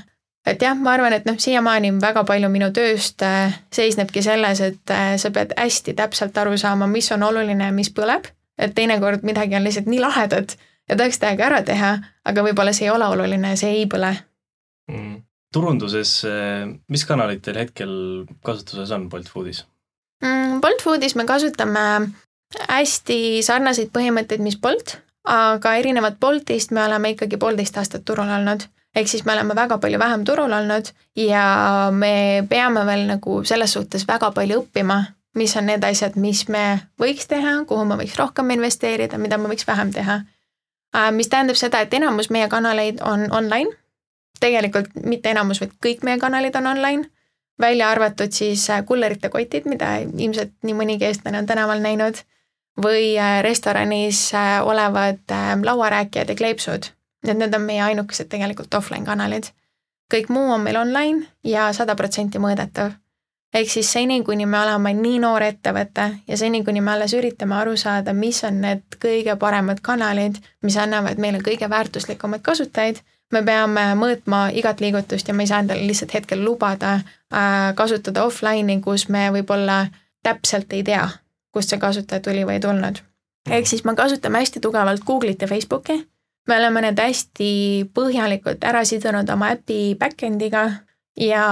et 0.48 0.62
jah, 0.62 0.76
ma 0.78 0.94
arvan, 0.98 1.16
et 1.16 1.26
noh, 1.28 1.38
siiamaani 1.40 1.94
väga 2.04 2.26
palju 2.28 2.50
minu 2.52 2.70
tööst 2.76 3.24
äh, 3.26 3.56
seisnebki 3.74 4.24
selles, 4.26 4.62
et 4.66 4.94
äh, 4.94 5.16
sa 5.22 5.32
pead 5.36 5.56
hästi 5.58 5.96
täpselt 5.98 6.38
aru 6.38 6.58
saama, 6.60 6.88
mis 6.92 7.10
on 7.16 7.24
oluline 7.24 7.70
ja 7.70 7.76
mis 7.76 7.92
põleb. 7.94 8.30
et 8.58 8.76
teinekord 8.76 9.24
midagi 9.26 9.56
on 9.58 9.64
lihtsalt 9.66 9.88
nii 9.90 10.00
lahedat 10.04 10.58
ja 10.90 10.96
tahaks 10.96 11.18
täiega 11.20 11.48
ära 11.48 11.62
teha, 11.66 11.94
aga 12.26 12.44
võib-olla 12.46 12.74
see 12.76 12.86
ei 12.86 12.92
ole 12.94 13.08
oluline 13.10 13.56
ja 13.56 13.58
see 13.58 13.72
ei 13.80 13.88
põle 13.90 14.12
mm.. 14.92 15.16
turunduses, 15.54 16.20
äh, 16.30 16.68
mis 16.90 17.06
kanalid 17.10 17.42
teil 17.46 17.58
hetkel 17.64 17.96
kasutuses 18.46 18.92
on 18.94 19.08
Bolt 19.10 19.32
Foodis 19.32 19.64
mm,? 20.22 20.60
Bolt 20.62 20.86
Foodis 20.86 21.16
me 21.16 21.26
kasutame 21.30 21.88
hästi 22.70 23.42
sarnaseid 23.42 23.90
põhimõtteid, 23.96 24.44
mis 24.44 24.60
Bolt, 24.62 25.00
aga 25.26 25.78
erinevalt 25.80 26.20
Boltist 26.22 26.76
me 26.76 26.84
oleme 26.84 27.16
ikkagi 27.16 27.40
poolteist 27.42 27.80
aastat 27.80 28.06
turul 28.06 28.30
olnud 28.30 28.68
ehk 28.96 29.08
siis 29.08 29.26
me 29.26 29.34
oleme 29.34 29.56
väga 29.56 29.78
palju 29.78 30.00
vähem 30.00 30.24
turul 30.26 30.52
olnud 30.52 30.92
ja 31.16 31.44
me 31.92 32.44
peame 32.50 32.86
veel 32.86 33.08
nagu 33.08 33.44
selles 33.44 33.74
suhtes 33.74 34.08
väga 34.08 34.32
palju 34.32 34.62
õppima, 34.62 35.04
mis 35.36 35.56
on 35.58 35.66
need 35.66 35.84
asjad, 35.84 36.16
mis 36.16 36.46
me 36.50 36.80
võiks 37.02 37.28
teha, 37.30 37.56
kuhu 37.68 37.86
me 37.90 37.98
võiks 37.98 38.18
rohkem 38.20 38.54
investeerida, 38.54 39.18
mida 39.18 39.38
me 39.38 39.50
võiks 39.50 39.68
vähem 39.68 39.94
teha. 39.94 40.22
Äh, 40.96 41.10
mis 41.12 41.30
tähendab 41.30 41.58
seda, 41.58 41.82
et 41.82 41.94
enamus 41.94 42.30
meie 42.30 42.50
kanaleid 42.50 43.02
on 43.02 43.32
online. 43.32 43.80
tegelikult 44.44 44.90
mitte 45.08 45.30
enamus, 45.32 45.62
vaid 45.62 45.72
kõik 45.80 46.02
meie 46.04 46.18
kanalid 46.20 46.56
on 46.60 46.66
online, 46.68 47.06
välja 47.62 47.90
arvatud 47.90 48.34
siis 48.36 48.66
äh, 48.70 48.82
kullerite 48.86 49.30
kotid, 49.30 49.70
mida 49.70 49.94
ilmselt 50.04 50.52
nii 50.64 50.76
mõnigi 50.76 51.08
eestlane 51.08 51.40
on 51.40 51.46
tänaval 51.48 51.80
näinud, 51.80 52.20
või 52.84 53.14
äh, 53.16 53.40
restoranis 53.46 54.32
olevad 54.66 55.32
lauarääkijad 55.64 56.30
ja 56.30 56.36
kleepsud 56.36 56.90
et 57.32 57.38
need 57.38 57.54
on 57.56 57.62
meie 57.62 57.82
ainukesed 57.82 58.30
tegelikult 58.30 58.74
offline 58.74 59.06
kanalid. 59.06 59.52
kõik 60.14 60.30
muu 60.30 60.52
on 60.54 60.62
meil 60.62 60.78
online 60.78 61.26
ja 61.44 61.72
sada 61.74 61.96
protsenti 61.96 62.40
mõõdetav. 62.40 62.92
ehk 63.54 63.70
siis 63.70 63.92
seni, 63.92 64.24
kuni 64.24 64.46
me 64.46 64.60
oleme 64.60 64.94
nii 64.94 65.20
noor 65.20 65.42
ettevõte 65.42 66.10
ja 66.28 66.38
seni, 66.38 66.64
kuni 66.64 66.82
me 66.82 66.92
alles 66.92 67.14
üritame 67.14 67.56
aru 67.56 67.78
saada, 67.78 68.14
mis 68.14 68.44
on 68.44 68.62
need 68.62 68.84
kõige 69.06 69.36
paremad 69.40 69.82
kanalid, 69.82 70.36
mis 70.62 70.78
annavad 70.78 71.18
meile 71.18 71.40
kõige 71.40 71.70
väärtuslikumaid 71.70 72.42
kasutajaid, 72.42 73.02
me 73.32 73.44
peame 73.44 73.94
mõõtma 73.96 74.50
igat 74.54 74.82
liigutust 74.82 75.28
ja 75.28 75.34
me 75.34 75.44
ei 75.44 75.48
saa 75.48 75.60
endale 75.60 75.88
lihtsalt 75.88 76.14
hetkel 76.14 76.44
lubada 76.46 76.94
äh, 76.94 77.74
kasutada 77.76 78.26
offline'i, 78.26 78.82
kus 78.82 79.10
me 79.10 79.30
võib-olla 79.32 79.88
täpselt 80.24 80.74
ei 80.74 80.84
tea, 80.84 81.10
kust 81.52 81.70
see 81.70 81.80
kasutaja 81.80 82.22
tuli 82.22 82.46
või 82.46 82.60
ei 82.60 82.60
tulnud. 82.60 83.00
ehk 83.50 83.68
siis 83.68 83.84
me 83.84 83.96
kasutame 83.96 84.40
hästi 84.40 84.60
tugevalt 84.60 85.02
Google'it 85.06 85.42
ja 85.42 85.48
Facebooki 85.48 86.13
me 86.48 86.58
oleme 86.58 86.82
need 86.86 87.00
hästi 87.00 87.50
põhjalikult 87.96 88.64
ära 88.68 88.84
sidunud 88.88 89.30
oma 89.32 89.54
äpi 89.56 89.96
back-end'iga 90.00 90.64
ja 91.20 91.46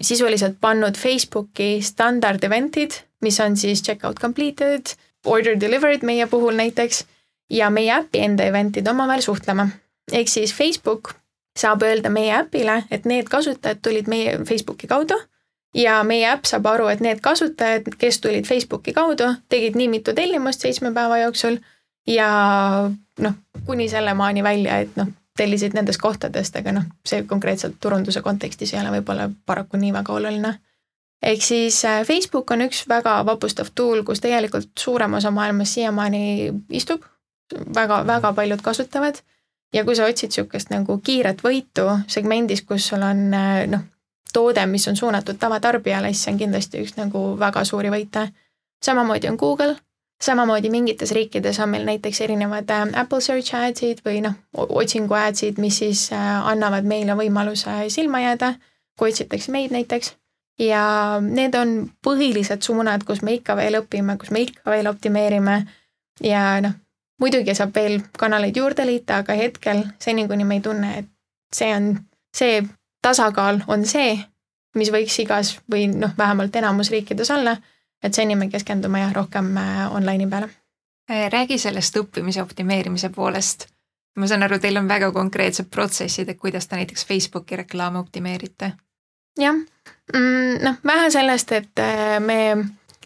sisuliselt 0.00 0.60
pannud 0.60 0.96
Facebooki 0.98 1.80
standard 1.82 2.44
event'id, 2.44 2.94
mis 3.22 3.40
on 3.40 3.56
siis 3.56 3.82
checkout 3.82 4.20
completed, 4.20 4.94
order 5.26 5.58
delivered 5.60 6.06
meie 6.06 6.26
puhul 6.26 6.56
näiteks 6.58 7.04
ja 7.50 7.70
meie 7.70 7.92
äpi 7.94 8.22
enda 8.26 8.46
event'id 8.48 8.88
omavahel 8.88 9.22
suhtlema. 9.22 9.68
ehk 10.12 10.28
siis 10.28 10.54
Facebook 10.54 11.14
saab 11.58 11.82
öelda 11.82 12.10
meie 12.10 12.32
äpile, 12.34 12.84
et 12.90 13.04
need 13.04 13.28
kasutajad 13.28 13.82
tulid 13.82 14.08
meie 14.08 14.38
Facebooki 14.48 14.86
kaudu 14.86 15.18
ja 15.74 16.02
meie 16.04 16.26
äpp 16.32 16.48
saab 16.48 16.66
aru, 16.66 16.88
et 16.88 17.00
need 17.00 17.20
kasutajad, 17.20 17.92
kes 17.98 18.20
tulid 18.20 18.48
Facebooki 18.48 18.92
kaudu, 18.92 19.34
tegid 19.48 19.76
nii 19.76 19.88
mitu 19.88 20.14
tellimust 20.14 20.64
seitsme 20.64 20.92
päeva 20.94 21.18
jooksul 21.18 21.58
ja 22.06 22.28
noh, 23.18 23.34
kuni 23.66 23.88
sellemaani 23.88 24.42
välja, 24.42 24.78
et 24.78 24.96
noh, 24.96 25.06
tellisid 25.36 25.74
nendest 25.74 26.00
kohtadest, 26.00 26.56
aga 26.56 26.74
noh, 26.76 26.88
see 27.06 27.24
konkreetselt 27.28 27.78
turunduse 27.80 28.22
kontekstis 28.22 28.74
ei 28.74 28.80
ole 28.82 28.98
võib-olla 28.98 29.28
paraku 29.46 29.80
nii 29.80 29.92
väga 29.92 30.12
oluline. 30.12 30.52
ehk 31.22 31.42
siis 31.42 31.84
äh, 31.84 32.02
Facebook 32.06 32.50
on 32.50 32.66
üks 32.66 32.84
väga 32.88 33.22
vapustav 33.26 33.70
tool, 33.74 34.02
kus 34.04 34.20
tegelikult 34.20 34.70
suurem 34.78 35.14
osa 35.14 35.30
maailmas 35.30 35.74
siiamaani 35.74 36.52
istub 36.70 37.04
väga,, 37.52 38.02
väga-väga 38.06 38.32
paljud 38.32 38.62
kasutavad. 38.62 39.22
ja 39.72 39.84
kui 39.84 39.96
sa 39.96 40.04
otsid 40.04 40.28
niisugust 40.28 40.70
nagu 40.70 40.98
kiiret 40.98 41.40
võitu 41.44 41.88
segmendis, 42.06 42.62
kus 42.62 42.88
sul 42.88 43.02
on 43.02 43.32
äh, 43.34 43.66
noh, 43.66 43.80
toode, 44.32 44.66
mis 44.66 44.88
on 44.88 44.96
suunatud 44.96 45.38
tavatarbijale, 45.38 46.12
siis 46.12 46.24
see 46.24 46.32
on 46.32 46.38
kindlasti 46.38 46.84
üks 46.84 46.96
nagu 46.96 47.38
väga 47.38 47.64
suuri 47.64 47.90
võite. 47.90 48.28
samamoodi 48.84 49.28
on 49.28 49.36
Google 49.36 49.76
samamoodi 50.22 50.70
mingites 50.70 51.12
riikides 51.12 51.58
on 51.60 51.72
meil 51.74 51.84
näiteks 51.86 52.20
erinevad 52.20 52.70
äh, 52.70 52.88
Apple 53.00 53.20
Search 53.20 53.54
Ads'id 53.58 54.02
või 54.06 54.22
noh, 54.24 54.36
otsingu 54.54 55.14
ads'id, 55.18 55.58
mis 55.62 55.80
siis 55.82 56.08
äh, 56.14 56.46
annavad 56.48 56.86
meile 56.88 57.16
võimaluse 57.18 57.88
silma 57.90 58.22
jääda, 58.22 58.54
kui 58.98 59.10
otsitakse 59.10 59.52
meid 59.52 59.74
näiteks. 59.74 60.16
ja 60.58 61.18
need 61.20 61.54
on 61.58 61.90
põhilised 62.06 62.62
suunad, 62.62 63.02
kus 63.08 63.22
me 63.22 63.32
ikka 63.38 63.56
veel 63.56 63.80
õpime, 63.80 64.18
kus 64.20 64.30
me 64.30 64.44
ikka 64.44 64.70
veel 64.70 64.86
optimeerime 64.86 65.62
ja 66.22 66.60
noh, 66.60 66.76
muidugi 67.20 67.54
saab 67.54 67.74
veel 67.74 68.00
kanaleid 68.18 68.56
juurde 68.56 68.86
liita, 68.86 69.22
aga 69.22 69.34
hetkel 69.38 69.82
seni, 69.98 70.28
kuni 70.28 70.44
me 70.44 70.60
ei 70.60 70.60
tunne, 70.60 70.92
et 70.98 71.08
see 71.54 71.72
on, 71.74 71.96
see 72.36 72.60
tasakaal 73.02 73.62
on 73.66 73.86
see, 73.88 74.18
mis 74.78 74.92
võiks 74.92 75.18
igas 75.24 75.56
või 75.72 75.88
noh, 75.90 76.12
vähemalt 76.18 76.56
enamus 76.56 76.92
riikides 76.94 77.30
olla 77.34 77.56
et 78.02 78.14
seni 78.14 78.36
me 78.36 78.48
keskendume 78.50 79.00
jah, 79.00 79.14
rohkem 79.14 79.56
äh, 79.56 79.94
online'i 79.94 80.28
peale. 80.30 80.48
Äh, 81.10 81.28
räägi 81.32 81.58
sellest 81.58 81.96
õppimise 81.96 82.42
optimeerimise 82.42 83.08
poolest. 83.08 83.68
ma 84.16 84.26
saan 84.28 84.42
aru, 84.42 84.58
teil 84.60 84.76
on 84.76 84.88
väga 84.88 85.08
konkreetsed 85.12 85.70
protsessid, 85.72 86.28
et 86.28 86.38
kuidas 86.38 86.66
te 86.68 86.76
näiteks 86.76 87.06
Facebooki 87.06 87.56
reklaame 87.56 87.98
optimeerite. 87.98 88.72
jah, 89.40 89.54
mm, 90.14 90.58
noh, 90.62 90.76
vähe 90.84 91.10
sellest, 91.10 91.52
et 91.52 91.78
äh, 91.78 92.20
me 92.20 92.64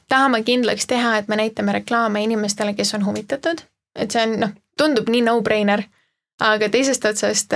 tahame 0.08 0.42
kindlaks 0.42 0.86
teha, 0.86 1.16
et 1.18 1.28
me 1.28 1.36
näitame 1.36 1.72
reklaame 1.72 2.22
inimestele, 2.22 2.74
kes 2.74 2.94
on 2.94 3.06
huvitatud, 3.06 3.62
et 3.94 4.10
see 4.10 4.22
on 4.22 4.40
noh, 4.40 4.50
tundub 4.78 5.08
nii 5.08 5.22
no-brainer, 5.22 5.84
aga 6.40 6.68
teisest 6.68 7.04
otsast 7.04 7.52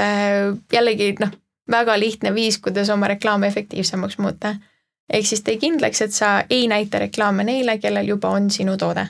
jällegi 0.72 1.14
noh, 1.20 1.30
väga 1.70 1.98
lihtne 1.98 2.34
viis, 2.34 2.58
kuidas 2.58 2.90
oma 2.90 3.08
reklaame 3.08 3.46
efektiivsemaks 3.46 4.18
muuta 4.18 4.54
ehk 5.10 5.26
siis 5.26 5.42
tee 5.42 5.56
kindlaks, 5.56 6.02
et 6.02 6.14
sa 6.14 6.44
ei 6.50 6.68
näita 6.68 6.98
reklaame 7.02 7.44
neile, 7.44 7.78
kellel 7.78 8.08
juba 8.08 8.30
on 8.36 8.50
sinu 8.50 8.76
toode. 8.76 9.06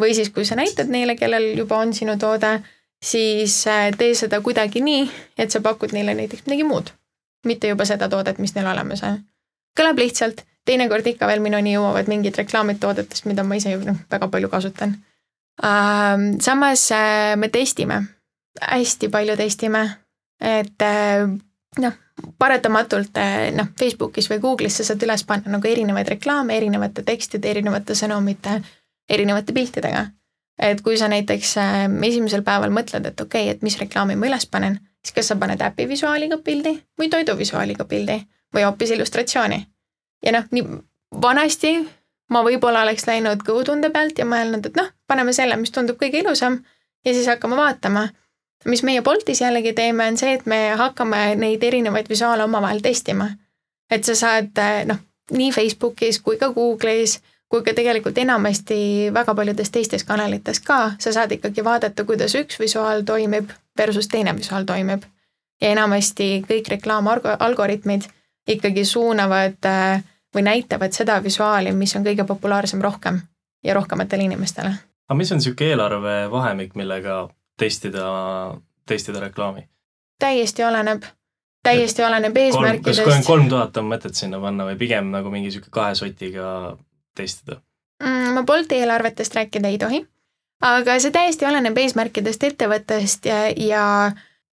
või 0.00 0.14
siis, 0.14 0.30
kui 0.34 0.44
sa 0.44 0.56
näitad 0.58 0.88
neile, 0.90 1.14
kellel 1.16 1.52
juba 1.58 1.78
on 1.78 1.92
sinu 1.94 2.16
toode, 2.18 2.58
siis 3.02 3.66
äh, 3.66 3.92
tee 3.98 4.14
seda 4.14 4.40
kuidagi 4.40 4.80
nii, 4.82 5.04
et 5.38 5.50
sa 5.50 5.60
pakud 5.60 5.92
neile 5.92 6.14
näiteks 6.14 6.46
midagi 6.46 6.64
muud. 6.64 6.90
mitte 7.46 7.68
juba 7.68 7.84
seda 7.84 8.08
toodet, 8.08 8.38
mis 8.38 8.54
neil 8.54 8.66
olemas 8.66 9.02
on. 9.02 9.20
kõlab 9.78 9.98
lihtsalt, 9.98 10.44
teinekord 10.64 11.06
ikka 11.06 11.26
veel 11.26 11.40
minuni 11.44 11.74
jõuavad 11.74 12.08
mingid 12.08 12.36
reklaamid 12.40 12.80
toodetest, 12.80 13.24
mida 13.24 13.44
ma 13.44 13.54
ise 13.54 13.70
ju 13.70 13.82
noh, 13.84 13.96
väga 14.10 14.28
palju 14.28 14.48
kasutan. 14.48 14.96
samas 16.40 16.90
äh, 16.92 17.36
me 17.36 17.48
testime, 17.48 18.02
hästi 18.60 19.08
palju 19.08 19.36
testime, 19.36 19.84
et 20.40 20.82
äh, 20.82 21.28
noh, 21.82 21.94
paratamatult 22.38 23.16
eh, 23.18 23.50
noh, 23.54 23.70
Facebookis 23.78 24.28
või 24.30 24.40
Google'is 24.42 24.78
sa 24.78 24.86
saad 24.88 25.02
üles 25.06 25.24
panna 25.26 25.56
nagu 25.56 25.68
erinevaid 25.68 26.08
reklaame 26.14 26.56
erinevate 26.56 27.04
tekstide, 27.06 27.50
erinevate 27.50 27.96
sõnumite, 27.98 28.60
erinevate 29.10 29.52
piltidega. 29.56 30.06
et 30.58 30.80
kui 30.80 30.96
sa 30.98 31.08
näiteks 31.10 31.56
eh, 31.58 31.86
esimesel 32.08 32.42
päeval 32.46 32.70
mõtled, 32.70 33.06
et 33.06 33.20
okei 33.20 33.48
okay,, 33.48 33.56
et 33.56 33.62
mis 33.62 33.78
reklaami 33.78 34.16
ma 34.16 34.30
üles 34.30 34.46
panen, 34.46 34.78
siis 35.02 35.14
kas 35.14 35.32
sa 35.32 35.36
paned 35.36 35.60
äpi 35.60 35.88
visuaaliga 35.88 36.38
pildi 36.38 36.76
või 37.00 37.10
toidu 37.10 37.36
visuaaliga 37.38 37.84
pildi 37.84 38.20
või 38.54 38.64
hoopis 38.64 38.94
illustratsiooni. 38.94 39.66
ja 40.26 40.32
noh, 40.32 40.46
nii 40.50 40.64
vanasti 41.22 41.78
ma 42.30 42.42
võib-olla 42.42 42.82
oleks 42.82 43.06
läinud 43.06 43.42
kõhutunde 43.46 43.90
pealt 43.92 44.18
ja 44.18 44.24
mõelnud, 44.24 44.66
et 44.66 44.76
noh, 44.76 44.90
paneme 45.06 45.32
selle, 45.32 45.56
mis 45.56 45.70
tundub 45.74 45.98
kõige 46.00 46.22
ilusam 46.22 46.62
ja 47.04 47.12
siis 47.12 47.28
hakkame 47.28 47.56
vaatama 47.56 48.08
mis 48.64 48.82
meie 48.82 49.02
Boltis 49.02 49.40
jällegi 49.40 49.72
teeme, 49.72 50.06
on 50.08 50.16
see, 50.16 50.34
et 50.34 50.46
me 50.46 50.74
hakkame 50.76 51.34
neid 51.36 51.62
erinevaid 51.62 52.08
visuaale 52.08 52.44
omavahel 52.44 52.80
testima. 52.80 53.30
et 53.90 54.04
sa 54.04 54.14
saad 54.14 54.58
noh, 54.86 54.98
nii 55.30 55.52
Facebookis 55.52 56.20
kui 56.20 56.36
ka 56.36 56.48
Google'is 56.52 57.20
kui 57.54 57.62
ka 57.62 57.74
tegelikult 57.76 58.18
enamasti 58.18 59.10
väga 59.14 59.34
paljudes 59.34 59.70
teistes 59.70 60.04
kanalites 60.04 60.58
ka, 60.60 60.96
sa 60.98 61.12
saad 61.12 61.32
ikkagi 61.36 61.64
vaadata, 61.64 62.04
kuidas 62.04 62.34
üks 62.34 62.58
visuaal 62.58 63.04
toimib 63.06 63.52
versus 63.78 64.08
teine 64.08 64.34
visuaal 64.36 64.64
toimib. 64.64 65.04
ja 65.62 65.70
enamasti 65.70 66.44
kõik 66.48 66.68
reklaamalgoritmid 66.68 68.08
ikkagi 68.48 68.84
suunavad 68.84 69.68
või 70.34 70.42
näitavad 70.42 70.92
seda 70.92 71.20
visuaali, 71.22 71.72
mis 71.72 71.94
on 71.96 72.04
kõige 72.04 72.26
populaarsem 72.26 72.82
rohkem 72.82 73.20
ja 73.64 73.74
rohkematele 73.74 74.22
inimestele. 74.22 74.74
aga 75.08 75.16
mis 75.16 75.32
on 75.32 75.38
niisugune 75.38 75.70
eelarvevahemik, 75.70 76.74
millega 76.74 77.28
testida 77.58 78.06
testida 78.86 79.20
reklaami? 79.20 79.68
täiesti 80.18 80.64
oleneb, 80.64 81.02
täiesti 81.62 82.04
oleneb 82.04 82.36
eesmärkidest. 82.36 83.04
kas 83.04 83.26
kolm 83.26 83.48
tuhat 83.48 83.76
on 83.76 83.88
mõtet 83.90 84.16
sinna 84.18 84.40
panna 84.40 84.66
või 84.68 84.78
pigem 84.80 85.10
nagu 85.14 85.30
mingi 85.30 85.52
sihuke 85.54 85.72
kahe 85.74 85.94
sotiga 85.98 86.76
testida 87.16 87.60
mm,? 88.02 88.34
ma 88.38 88.42
Bolti 88.42 88.80
eelarvetest 88.80 89.34
rääkida 89.34 89.72
ei 89.72 89.78
tohi, 89.78 90.02
aga 90.62 90.98
see 91.00 91.14
täiesti 91.14 91.46
oleneb 91.48 91.78
eesmärkidest, 91.84 92.50
ettevõttest 92.50 93.30
ja, 93.30 93.46
ja 93.50 93.86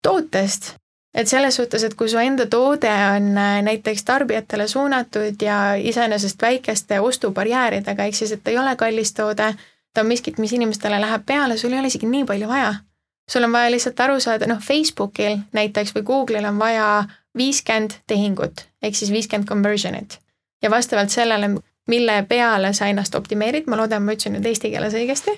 tootest 0.01 0.75
et 1.13 1.27
selles 1.27 1.55
suhtes, 1.55 1.83
et 1.83 1.95
kui 1.99 2.09
su 2.09 2.19
enda 2.21 2.45
toode 2.47 2.91
on 2.91 3.35
äh, 3.37 3.59
näiteks 3.65 4.03
tarbijatele 4.07 4.67
suunatud 4.67 5.41
ja 5.41 5.73
iseenesest 5.75 6.41
väikeste 6.41 6.99
ostubarjääridega, 6.99 8.07
ehk 8.07 8.15
siis, 8.15 8.31
et 8.31 8.43
ta 8.43 8.51
ei 8.51 8.57
ole 8.57 8.75
kallis 8.79 9.13
toode, 9.13 9.51
ta 9.93 10.01
on 10.01 10.07
miskit, 10.07 10.39
mis 10.39 10.53
inimestele 10.55 11.01
läheb 11.01 11.25
peale, 11.25 11.57
sul 11.57 11.73
ei 11.73 11.79
ole 11.79 11.91
isegi 11.91 12.07
nii 12.07 12.23
palju 12.25 12.47
vaja. 12.47 12.73
Sul 13.29 13.43
on 13.43 13.51
vaja 13.51 13.71
lihtsalt 13.71 13.99
aru 13.99 14.19
saada, 14.19 14.47
noh, 14.47 14.59
Facebookil 14.59 15.37
näiteks 15.53 15.95
või 15.95 16.05
Google'il 16.07 16.47
on 16.47 16.59
vaja 16.59 17.03
viiskümmend 17.37 18.01
tehingut 18.07 18.67
ehk 18.81 18.95
siis 18.95 19.11
viiskümmend 19.11 19.49
conversion'it 19.49 20.19
ja 20.61 20.69
vastavalt 20.71 21.09
sellele, 21.09 21.55
mille 21.87 22.21
peale 22.29 22.73
sa 22.73 22.87
ennast 22.87 23.15
optimeerid, 23.15 23.67
ma 23.67 23.77
loodan, 23.77 24.03
ma 24.03 24.13
ütlesin 24.13 24.37
nüüd 24.37 24.45
eesti 24.45 24.69
keeles 24.71 24.93
õigesti. 24.93 25.33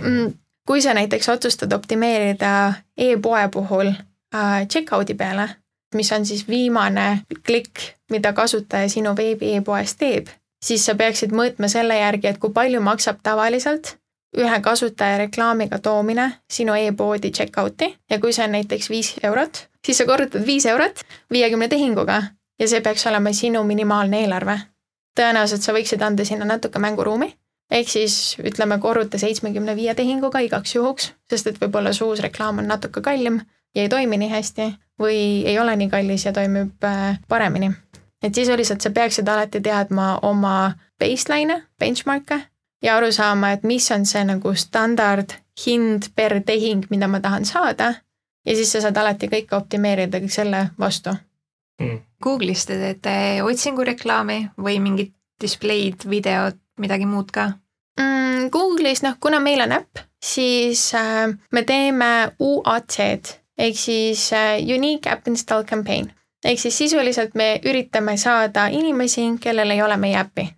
Mm, 0.00 0.32
kui 0.66 0.80
sa 0.80 0.94
näiteks 0.96 1.28
otsustad 1.28 1.72
optimeerida 1.72 2.72
e-poe 2.96 3.48
puhul 3.52 3.92
Äh, 4.34 4.66
checkout'i 4.68 5.14
peale, 5.14 5.48
mis 5.94 6.12
on 6.12 6.26
siis 6.26 6.48
viimane 6.48 7.20
klikk, 7.46 7.78
mida 8.10 8.32
kasutaja 8.32 8.88
sinu 8.88 9.12
veebi 9.16 9.52
e-poes 9.54 9.94
teeb, 9.94 10.26
siis 10.64 10.86
sa 10.86 10.96
peaksid 10.98 11.30
mõõtma 11.30 11.68
selle 11.70 12.00
järgi, 12.00 12.32
et 12.32 12.40
kui 12.42 12.50
palju 12.50 12.80
maksab 12.82 13.20
tavaliselt 13.22 13.92
ühe 14.38 14.60
kasutaja 14.60 15.18
reklaamiga 15.18 15.78
toomine 15.78 16.32
sinu 16.50 16.74
e-poodi 16.74 17.30
checkout'i 17.30 17.94
ja 18.10 18.18
kui 18.20 18.32
see 18.32 18.44
on 18.44 18.56
näiteks 18.56 18.90
viis 18.90 19.14
eurot, 19.22 19.66
siis 19.86 19.98
sa 19.98 20.06
korrutad 20.06 20.46
viis 20.46 20.66
eurot 20.66 21.04
viiekümne 21.32 21.68
tehinguga 21.68 22.22
ja 22.58 22.68
see 22.68 22.80
peaks 22.80 23.06
olema 23.06 23.32
sinu 23.32 23.64
minimaalne 23.64 24.20
eelarve. 24.24 24.58
tõenäoliselt 25.20 25.62
sa 25.62 25.72
võiksid 25.72 26.02
anda 26.02 26.24
sinna 26.24 26.44
natuke 26.44 26.78
mänguruumi, 26.78 27.28
ehk 27.70 27.88
siis 27.88 28.36
ütleme, 28.42 28.78
korruta 28.82 29.18
seitsmekümne 29.18 29.76
viie 29.76 29.94
tehinguga 29.94 30.40
igaks 30.42 30.74
juhuks, 30.74 31.12
sest 31.30 31.46
et 31.46 31.60
võib-olla 31.60 31.92
su 31.92 32.08
uus 32.08 32.22
reklaam 32.22 32.58
on 32.58 32.66
natuke 32.66 33.02
kallim 33.02 33.40
ja 33.74 33.82
ei 33.82 33.88
toimi 33.88 34.18
nii 34.18 34.30
hästi 34.30 34.72
või 35.00 35.18
ei 35.46 35.58
ole 35.58 35.76
nii 35.76 35.90
kallis 35.90 36.26
ja 36.26 36.32
toimib 36.32 36.84
äh, 36.84 37.20
paremini. 37.28 37.70
et 38.22 38.34
sisuliselt 38.34 38.80
sa 38.80 38.90
peaksid 38.90 39.28
alati 39.28 39.60
teadma 39.60 40.18
oma 40.22 40.74
baseline'e, 40.98 41.62
benchmark'e 41.78 42.40
ja 42.84 42.96
aru 42.96 43.12
saama, 43.12 43.54
et 43.54 43.64
mis 43.64 43.90
on 43.94 44.04
see 44.06 44.24
nagu 44.28 44.54
standard 44.54 45.32
hind 45.66 46.10
per 46.16 46.40
tehing, 46.46 46.84
mida 46.90 47.08
ma 47.08 47.20
tahan 47.20 47.44
saada. 47.44 47.94
ja 48.46 48.56
siis 48.56 48.72
sa 48.72 48.80
saad 48.84 48.96
alati 49.00 49.28
kõike 49.32 49.56
optimeerida 49.56 50.20
selle 50.28 50.66
vastu 50.78 51.14
mm.. 51.80 52.00
Google'is 52.22 52.66
te 52.68 52.76
teete 52.80 53.42
otsingureklaami 53.44 54.38
või 54.60 54.80
mingit 54.80 55.14
displeid, 55.40 56.04
videot, 56.08 56.58
midagi 56.78 57.06
muud 57.08 57.32
ka 57.32 57.46
mm,? 58.00 58.50
Google'is, 58.52 59.02
noh, 59.02 59.16
kuna 59.20 59.40
meil 59.40 59.64
on 59.64 59.72
äpp, 59.72 60.04
siis 60.24 60.90
äh, 60.94 61.32
me 61.52 61.64
teeme 61.64 62.10
UAC-d 62.38 63.40
ehk 63.58 63.78
siis 63.78 64.32
äh, 64.32 64.58
Unique 64.76 65.10
App 65.10 65.28
Install 65.28 65.64
Campaign. 65.64 66.12
ehk 66.44 66.60
siis 66.60 66.78
sisuliselt 66.78 67.34
me 67.34 67.60
üritame 67.64 68.16
saada 68.16 68.66
inimesi, 68.66 69.24
kellel 69.40 69.70
ei 69.70 69.82
ole 69.82 69.96
meie 69.96 70.20
äppi. 70.20 70.48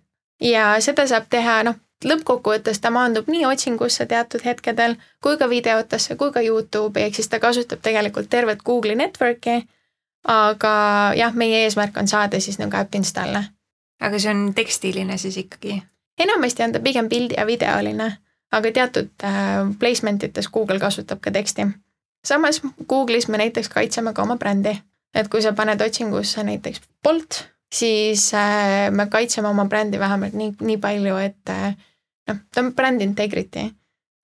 ja 0.41 0.75
seda 0.83 1.07
saab 1.07 1.29
teha, 1.29 1.63
noh, 1.63 1.75
lõppkokkuvõttes 2.05 2.79
ta 2.81 2.91
maandub 2.93 3.29
nii 3.31 3.45
otsingusse 3.45 4.05
teatud 4.05 4.43
hetkedel 4.45 4.95
kui 5.23 5.37
ka 5.37 5.49
videotesse 5.49 6.15
kui 6.15 6.31
ka 6.31 6.41
Youtube'i, 6.41 7.07
ehk 7.07 7.15
siis 7.15 7.29
ta 7.29 7.39
kasutab 7.39 7.81
tegelikult 7.81 8.29
tervet 8.29 8.63
Google'i 8.63 8.95
network'i. 8.95 9.65
aga 10.27 10.73
jah, 11.15 11.33
meie 11.33 11.63
eesmärk 11.63 11.97
on 11.97 12.07
saada 12.07 12.39
siis 12.39 12.59
nagu 12.59 12.75
äpp 12.77 12.95
install'e. 12.95 13.43
aga 14.01 14.19
see 14.19 14.31
on 14.31 14.53
tekstiline 14.53 15.17
siis 15.17 15.37
ikkagi? 15.37 15.83
enamasti 16.19 16.63
on 16.63 16.71
ta 16.71 16.79
pigem 16.79 17.09
pildi 17.09 17.35
ja 17.37 17.45
videoline, 17.45 18.17
aga 18.51 18.71
teatud 18.71 19.09
äh, 19.23 19.65
placement 19.79 20.23
ites 20.23 20.49
Google 20.49 20.79
kasutab 20.79 21.19
ka 21.19 21.31
teksti 21.31 21.67
samas 22.27 22.61
Google'is 22.89 23.27
me 23.27 23.37
näiteks 23.37 23.69
kaitseme 23.69 24.13
ka 24.13 24.21
oma 24.21 24.37
brändi, 24.37 24.75
et 25.15 25.29
kui 25.31 25.41
sa 25.41 25.53
paned 25.53 25.81
otsingusse 25.81 26.43
näiteks 26.43 26.81
Bolt, 27.03 27.43
siis 27.73 28.33
äh, 28.33 28.91
me 28.91 29.07
kaitseme 29.11 29.47
oma 29.47 29.65
brändi 29.65 29.99
vähemalt 29.99 30.33
nii, 30.33 30.55
nii 30.61 30.77
palju, 30.77 31.17
et 31.17 31.51
äh, 31.53 31.75
noh, 32.29 32.41
ta 32.53 32.63
on 32.63 32.73
brand 32.75 33.01
integrity. 33.01 33.71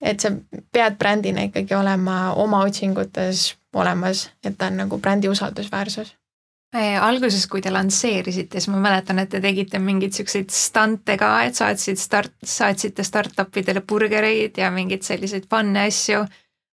et 0.04 0.20
sa 0.20 0.30
pead 0.72 0.98
brändina 1.00 1.46
ikkagi 1.48 1.76
olema 1.76 2.34
oma 2.34 2.60
otsingutes 2.66 3.54
olemas, 3.74 4.30
et 4.44 4.58
ta 4.58 4.68
on 4.68 4.78
nagu 4.78 4.98
brändi 4.98 5.30
usaldusväärsus 5.32 6.16
alguses, 7.02 7.46
kui 7.48 7.62
te 7.62 7.70
lansseerisite, 7.72 8.60
siis 8.60 8.68
ma 8.74 8.80
mäletan, 8.82 9.20
et 9.22 9.30
te 9.30 9.40
tegite 9.40 9.80
mingeid 9.80 10.16
siukseid 10.18 10.50
stante 10.50 11.16
ka, 11.22 11.30
et 11.46 11.56
saatsid 11.56 12.02
start, 12.02 12.34
saatsite 12.44 13.04
startup 13.06 13.58
idele 13.62 13.84
burgereid 13.86 14.58
ja 14.58 14.72
mingeid 14.74 15.06
selliseid 15.06 15.46
fun'e 15.52 15.86
asju 15.86 16.24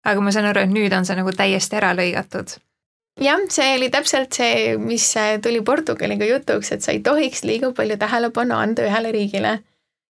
aga 0.04 0.20
ma 0.20 0.33
saan 0.33 0.48
aru, 0.50 0.64
et 0.64 0.72
nüüd 0.72 0.94
on 0.96 1.06
see 1.06 1.18
nagu 1.18 1.33
täiesti 1.37 1.78
ära 1.80 1.92
lõigatud. 1.96 2.56
Jah, 3.20 3.42
see 3.52 3.74
oli 3.76 3.90
täpselt 3.92 4.37
see, 4.37 4.76
mis 4.80 5.06
tuli 5.44 5.62
Portugaliga 5.66 6.26
jutuks, 6.28 6.72
et 6.74 6.85
sa 6.85 6.94
ei 6.94 7.02
tohiks 7.04 7.44
liiga 7.44 7.72
palju 7.76 7.98
tähelepanu 8.00 8.56
anda 8.56 8.87
ühele 8.88 9.12
riigile. 9.16 9.59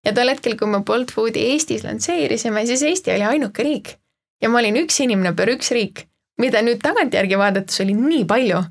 ja 0.07 0.13
tol 0.17 0.33
hetkel, 0.33 0.57
kui 0.57 0.69
me 0.71 0.81
Bolt 0.87 1.13
Foodi 1.13 1.43
Eestis 1.53 1.85
lansseerisime, 1.85 2.65
siis 2.67 2.83
Eesti 2.83 3.13
oli 3.15 3.27
ainuke 3.35 3.63
riik. 3.67 3.97
ja 4.43 4.49
ma 4.49 4.59
olin 4.59 4.79
üks 4.85 5.01
inimene 5.03 5.35
per 5.37 5.51
üks 5.53 5.73
riik, 5.77 6.07
mida 6.39 6.63
nüüd 6.63 6.81
tagantjärgi 6.83 7.39
vaadates 7.39 7.81
oli 7.81 7.95
nii 7.95 8.25
palju. 8.25 8.63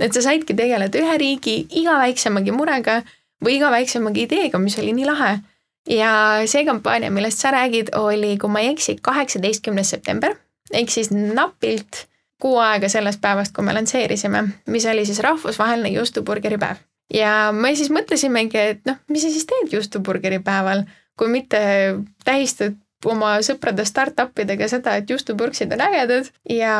et 0.00 0.12
sa 0.12 0.22
saidki 0.22 0.54
tegeleda 0.54 0.98
ühe 0.98 1.18
riigi 1.18 1.66
iga 1.80 1.98
väiksemagi 2.02 2.52
murega 2.52 3.02
või 3.44 3.56
iga 3.60 3.70
väiksemagi 3.70 4.26
ideega, 4.26 4.58
mis 4.58 4.78
oli 4.78 4.92
nii 4.92 5.06
lahe 5.06 5.38
ja 5.88 6.10
see 6.46 6.64
kampaania, 6.66 7.10
millest 7.10 7.38
sa 7.38 7.52
räägid, 7.54 7.94
oli, 7.94 8.34
kui 8.38 8.50
ma 8.50 8.60
ei 8.64 8.74
eksi, 8.74 8.98
kaheksateistkümnes 9.02 9.90
september 9.94 10.34
ehk 10.74 10.90
siis 10.90 11.12
napilt 11.14 12.06
kuu 12.42 12.58
aega 12.60 12.88
sellest 12.88 13.20
päevast, 13.20 13.54
kui 13.56 13.64
me 13.64 13.74
lansseerisime, 13.74 14.42
mis 14.72 14.86
oli 14.86 15.06
siis 15.08 15.20
rahvusvaheline 15.24 15.94
juustuburgeri 15.96 16.58
päev. 16.58 16.82
ja 17.14 17.52
me 17.52 17.74
siis 17.74 17.90
mõtlesimegi, 17.90 18.58
et 18.74 18.80
noh, 18.88 18.98
mis 19.08 19.22
sa 19.22 19.30
siis 19.30 19.46
teed 19.46 19.72
juustuburgeri 19.72 20.38
päeval, 20.44 20.84
kui 21.18 21.30
mitte 21.32 21.60
tähistad 22.24 22.76
oma 23.04 23.36
sõprade 23.46 23.84
startup 23.86 24.38
idega 24.38 24.68
seda, 24.68 24.96
et 24.96 25.10
juustupurksid 25.10 25.72
on 25.72 25.84
ägedad 25.86 26.30
ja 26.50 26.74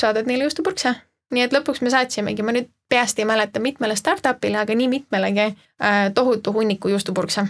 saadad 0.00 0.26
neile 0.26 0.48
juustupurkse. 0.48 0.94
nii 1.30 1.44
et 1.46 1.52
lõpuks 1.54 1.78
me 1.86 1.90
saatsimegi, 1.92 2.42
ma 2.42 2.52
nüüd 2.56 2.66
peast 2.90 3.18
ei 3.18 3.24
mäleta, 3.24 3.60
mitmele 3.62 3.94
startup'ile, 3.96 4.58
aga 4.58 4.74
nii 4.74 4.88
mitmelegi 4.90 5.44
äh, 5.46 6.08
tohutu 6.14 6.52
hunniku 6.52 6.88
juustupurkse. 6.88 7.46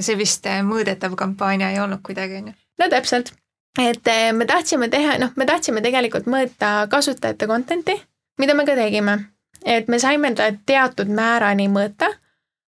see 0.00 0.18
vist 0.18 0.46
äh, 0.46 0.62
mõõdetav 0.64 1.14
kampaania 1.16 1.70
ei 1.70 1.80
olnud 1.80 2.00
kuidagi, 2.02 2.40
on 2.42 2.50
ju? 2.52 2.54
no 2.78 2.88
täpselt 2.88 3.32
et 3.78 4.06
eh, 4.06 4.32
me 4.32 4.46
tahtsime 4.46 4.88
teha, 4.88 5.18
noh, 5.18 5.34
me 5.36 5.46
tahtsime 5.46 5.82
tegelikult 5.84 6.26
mõõta 6.30 6.88
kasutajate 6.90 7.46
content'i, 7.46 7.98
mida 8.38 8.54
me 8.54 8.66
ka 8.66 8.76
tegime. 8.78 9.18
et 9.64 9.88
me 9.88 9.98
saime 9.98 10.30
ta 10.34 10.52
teatud 10.66 11.08
määrani 11.10 11.68
mõõta, 11.68 12.08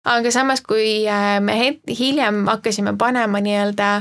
aga 0.05 0.31
samas, 0.31 0.61
kui 0.61 1.05
eh, 1.07 1.39
me 1.39 1.57
hiljem 1.87 2.47
hakkasime 2.47 2.97
panema 2.97 3.39
nii-öelda 3.39 3.91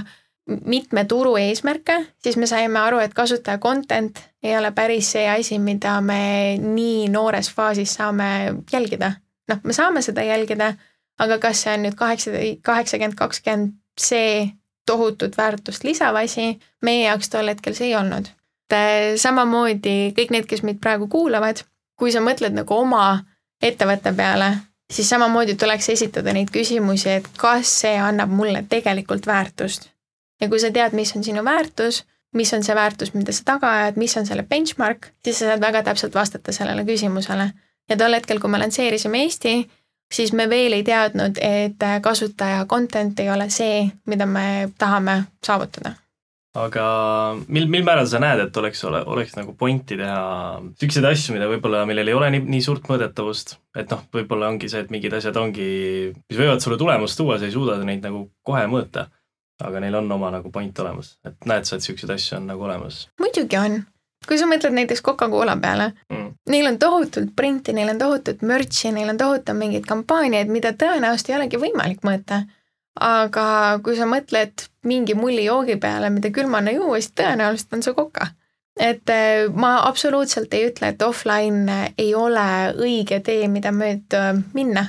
mitme 0.67 1.05
turu 1.05 1.37
eesmärke, 1.37 2.07
siis 2.19 2.37
me 2.37 2.47
saime 2.47 2.79
aru, 2.79 2.99
et 2.99 3.15
kasutaja 3.15 3.59
content 3.59 4.19
ei 4.43 4.57
ole 4.59 4.73
päris 4.73 5.13
see 5.13 5.29
asi, 5.31 5.59
mida 5.59 6.01
me 6.01 6.57
nii 6.59 7.09
noores 7.09 7.51
faasis 7.55 7.95
saame 7.95 8.55
jälgida. 8.73 9.13
noh, 9.49 9.59
me 9.65 9.73
saame 9.73 10.03
seda 10.03 10.23
jälgida, 10.23 10.75
aga 11.19 11.39
kas 11.39 11.63
see 11.63 11.75
on 11.75 11.85
nüüd 11.85 11.95
kaheksa, 11.99 12.31
kaheksakümmend, 12.63 13.19
kakskümmend 13.19 13.75
see 13.99 14.51
tohutut 14.87 15.37
väärtust 15.37 15.85
lisav 15.85 16.17
asi, 16.17 16.59
meie 16.83 17.05
jaoks 17.07 17.31
tol 17.31 17.49
hetkel 17.49 17.75
see 17.75 17.91
ei 17.91 17.97
olnud. 17.97 18.29
samamoodi 19.17 20.13
kõik 20.17 20.31
need, 20.31 20.47
kes 20.47 20.63
meid 20.63 20.79
praegu 20.81 21.09
kuulavad, 21.09 21.65
kui 21.99 22.13
sa 22.13 22.21
mõtled 22.23 22.55
nagu 22.55 22.75
oma 22.75 23.25
ettevõtte 23.63 24.13
peale, 24.17 24.51
siis 24.91 25.09
samamoodi 25.09 25.55
tuleks 25.55 25.89
esitada 25.89 26.33
neid 26.33 26.53
küsimusi, 26.55 27.09
et 27.21 27.27
kas 27.39 27.73
see 27.83 27.97
annab 27.99 28.31
mulle 28.31 28.65
tegelikult 28.69 29.27
väärtust. 29.27 29.91
ja 30.41 30.49
kui 30.49 30.61
sa 30.61 30.71
tead, 30.71 30.95
mis 30.97 31.17
on 31.17 31.25
sinu 31.25 31.45
väärtus, 31.45 32.05
mis 32.35 32.53
on 32.55 32.63
see 32.65 32.75
väärtus, 32.75 33.15
mida 33.15 33.33
sa 33.33 33.45
taga 33.45 33.73
ajad, 33.79 33.99
mis 34.01 34.17
on 34.17 34.27
selle 34.27 34.43
benchmark, 34.43 35.11
siis 35.25 35.39
sa 35.39 35.51
saad 35.51 35.61
väga 35.61 35.83
täpselt 35.83 36.15
vastata 36.15 36.53
sellele 36.53 36.85
küsimusele. 36.85 37.51
ja 37.89 37.97
tol 37.97 38.15
hetkel, 38.15 38.41
kui 38.41 38.51
me 38.51 38.59
lansseerisime 38.59 39.23
Eesti, 39.25 39.71
siis 40.13 40.33
me 40.33 40.49
veel 40.51 40.73
ei 40.73 40.85
teadnud, 40.87 41.39
et 41.41 41.89
kasutaja 42.03 42.67
content 42.67 43.21
ei 43.21 43.31
ole 43.31 43.51
see, 43.51 43.89
mida 44.07 44.27
me 44.27 44.71
tahame 44.79 45.23
saavutada 45.47 45.95
aga 46.59 46.85
mil, 47.47 47.69
mil 47.71 47.85
määral 47.87 48.09
sa 48.11 48.19
näed, 48.23 48.43
et 48.43 48.57
oleks, 48.59 48.83
ole, 48.89 49.03
oleks 49.07 49.37
nagu 49.37 49.55
pointi 49.59 49.99
teha 50.01 50.59
siukseid 50.81 51.07
asju, 51.07 51.37
mida 51.37 51.47
võib-olla, 51.51 51.85
millel 51.89 52.11
ei 52.11 52.17
ole 52.17 52.31
nii, 52.35 52.43
nii 52.57 52.65
suurt 52.65 52.91
mõõdetavust, 52.91 53.55
et 53.79 53.93
noh, 53.93 54.03
võib-olla 54.15 54.51
ongi 54.51 54.71
see, 54.73 54.83
et 54.83 54.91
mingid 54.91 55.15
asjad 55.15 55.39
ongi, 55.39 55.69
mis 56.19 56.41
võivad 56.41 56.63
sulle 56.65 56.79
tulemust 56.81 57.19
tuua, 57.21 57.39
sa 57.39 57.47
ei 57.47 57.55
suuda 57.55 57.79
neid 57.85 58.03
nagu 58.07 58.27
kohe 58.47 58.67
mõõta. 58.71 59.09
aga 59.61 59.81
neil 59.81 59.95
on 59.95 60.13
oma 60.13 60.31
nagu 60.33 60.51
point 60.51 60.79
olemas, 60.81 61.19
et 61.25 61.37
näed 61.45 61.69
sa, 61.69 61.77
et 61.77 61.85
siukseid 61.85 62.11
asju 62.15 62.39
on 62.39 62.47
nagu 62.49 62.65
olemas? 62.65 63.07
muidugi 63.21 63.59
on. 63.61 63.83
Kui 64.31 64.39
sa 64.39 64.47
mõtled 64.47 64.75
näiteks 64.77 65.03
Coca-Cola 65.03 65.57
peale 65.59 65.91
Mm. 66.11 66.31
neil 66.49 66.67
on 66.71 66.79
tohutult 66.79 67.35
printi, 67.37 67.75
neil 67.75 67.91
on 67.91 67.99
tohutult 67.99 68.43
merch'i, 68.47 68.93
neil 68.95 69.11
on 69.11 69.19
tohutu 69.19 69.55
mingeid 69.59 69.87
kampaaniaid, 69.89 70.49
mida 70.49 70.71
tõenäoliselt 70.73 71.33
ei 71.33 71.37
olegi 71.41 71.59
võimalik 71.59 72.07
mõõta. 72.07 72.45
aga 73.01 73.79
kui 73.85 73.95
sa 73.97 74.05
mõtled 74.05 74.65
mingi 74.85 75.15
mullijoogi 75.15 75.77
peale, 75.81 76.11
mida 76.11 76.31
külmana 76.35 76.73
juua, 76.75 76.99
siis 76.99 77.13
tõenäoliselt 77.17 77.73
on 77.73 77.83
see 77.83 77.95
Coca. 77.95 78.27
et 78.79 79.11
eh, 79.11 79.49
ma 79.55 79.77
absoluutselt 79.89 80.55
ei 80.55 80.71
ütle, 80.71 80.89
et 80.89 81.03
offline 81.03 81.93
ei 81.99 82.15
ole 82.15 82.75
õige 82.79 83.21
tee, 83.23 83.49
mida 83.49 83.73
mööda 83.73 84.35
minna. 84.55 84.87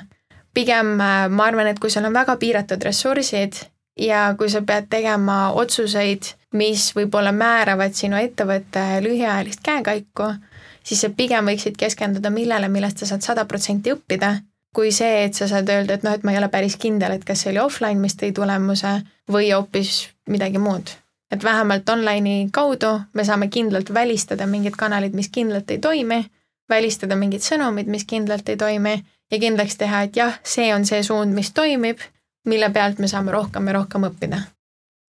pigem 0.54 1.00
eh, 1.02 1.28
ma 1.30 1.46
arvan, 1.46 1.68
et 1.68 1.80
kui 1.80 1.90
sul 1.90 2.06
on 2.06 2.14
väga 2.14 2.38
piiratud 2.38 2.84
ressursid 2.84 3.66
ja 4.02 4.32
kui 4.38 4.50
sa 4.50 4.64
pead 4.66 4.90
tegema 4.90 5.52
otsuseid, 5.54 6.34
mis 6.58 6.90
võib-olla 6.96 7.32
määravad 7.32 7.94
sinu 7.96 8.18
ettevõtte 8.18 8.84
lühiajalist 9.06 9.62
käekäiku 9.64 10.34
siis 10.84 11.02
sa 11.04 11.10
pigem 11.16 11.50
võiksid 11.50 11.78
keskenduda 11.80 12.32
millele, 12.34 12.70
millest 12.70 13.02
sa 13.02 13.12
saad 13.12 13.26
sada 13.26 13.46
protsenti 13.50 13.94
õppida, 13.94 14.36
kui 14.76 14.92
see, 14.96 15.26
et 15.26 15.38
sa 15.38 15.48
saad 15.52 15.70
öelda, 15.70 15.98
et 15.98 16.06
noh, 16.08 16.16
et 16.16 16.26
ma 16.26 16.34
ei 16.34 16.40
ole 16.40 16.50
päris 16.52 16.78
kindel, 16.82 17.16
et 17.16 17.26
kas 17.28 17.44
see 17.44 17.52
oli 17.54 17.62
offline, 17.64 18.00
mis 18.02 18.16
tõi 18.20 18.32
tulemuse 18.36 18.96
või 19.32 19.52
hoopis 19.52 20.08
midagi 20.32 20.62
muud. 20.62 20.98
et 21.32 21.44
vähemalt 21.44 21.90
online'i 21.90 22.50
kaudu 22.52 22.90
me 23.14 23.24
saame 23.24 23.48
kindlalt 23.48 23.94
välistada 23.94 24.44
mingid 24.48 24.76
kanalid, 24.76 25.14
mis 25.16 25.30
kindlalt 25.32 25.70
ei 25.72 25.78
toimi, 25.80 26.26
välistada 26.70 27.16
mingid 27.16 27.40
sõnumid, 27.40 27.88
mis 27.88 28.04
kindlalt 28.04 28.50
ei 28.50 28.58
toimi 28.58 28.98
ja 29.32 29.40
kindlaks 29.40 29.78
teha, 29.80 30.02
et 30.02 30.16
jah, 30.16 30.34
see 30.44 30.74
on 30.76 30.84
see 30.86 31.00
suund, 31.04 31.32
mis 31.34 31.54
toimib, 31.56 32.04
mille 32.46 32.70
pealt 32.70 33.00
me 33.00 33.08
saame 33.08 33.32
rohkem 33.32 33.68
ja 33.68 33.74
rohkem 33.74 34.08
õppida. 34.10 34.42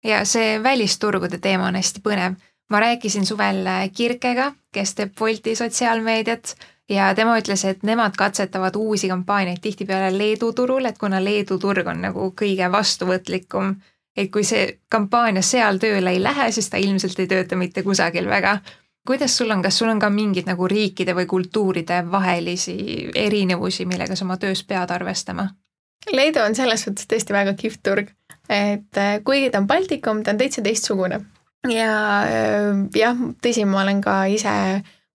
ja 0.03 0.25
see 0.25 0.63
välisturgude 0.63 1.37
teema 1.37 1.67
on 1.67 1.75
hästi 1.75 2.01
põnev 2.03 2.35
ma 2.69 2.79
rääkisin 2.79 3.25
suvel 3.25 3.67
äh, 3.67 3.89
Kirkega, 3.91 4.53
kes 4.71 4.95
teeb 4.95 5.13
Bolti 5.19 5.55
sotsiaalmeediat 5.55 6.55
ja 6.89 7.13
tema 7.15 7.37
ütles, 7.37 7.65
et 7.65 7.83
nemad 7.83 8.17
katsetavad 8.17 8.75
uusi 8.75 9.07
kampaaniaid 9.07 9.61
tihtipeale 9.61 10.17
Leedu 10.17 10.53
turul, 10.53 10.85
et 10.85 10.97
kuna 10.97 11.23
Leedu 11.23 11.57
turg 11.59 11.87
on 11.87 12.01
nagu 12.01 12.33
kõige 12.41 12.71
vastuvõtlikum, 12.71 13.73
et 14.17 14.31
kui 14.31 14.43
see 14.43 14.79
kampaania 14.89 15.41
seal 15.41 15.79
tööle 15.81 16.13
ei 16.13 16.21
lähe, 16.23 16.51
siis 16.51 16.69
ta 16.69 16.77
ilmselt 16.77 17.19
ei 17.19 17.27
tööta 17.27 17.55
mitte 17.55 17.83
kusagil 17.83 18.29
väga. 18.29 18.59
kuidas 19.07 19.37
sul 19.37 19.49
on, 19.49 19.61
kas 19.61 19.77
sul 19.77 19.89
on 19.89 19.99
ka 19.99 20.09
mingeid 20.09 20.45
nagu 20.45 20.67
riikide 20.67 21.15
või 21.15 21.25
kultuuride 21.25 22.03
vahelisi 22.11 23.09
erinevusi, 23.15 23.85
millega 23.85 24.15
sa 24.15 24.25
oma 24.25 24.37
töös 24.37 24.63
pead 24.63 24.91
arvestama? 24.91 25.49
Leedu 26.07 26.41
on 26.43 26.55
selles 26.55 26.85
suhtes 26.85 27.07
tõesti 27.09 27.35
väga 27.35 27.53
kihvt 27.59 27.81
turg, 27.83 28.13
et 28.49 28.97
äh, 28.97 29.19
kuigi 29.25 29.51
ta 29.51 29.61
on 29.61 29.67
Baltikum, 29.67 30.23
ta 30.23 30.33
on 30.33 30.39
täitsa 30.39 30.63
teistsugune 30.65 31.19
ja 31.69 31.91
äh, 32.23 32.79
jah, 32.95 33.19
tõsi, 33.43 33.65
ma 33.67 33.83
olen 33.83 34.01
ka 34.05 34.23
ise 34.31 34.53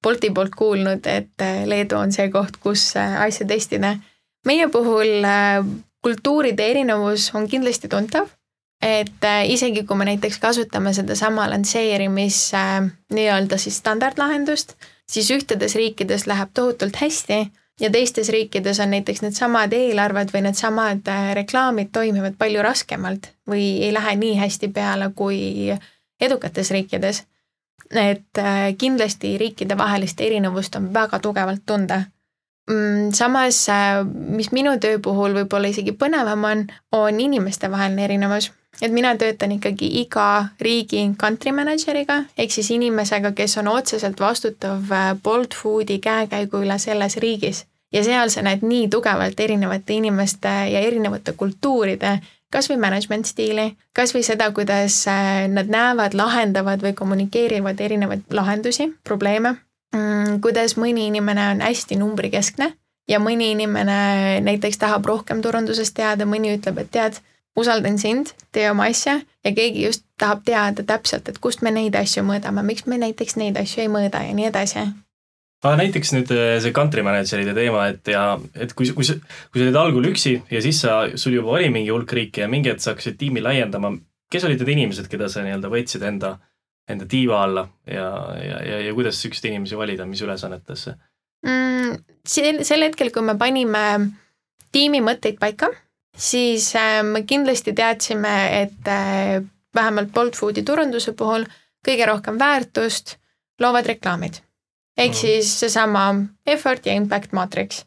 Bolti 0.04 0.28
poolt 0.36 0.52
kuulnud, 0.52 1.06
et 1.08 1.40
äh, 1.42 1.64
Leedu 1.68 1.96
on 1.96 2.12
see 2.12 2.28
koht, 2.32 2.60
kus 2.60 2.92
asja 3.00 3.46
testida. 3.48 3.96
meie 4.44 4.68
puhul 4.68 5.24
kultuuride 6.04 6.66
erinevus 6.70 7.30
on 7.34 7.48
kindlasti 7.48 7.88
tuntav, 7.88 8.28
et 8.84 9.24
isegi 9.48 9.86
kui 9.88 9.96
me 9.96 10.04
näiteks 10.04 10.36
kasutame 10.38 10.92
sedasama 10.92 11.48
lansseerimis 11.48 12.50
nii-öelda 13.16 13.56
siis 13.56 13.80
standardlahendust, 13.80 14.76
siis 15.08 15.30
ühtedes 15.32 15.78
riikides 15.80 16.26
läheb 16.28 16.52
tohutult 16.52 17.00
hästi 17.00 17.46
ja 17.80 17.90
teistes 17.90 18.28
riikides 18.28 18.80
on 18.80 18.90
näiteks 18.90 19.22
needsamad 19.22 19.72
eelarved 19.72 20.30
või 20.34 20.44
needsamad 20.46 21.08
reklaamid 21.34 21.90
toimivad 21.92 22.38
palju 22.38 22.62
raskemalt 22.62 23.32
või 23.50 23.64
ei 23.82 23.92
lähe 23.92 24.14
nii 24.16 24.36
hästi 24.38 24.68
peale, 24.68 25.10
kui 25.14 25.72
edukates 26.20 26.70
riikides. 26.70 27.24
et 27.90 28.38
äh, 28.38 28.74
kindlasti 28.78 29.38
riikidevahelist 29.38 30.20
erinevust 30.20 30.76
on 30.76 30.94
väga 30.94 31.18
tugevalt 31.18 31.62
tunda. 31.66 32.02
Mm, 32.70 33.12
samas, 33.12 33.68
äh, 33.68 34.04
mis 34.06 34.52
minu 34.52 34.78
töö 34.80 34.98
puhul 34.98 35.34
võib-olla 35.36 35.68
isegi 35.68 35.92
põnevam 35.92 36.44
on, 36.44 36.66
on 36.92 37.20
inimestevaheline 37.20 38.04
erinevus. 38.04 38.50
Et 38.82 38.92
mina 38.92 39.14
töötan 39.16 39.52
ikkagi 39.52 39.90
iga 40.00 40.46
riigi 40.60 41.04
country 41.20 41.52
manager'iga, 41.52 42.22
ehk 42.38 42.52
siis 42.52 42.70
inimesega, 42.74 43.32
kes 43.32 43.58
on 43.62 43.68
otseselt 43.68 44.20
vastutav 44.20 44.92
äh, 44.92 45.12
Bolt 45.22 45.54
Foodi 45.54 45.98
käekäigu 45.98 46.64
üle 46.64 46.78
selles 46.78 47.16
riigis 47.16 47.64
ja 47.92 48.04
seal 48.04 48.30
sa 48.30 48.42
näed 48.42 48.64
nii 48.66 48.88
tugevalt 48.90 49.40
erinevate 49.40 49.94
inimeste 49.94 50.54
ja 50.72 50.80
erinevate 50.80 51.32
kultuuride 51.32 52.18
kas 52.54 52.68
või 52.70 52.78
management 52.78 53.26
stiili, 53.26 53.72
kas 53.92 54.14
või 54.14 54.22
seda, 54.22 54.46
kuidas 54.54 55.00
äh, 55.10 55.44
nad 55.50 55.70
näevad, 55.70 56.14
lahendavad 56.14 56.82
või 56.84 56.94
kommunikeerivad 56.94 57.80
erinevaid 57.82 58.30
lahendusi, 58.30 58.92
probleeme. 59.04 59.56
Mm, 59.94 60.40
kuidas 60.42 60.76
mõni 60.78 61.08
inimene 61.10 61.48
on 61.50 61.62
hästi 61.66 61.98
numbrikeskne 61.98 62.70
ja 63.10 63.20
mõni 63.22 63.50
inimene 63.54 64.40
näiteks 64.46 64.78
tahab 64.78 65.06
rohkem 65.06 65.42
turundusest 65.42 65.94
teada, 65.94 66.26
mõni 66.26 66.54
ütleb, 66.56 66.78
et 66.82 66.90
tead, 66.94 67.18
usaldan 67.56 67.98
sind, 67.98 68.34
tee 68.52 68.66
oma 68.70 68.88
asja 68.90 69.20
ja 69.44 69.52
keegi 69.54 69.86
just 69.86 70.04
tahab 70.18 70.42
teada 70.46 70.82
täpselt, 70.86 71.28
et 71.28 71.38
kust 71.38 71.62
me 71.62 71.70
neid 71.74 71.94
asju 71.98 72.24
mõõdame, 72.26 72.64
miks 72.66 72.86
me 72.90 72.98
näiteks 72.98 73.38
neid 73.40 73.58
asju 73.60 73.84
ei 73.84 73.90
mõõda 73.92 74.24
ja 74.26 74.34
nii 74.34 74.50
edasi 74.50 74.84
aga 75.64 75.78
näiteks 75.80 76.12
nüüd 76.12 76.32
äh, 76.34 76.56
see 76.62 76.74
country 76.76 77.04
manager'ide 77.04 77.54
teema, 77.56 77.86
et 77.94 78.10
ja 78.12 78.24
et 78.52 78.74
kui, 78.76 78.90
kui 78.96 79.06
sa, 79.06 79.16
kui 79.48 79.60
sa 79.60 79.68
olid 79.68 79.78
algul 79.80 80.10
üksi 80.10 80.34
ja 80.52 80.60
siis 80.64 80.82
sa, 80.84 80.96
sul 81.20 81.38
juba 81.38 81.54
oli 81.56 81.70
mingi 81.72 81.92
hulk 81.92 82.12
riike 82.18 82.44
ja 82.44 82.50
mingi 82.50 82.72
hetk 82.72 82.84
sa 82.84 82.92
hakkasid 82.92 83.16
tiimi 83.20 83.42
laiendama, 83.44 83.94
kes 84.32 84.44
olid 84.48 84.60
need 84.60 84.74
inimesed, 84.74 85.08
keda 85.12 85.30
sa 85.32 85.44
nii-öelda 85.44 85.70
võtsid 85.72 86.04
enda, 86.10 86.34
enda 86.90 87.08
tiiva 87.08 87.40
alla 87.46 87.64
ja, 87.88 88.08
ja, 88.40 88.58
ja, 88.68 88.82
ja 88.88 88.96
kuidas 88.96 89.20
siukseid 89.22 89.52
inimesi 89.52 89.78
valida, 89.80 90.08
mis 90.08 90.22
ülesannetesse 90.24 90.98
mm,? 91.46 91.96
sel, 92.28 92.60
sel 92.66 92.84
hetkel, 92.88 93.12
kui 93.14 93.24
me 93.24 93.38
panime 93.40 93.84
tiimi 94.74 95.00
mõtteid 95.04 95.40
paika, 95.40 95.70
siis 96.16 96.74
äh, 96.76 97.02
me 97.02 97.22
kindlasti 97.22 97.72
teadsime, 97.72 98.62
et 98.62 98.88
äh, 98.88 99.42
vähemalt 99.74 100.12
Bolt 100.12 100.36
Foodi 100.36 100.62
turunduse 100.62 101.12
puhul 101.12 101.46
kõige 101.86 102.06
rohkem 102.06 102.38
väärtust 102.38 103.16
loovad 103.60 103.86
reklaamid 103.86 104.44
ehk 104.96 105.14
siis 105.14 105.50
seesama 105.60 106.14
effort 106.46 106.86
ja 106.86 106.94
impact 106.94 107.32
matrix. 107.32 107.84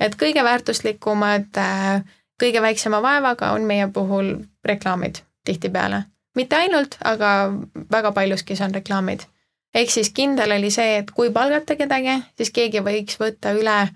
et 0.00 0.14
kõige 0.14 0.44
väärtuslikumad, 0.44 1.56
äh, 1.58 2.02
kõige 2.42 2.62
väiksema 2.62 3.02
vaevaga 3.02 3.50
on 3.52 3.64
meie 3.66 3.88
puhul 3.88 4.36
reklaamid 4.64 5.22
tihtipeale. 5.44 6.02
mitte 6.34 6.56
ainult, 6.56 6.98
aga 7.04 7.52
väga 7.90 8.12
paljuski 8.12 8.56
see 8.56 8.64
on 8.64 8.74
reklaamid. 8.74 9.20
ehk 9.74 9.90
siis 9.90 10.10
kindel 10.10 10.52
oli 10.52 10.70
see, 10.70 10.98
et 10.98 11.10
kui 11.10 11.30
palgata 11.30 11.76
kedagi, 11.76 12.22
siis 12.36 12.50
keegi 12.50 12.80
võiks 12.80 13.18
võtta 13.20 13.52
üle 13.52 13.88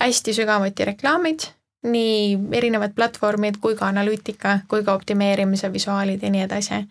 hästi 0.00 0.34
sügavuti 0.34 0.84
reklaamid, 0.84 1.40
nii 1.82 2.38
erinevad 2.52 2.94
platvormid 2.94 3.60
kui 3.60 3.76
ka 3.76 3.86
analüütika, 3.86 4.60
kui 4.68 4.82
ka 4.84 4.94
optimeerimise 4.94 5.72
visuaalid 5.72 6.22
ja 6.22 6.30
nii 6.30 6.42
edasi. 6.48 6.82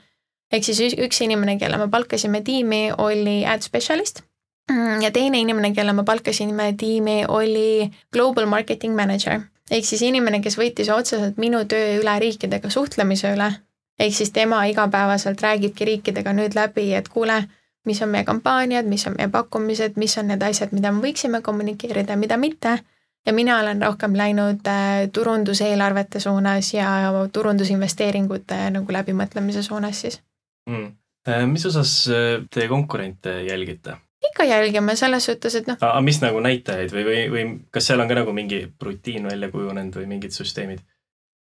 ehk 0.52 0.64
siis 0.64 0.96
üks 0.96 1.22
inimene, 1.22 1.58
kelle 1.60 1.78
me 1.78 1.90
palkasime 1.92 2.42
tiimi, 2.42 2.92
oli 2.98 3.46
ad 3.46 3.62
specialist 3.62 4.24
Mm, 4.72 5.02
ja 5.02 5.12
teine 5.12 5.40
inimene, 5.40 5.72
kelle 5.74 5.94
ma 5.94 6.04
palkasin 6.04 6.50
tiimi, 6.78 7.26
oli 7.28 7.92
Global 8.14 8.46
Marketing 8.46 8.96
Manager. 8.96 9.40
ehk 9.72 9.86
siis 9.86 10.02
inimene, 10.02 10.40
kes 10.42 10.58
võttis 10.58 10.90
otseselt 10.92 11.38
minu 11.38 11.66
töö 11.66 12.00
üle 12.00 12.20
riikidega 12.20 12.70
suhtlemise 12.70 13.32
üle. 13.36 13.52
ehk 14.00 14.14
siis 14.14 14.32
tema 14.32 14.66
igapäevaselt 14.66 15.42
räägibki 15.42 15.86
riikidega 15.86 16.34
nüüd 16.34 16.56
läbi, 16.56 16.94
et 16.94 17.08
kuule, 17.10 17.48
mis 17.86 18.02
on 18.02 18.10
meie 18.10 18.24
kampaaniad, 18.24 18.86
mis 18.86 19.08
on 19.08 19.16
meie 19.18 19.30
pakkumised, 19.30 19.96
mis 19.96 20.18
on 20.18 20.28
need 20.28 20.44
asjad, 20.44 20.72
mida 20.72 20.92
me 20.92 21.02
võiksime 21.02 21.42
kommunikeerida, 21.42 22.16
mida 22.16 22.38
mitte. 22.38 22.80
Ja 23.28 23.34
mina 23.36 23.60
olen 23.60 23.84
rohkem 23.84 24.16
läinud 24.16 24.68
äh, 24.72 25.10
turunduseelarvete 25.14 26.20
suunas 26.24 26.74
ja 26.74 26.90
turundusinvesteeringute 27.34 28.60
nagu 28.78 28.98
läbimõtlemise 28.98 29.64
suunas 29.64 30.02
siis 30.06 30.22
mm.. 30.70 30.92
mis 31.52 31.66
osas 31.70 31.94
äh, 32.08 32.44
te 32.54 32.68
konkurente 32.72 33.42
jälgite? 33.44 33.98
ikka 34.28 34.44
jälgime 34.44 34.96
selles 34.96 35.26
suhtes, 35.26 35.56
et 35.56 35.68
noh. 35.68 35.78
aga 35.82 36.02
mis 36.02 36.22
nagu 36.22 36.40
näitajaid 36.44 36.94
või, 36.94 37.04
või, 37.06 37.24
või 37.32 37.48
kas 37.72 37.90
seal 37.90 38.02
on 38.02 38.10
ka 38.10 38.18
nagu 38.18 38.34
mingi 38.34 38.64
rutiin 38.82 39.28
välja 39.30 39.52
kujunenud 39.52 39.96
või 40.00 40.08
mingid 40.16 40.36
süsteemid? 40.36 40.82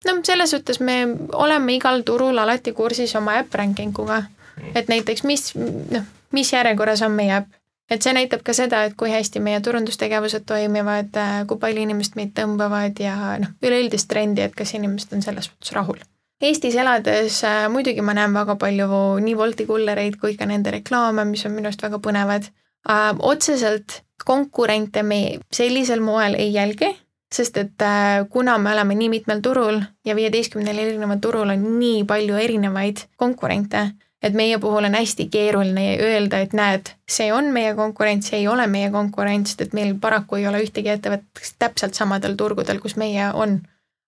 no 0.05 0.17
selles 0.23 0.53
suhtes 0.53 0.79
me 0.79 0.99
oleme 1.33 1.77
igal 1.77 2.03
turul 2.05 2.38
alati 2.38 2.73
kursis 2.77 3.15
oma 3.15 3.39
äpp 3.41 3.55
ranking 3.55 3.97
uga 3.99 4.21
mm.. 4.23 4.75
et 4.75 4.91
näiteks 4.91 5.23
mis, 5.23 5.49
noh, 5.55 6.05
mis 6.35 6.53
järjekorras 6.53 7.01
on 7.07 7.15
meie 7.17 7.39
äpp. 7.41 7.56
Et 7.91 8.03
see 8.03 8.13
näitab 8.15 8.43
ka 8.45 8.55
seda, 8.55 8.83
et 8.88 8.97
kui 8.99 9.11
hästi 9.11 9.41
meie 9.43 9.61
turundustegevused 9.63 10.45
toimivad, 10.49 11.15
äh, 11.15 11.39
kui 11.47 11.59
palju 11.61 11.85
inimesed 11.85 12.17
meid 12.19 12.33
tõmbavad 12.38 12.99
ja 13.01 13.38
noh, 13.41 13.55
üleüldist 13.63 14.09
trendi, 14.11 14.43
et 14.43 14.55
kas 14.57 14.75
inimesed 14.77 15.15
on 15.15 15.25
selles 15.25 15.49
suhtes 15.49 15.73
rahul. 15.75 16.01
Eestis 16.43 16.75
elades 16.77 17.39
äh, 17.47 17.65
muidugi 17.73 18.03
ma 18.05 18.13
näen 18.17 18.35
väga 18.35 18.57
palju 18.61 19.01
nii 19.23 19.35
Wolti 19.39 19.65
kullereid 19.69 20.19
kui 20.21 20.38
ka 20.38 20.45
nende 20.49 20.75
reklaame, 20.75 21.25
mis 21.25 21.45
on 21.47 21.55
minu 21.55 21.71
arust 21.71 21.83
väga 21.85 22.01
põnevad 22.03 22.51
äh, 22.51 23.11
otseselt 23.19 24.01
konkurente 24.27 25.03
me 25.03 25.39
sellisel 25.53 26.01
moel 26.03 26.35
ei 26.35 26.51
jälgi, 26.53 26.89
sest 27.31 27.57
et 27.59 27.83
kuna 28.31 28.55
me 28.57 28.71
oleme 28.71 28.95
nii 28.95 29.09
mitmel 29.11 29.41
turul 29.43 29.77
ja 30.05 30.15
viieteistkümnel 30.15 30.79
erineval 30.79 31.19
turul 31.21 31.51
on 31.53 31.65
nii 31.77 32.03
palju 32.07 32.39
erinevaid 32.39 33.03
konkurente, 33.19 33.83
et 34.24 34.34
meie 34.34 34.57
puhul 34.59 34.88
on 34.89 34.95
hästi 34.97 35.28
keeruline 35.32 35.97
öelda, 36.01 36.39
et 36.41 36.53
näed, 36.57 36.91
see 37.09 37.30
on 37.34 37.51
meie 37.53 37.74
konkurents, 37.78 38.32
see 38.32 38.41
ei 38.41 38.47
ole 38.47 38.68
meie 38.68 38.89
konkurents, 38.91 39.53
sest 39.53 39.68
et 39.68 39.76
meil 39.78 39.93
paraku 40.01 40.39
ei 40.39 40.47
ole 40.49 40.61
ühtegi 40.65 40.91
ettevõtet 40.93 41.53
täpselt 41.59 41.97
samadel 41.97 42.38
turgudel, 42.39 42.82
kus 42.82 42.97
meie 42.97 43.30
on. 43.34 43.61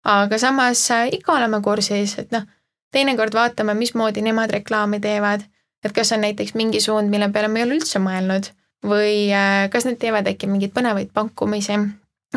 aga 0.04 0.38
samas 0.42 0.82
äh, 0.92 1.08
ikka 1.20 1.36
oleme 1.36 1.62
kursis, 1.62 2.18
et 2.18 2.32
noh, 2.32 2.48
teinekord 2.92 3.36
vaatame, 3.36 3.76
mismoodi 3.78 4.24
nemad 4.26 4.52
reklaami 4.56 5.00
teevad, 5.00 5.44
et 5.84 5.94
kas 5.94 6.12
on 6.16 6.24
näiteks 6.26 6.56
mingi 6.56 6.82
suund, 6.82 7.10
mille 7.10 7.30
peale 7.30 7.48
me 7.48 7.62
ei 7.62 7.68
ole 7.68 7.80
üldse 7.80 8.02
mõelnud? 8.02 8.54
Või 8.90 9.28
äh, 9.36 9.68
kas 9.70 9.86
nad 9.86 9.98
teevad 10.00 10.28
äkki 10.32 10.48
mingeid 10.48 10.72
põnevaid 10.72 11.12
pakkumisi 11.14 11.76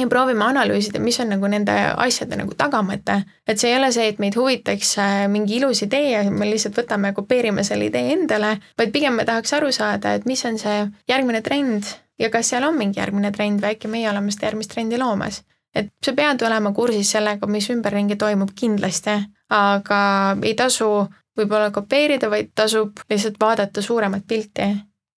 ja 0.00 0.08
proovime 0.08 0.44
analüüsida, 0.44 1.00
mis 1.00 1.18
on 1.20 1.32
nagu 1.34 1.48
nende 1.50 1.72
asjade 2.00 2.36
nagu 2.40 2.54
tagamõte. 2.56 3.22
et 3.46 3.60
see 3.60 3.70
ei 3.70 3.78
ole 3.78 3.92
see, 3.92 4.08
et 4.08 4.18
meid 4.18 4.36
huvitaks 4.36 4.96
äh, 4.98 5.16
mingi 5.28 5.58
ilus 5.58 5.82
idee 5.84 6.10
ja 6.10 6.22
me 6.30 6.48
lihtsalt 6.48 6.78
võtame 6.78 7.12
ja 7.12 7.16
kopeerime 7.16 7.64
selle 7.64 7.90
idee 7.90 8.12
endale, 8.14 8.56
vaid 8.78 8.92
pigem 8.92 9.18
me 9.20 9.26
tahaks 9.28 9.52
aru 9.52 9.72
saada, 9.72 10.14
et 10.14 10.26
mis 10.26 10.44
on 10.48 10.58
see 10.58 10.86
järgmine 11.08 11.42
trend 11.42 11.90
ja 12.18 12.30
kas 12.32 12.52
seal 12.52 12.64
on 12.64 12.78
mingi 12.78 13.00
järgmine 13.00 13.32
trend 13.32 13.60
või 13.60 13.76
äkki 13.76 13.90
meie 13.92 14.08
oleme 14.10 14.32
seda 14.32 14.48
järgmist 14.48 14.72
trendi 14.72 14.98
loomas. 14.98 15.42
et 15.74 15.92
sa 16.04 16.12
pead 16.12 16.42
olema 16.42 16.72
kursis 16.72 17.12
sellega, 17.12 17.46
mis 17.46 17.68
ümberringi 17.70 18.16
toimub 18.16 18.50
kindlasti, 18.56 19.18
aga 19.50 20.00
ei 20.42 20.54
tasu 20.54 20.88
võib-olla 21.36 21.70
kopeerida, 21.72 22.30
vaid 22.30 22.52
tasub 22.54 23.04
lihtsalt 23.10 23.36
vaadata 23.40 23.82
suuremat 23.82 24.24
pilti 24.28 24.72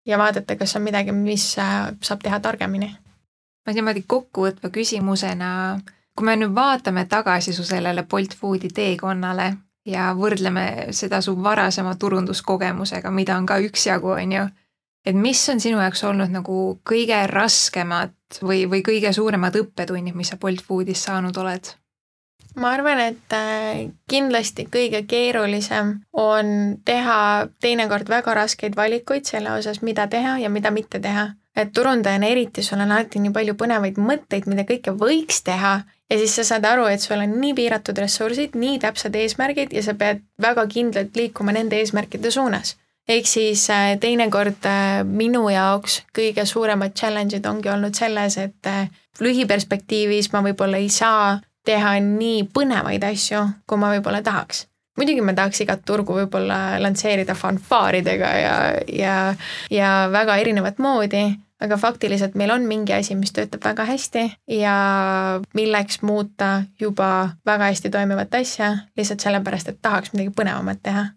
ja 0.06 0.18
vaadata, 0.18 0.56
kas 0.56 0.76
on 0.76 0.82
midagi, 0.88 1.12
mis 1.12 1.58
äh, 1.60 1.92
saab 2.00 2.24
teha 2.24 2.40
targemini 2.40 2.94
ma 3.66 3.74
niimoodi 3.74 4.04
kokkuvõtva 4.08 4.70
küsimusena, 4.74 5.50
kui 6.16 6.26
me 6.26 6.36
nüüd 6.38 6.54
vaatame 6.54 7.04
tagasi 7.10 7.54
su 7.56 7.64
sellele 7.64 8.04
Bolt 8.08 8.34
Foodi 8.38 8.70
teekonnale 8.74 9.52
ja 9.88 10.12
võrdleme 10.18 10.92
seda 10.94 11.20
su 11.22 11.34
varasema 11.42 11.94
turunduskogemusega, 11.98 13.10
mida 13.10 13.36
on 13.36 13.46
ka 13.46 13.58
üksjagu, 13.62 14.14
on 14.16 14.32
ju, 14.36 14.48
et 15.06 15.18
mis 15.18 15.42
on 15.50 15.60
sinu 15.60 15.80
jaoks 15.82 16.04
olnud 16.06 16.32
nagu 16.34 16.58
kõige 16.88 17.24
raskemad 17.30 18.14
või, 18.42 18.64
või 18.70 18.82
kõige 18.86 19.12
suuremad 19.12 19.56
õppetunnid, 19.58 20.14
mis 20.14 20.32
sa 20.32 20.38
Bolt 20.40 20.64
Foodis 20.66 21.04
saanud 21.08 21.38
oled? 21.38 21.74
ma 22.56 22.74
arvan, 22.76 22.98
et 23.00 23.32
äh, 23.32 23.86
kindlasti 24.10 24.66
kõige 24.68 25.06
keerulisem 25.08 25.94
on 26.12 26.50
teha 26.84 27.48
teinekord 27.64 28.10
väga 28.12 28.34
raskeid 28.36 28.76
valikuid 28.76 29.24
selle 29.24 29.54
osas, 29.56 29.80
mida 29.80 30.04
teha 30.06 30.36
ja 30.42 30.50
mida 30.52 30.70
mitte 30.70 31.00
teha 31.00 31.30
et 31.56 31.72
turundajana 31.74 32.28
eriti 32.32 32.62
sul 32.62 32.80
on 32.80 32.92
alati 32.92 33.20
nii 33.20 33.32
palju 33.34 33.54
põnevaid 33.60 33.98
mõtteid, 34.00 34.48
mida 34.48 34.64
kõike 34.68 34.94
võiks 34.96 35.42
teha 35.44 35.74
ja 36.10 36.18
siis 36.18 36.36
sa 36.36 36.44
saad 36.44 36.64
aru, 36.68 36.86
et 36.88 37.00
sul 37.00 37.20
on 37.20 37.36
nii 37.40 37.54
piiratud 37.56 37.98
ressursid, 37.98 38.56
nii 38.58 38.78
täpsed 38.82 39.16
eesmärgid 39.16 39.74
ja 39.76 39.82
sa 39.84 39.94
pead 39.98 40.24
väga 40.40 40.66
kindlalt 40.68 41.16
liikuma 41.16 41.52
nende 41.52 41.78
eesmärkide 41.80 42.30
suunas. 42.30 42.76
ehk 43.08 43.26
siis 43.26 43.68
äh, 43.70 43.98
teinekord 44.00 44.66
äh, 44.66 45.04
minu 45.04 45.48
jaoks 45.50 46.02
kõige 46.18 46.46
suuremad 46.46 46.94
challenge'id 46.94 47.46
ongi 47.46 47.68
olnud 47.68 47.94
selles, 47.94 48.38
et 48.38 48.66
äh, 48.66 48.88
lühiperspektiivis 49.20 50.32
ma 50.32 50.42
võib-olla 50.42 50.78
ei 50.78 50.88
saa 50.88 51.40
teha 51.64 51.98
nii 52.00 52.44
põnevaid 52.54 53.04
asju, 53.04 53.48
kui 53.66 53.78
ma 53.78 53.90
võib-olla 53.94 54.22
tahaks 54.22 54.66
muidugi 54.98 55.24
ma 55.24 55.34
tahaks 55.36 55.62
igat 55.64 55.84
turgu 55.86 56.16
võib-olla 56.20 56.80
lansseerida 56.82 57.36
fanfaaridega 57.38 58.34
ja, 58.40 58.56
ja, 58.92 59.16
ja 59.70 59.92
väga 60.12 60.36
erinevat 60.42 60.82
moodi, 60.82 61.24
aga 61.62 61.78
faktiliselt 61.80 62.36
meil 62.38 62.52
on 62.54 62.66
mingi 62.68 62.94
asi, 62.96 63.16
mis 63.18 63.32
töötab 63.32 63.64
väga 63.64 63.86
hästi 63.88 64.26
ja 64.58 64.76
milleks 65.54 66.02
muuta 66.02 66.62
juba 66.80 67.32
väga 67.46 67.72
hästi 67.72 67.90
toimivat 67.90 68.34
asja, 68.40 68.74
lihtsalt 68.96 69.24
sellepärast, 69.24 69.72
et 69.72 69.82
tahaks 69.82 70.12
midagi 70.14 70.34
põnevamat 70.36 70.82
teha 70.82 71.08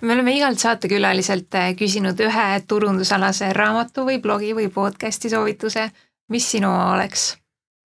me 0.00 0.14
oleme 0.14 0.32
igalt 0.36 0.58
saatekülaliselt 0.58 1.54
eh, 1.60 1.72
küsinud 1.76 2.20
ühe 2.24 2.46
turundusalase 2.68 3.52
raamatu 3.56 4.06
või 4.08 4.20
blogi 4.22 4.54
või 4.56 4.70
podcast'i 4.72 5.30
soovituse. 5.30 5.90
mis 6.30 6.50
sinu 6.50 6.70
oleks? 6.70 7.39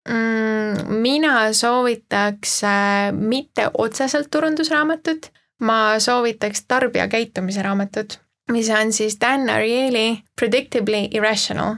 Mm,? 0.09 0.99
mina 1.01 1.53
soovitaks 1.53 2.63
äh, 2.63 3.11
mitte 3.11 3.69
otseselt 3.77 4.27
turundusraamatut, 4.31 5.31
ma 5.59 5.99
soovitaks 5.99 6.65
tarbija 6.67 7.07
käitumise 7.07 7.61
raamatut, 7.61 8.19
mis 8.51 8.69
on 8.69 8.93
siis 8.93 9.17
Dan 9.21 9.49
Ariely 9.49 10.17
Predictably 10.39 11.07
Irrational, 11.11 11.75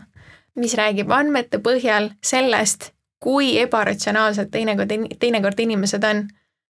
mis 0.56 0.76
räägib 0.76 1.12
andmete 1.12 1.62
põhjal 1.64 2.12
sellest, 2.26 2.92
kui 3.20 3.56
ebaratsionaalsed 3.62 4.52
teinekord, 4.54 4.94
teinekord 5.20 5.60
inimesed 5.60 6.04
on. 6.04 6.28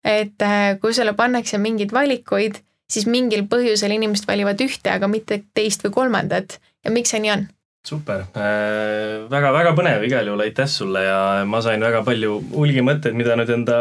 et 0.05 0.41
äh, 0.41 0.77
kui 0.81 0.93
sulle 0.93 1.15
pannakse 1.17 1.57
mingeid 1.57 1.89
valikuid, 1.93 2.59
siis 2.89 3.07
mingil 3.09 3.47
põhjusel 3.49 3.95
inimesed 3.95 4.27
valivad 4.29 4.61
ühte, 4.61 4.91
aga 4.93 5.07
mitte 5.09 5.39
teist 5.57 5.81
või 5.81 5.95
kolmandat 5.95 6.59
ja 6.85 6.91
miks 6.93 7.09
see 7.09 7.23
nii 7.23 7.31
on? 7.33 7.47
Super 7.87 8.25
äh,, 8.35 9.25
väga-väga 9.31 9.73
põnev 9.77 10.03
igal 10.07 10.27
juhul, 10.29 10.43
aitäh 10.45 10.69
sulle 10.69 11.05
ja 11.05 11.19
ma 11.47 11.61
sain 11.65 11.83
väga 11.83 12.03
palju 12.07 12.37
hulgi 12.53 12.83
mõtteid, 12.85 13.17
mida 13.17 13.37
nüüd 13.39 13.51
enda 13.55 13.79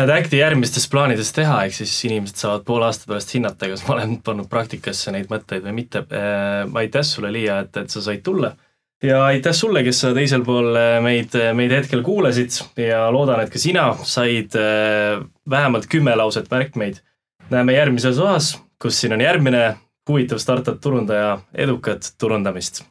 Adacti 0.00 0.38
järgmistes 0.38 0.86
plaanides 0.88 1.32
teha, 1.36 1.56
ehk 1.66 1.74
siis 1.74 1.92
inimesed 2.06 2.38
saavad 2.38 2.62
poole 2.64 2.86
aasta 2.86 3.08
pärast 3.10 3.34
hinnata, 3.34 3.68
kas 3.68 3.82
ma 3.84 3.96
olen 3.96 4.14
pannud 4.24 4.48
praktikasse 4.48 5.12
neid 5.12 5.28
mõtteid 5.32 5.64
või 5.66 5.74
mitte 5.82 6.04
äh,. 6.06 6.62
aitäh 6.82 7.04
sulle, 7.04 7.32
Liia, 7.34 7.58
et, 7.66 7.76
et 7.76 7.92
sa 7.92 8.02
said 8.04 8.22
tulla. 8.24 8.54
ja 9.02 9.24
aitäh 9.26 9.56
sulle, 9.56 9.82
kes 9.84 10.00
sa 10.04 10.14
teisel 10.16 10.44
pool 10.46 10.70
äh, 10.78 10.96
meid, 11.04 11.36
meid 11.58 11.74
hetkel 11.74 12.04
kuulasid 12.06 12.54
ja 12.80 13.02
loodan, 13.12 13.42
et 13.42 13.52
ka 13.52 13.60
sina 13.60 13.90
said 14.04 14.56
äh, 14.56 15.20
vähemalt 15.50 15.90
kümme 15.90 16.16
lauset 16.16 16.48
märkmeid. 16.50 17.02
näeme 17.50 17.74
järgmises 17.74 18.18
osas, 18.18 18.54
kus 18.78 19.00
siin 19.00 19.12
on 19.12 19.20
järgmine 19.20 19.74
huvitav 20.08 20.38
startup 20.38 20.80
turundaja, 20.80 21.40
edukat 21.54 22.14
turundamist 22.18 22.84